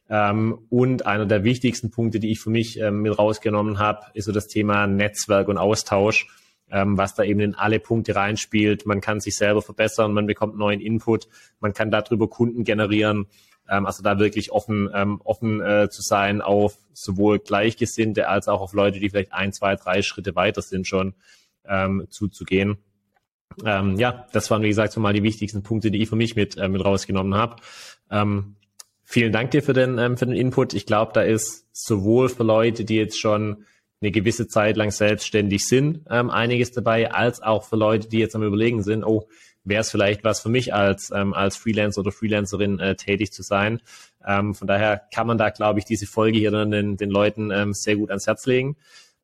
Ähm, 0.10 0.60
und 0.70 1.06
einer 1.06 1.26
der 1.26 1.44
wichtigsten 1.44 1.90
Punkte, 1.90 2.20
die 2.20 2.32
ich 2.32 2.40
für 2.40 2.50
mich 2.50 2.80
ähm, 2.80 3.02
mit 3.02 3.18
rausgenommen 3.18 3.80
habe, 3.80 4.06
ist 4.14 4.26
so 4.26 4.32
das 4.32 4.48
Thema 4.48 4.86
Netzwerk 4.88 5.48
und 5.48 5.58
Austausch, 5.58 6.28
ähm, 6.70 6.98
was 6.98 7.16
da 7.16 7.24
eben 7.24 7.40
in 7.40 7.56
alle 7.56 7.80
Punkte 7.80 8.16
reinspielt. 8.16 8.86
Man 8.86 9.02
kann 9.02 9.20
sich 9.20 9.36
selber 9.36 9.62
verbessern, 9.62 10.14
man 10.14 10.28
bekommt 10.28 10.58
neuen 10.58 10.80
Input, 10.80 11.28
man 11.60 11.74
kann 11.74 11.90
darüber 11.90 12.30
Kunden 12.30 12.64
generieren. 12.64 13.26
Ähm, 13.68 13.88
also 13.88 14.04
da 14.04 14.20
wirklich 14.20 14.52
offen, 14.52 14.90
ähm, 14.94 15.22
offen 15.24 15.60
äh, 15.62 15.90
zu 15.90 16.04
sein 16.04 16.42
auf 16.42 16.78
sowohl 16.94 17.40
Gleichgesinnte 17.40 18.30
als 18.30 18.48
auch 18.48 18.62
auf 18.62 18.74
Leute, 18.74 19.00
die 19.00 19.10
vielleicht 19.10 19.34
ein, 19.34 19.54
zwei, 19.54 19.76
drei 19.76 20.04
Schritte 20.04 20.36
weiter 20.36 20.62
sind 20.62 20.88
schon 20.88 21.16
ähm, 21.68 22.06
zuzugehen. 22.10 22.78
Ja, 23.64 24.28
das 24.34 24.52
waren, 24.52 24.64
wie 24.64 24.68
gesagt, 24.68 24.92
so 24.92 25.00
mal 25.00 25.14
die 25.14 25.24
wichtigsten 25.24 25.64
Punkte, 25.64 25.90
die 25.90 26.02
ich 26.02 26.10
für 26.10 26.18
mich 26.18 26.36
mit, 26.36 26.58
äh, 26.58 26.68
mit 26.68 26.84
rausgenommen 26.84 27.36
habe. 27.36 27.56
Ähm, 28.12 28.58
Vielen 29.08 29.32
Dank 29.32 29.52
dir 29.52 29.62
für 29.62 29.74
den, 29.74 30.00
ähm, 30.00 30.18
für 30.18 30.26
den 30.26 30.36
Input. 30.36 30.74
Ich 30.74 30.88
glaube, 30.88 31.12
da 31.14 31.22
ist 31.22 31.68
sowohl 31.72 32.28
für 32.28 32.44
Leute, 32.44 32.86
die 32.86 32.96
jetzt 32.96 33.20
schon 33.20 33.66
eine 34.02 34.12
gewisse 34.12 34.48
Zeit 34.48 34.78
lang 34.78 34.92
selbstständig 34.92 35.68
sind, 35.68 36.02
ähm, 36.10 36.30
einiges 36.30 36.72
dabei, 36.72 37.12
als 37.12 37.42
auch 37.42 37.64
für 37.64 37.76
Leute, 37.76 38.10
die 38.10 38.18
jetzt 38.18 38.36
am 38.36 38.44
Überlegen 38.44 38.84
sind, 38.84 39.04
oh, 39.04 39.28
wäre 39.64 39.82
es 39.82 39.92
vielleicht 39.92 40.24
was 40.24 40.42
für 40.42 40.50
mich 40.50 40.74
als, 40.74 41.12
ähm, 41.14 41.34
als 41.34 41.56
Freelancer 41.56 42.02
oder 42.02 42.12
Freelancerin 42.12 42.80
äh, 42.80 42.96
tätig 42.96 43.32
zu 43.32 43.42
sein. 43.42 43.80
Ähm, 44.26 44.56
von 44.56 44.68
daher 44.68 45.02
kann 45.14 45.28
man 45.28 45.38
da, 45.38 45.50
glaube 45.50 45.80
ich, 45.80 45.86
diese 45.86 46.08
Folge 46.08 46.40
hier 46.40 46.52
dann 46.52 46.72
den, 46.72 46.98
den 46.98 47.10
Leuten 47.10 47.52
ähm, 47.52 47.74
sehr 47.74 47.96
gut 47.96 48.10
ans 48.10 48.28
Herz 48.28 48.46
legen. 48.46 48.76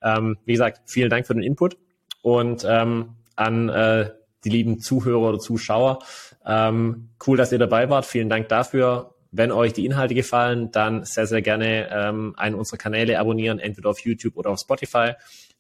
Ähm, 0.01 0.38
wie 0.45 0.53
gesagt, 0.53 0.82
vielen 0.86 1.09
Dank 1.09 1.27
für 1.27 1.34
den 1.34 1.43
Input 1.43 1.77
und 2.21 2.65
ähm, 2.67 3.15
an 3.36 3.69
äh, 3.69 4.11
die 4.43 4.49
lieben 4.49 4.79
Zuhörer 4.79 5.29
oder 5.29 5.39
Zuschauer. 5.39 5.99
Ähm, 6.45 7.09
cool, 7.25 7.38
dass 7.38 7.51
ihr 7.51 7.59
dabei 7.59 7.89
wart. 7.89 8.05
Vielen 8.05 8.29
Dank 8.29 8.47
dafür. 8.49 9.13
Wenn 9.32 9.51
euch 9.51 9.73
die 9.73 9.86
Inhalte 9.86 10.13
gefallen, 10.13 10.71
dann 10.71 11.05
sehr, 11.05 11.25
sehr 11.25 11.41
gerne 11.41 11.89
ähm, 11.89 12.34
einen 12.38 12.55
unserer 12.55 12.77
Kanäle 12.77 13.19
abonnieren, 13.19 13.59
entweder 13.59 13.89
auf 13.89 13.99
YouTube 13.99 14.36
oder 14.36 14.49
auf 14.51 14.59
Spotify. 14.59 15.13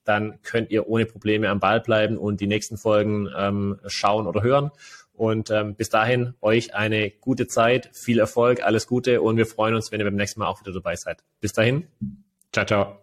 Dann 0.03 0.41
könnt 0.41 0.71
ihr 0.71 0.87
ohne 0.87 1.05
Probleme 1.05 1.49
am 1.49 1.59
Ball 1.59 1.79
bleiben 1.79 2.17
und 2.17 2.41
die 2.41 2.47
nächsten 2.47 2.77
Folgen 2.77 3.29
ähm, 3.37 3.79
schauen 3.87 4.27
oder 4.27 4.43
hören. 4.43 4.71
Und 5.13 5.51
ähm, 5.51 5.75
bis 5.75 5.89
dahin 5.89 6.33
euch 6.41 6.73
eine 6.73 7.11
gute 7.11 7.47
Zeit, 7.47 7.89
viel 7.93 8.19
Erfolg, 8.19 8.63
alles 8.63 8.87
Gute 8.87 9.21
und 9.21 9.37
wir 9.37 9.45
freuen 9.45 9.75
uns, 9.75 9.91
wenn 9.91 9.99
ihr 9.99 10.05
beim 10.05 10.15
nächsten 10.15 10.39
Mal 10.39 10.47
auch 10.47 10.61
wieder 10.61 10.73
dabei 10.73 10.95
seid. 10.95 11.23
Bis 11.39 11.53
dahin, 11.53 11.87
ciao, 12.51 12.65
ciao. 12.65 13.00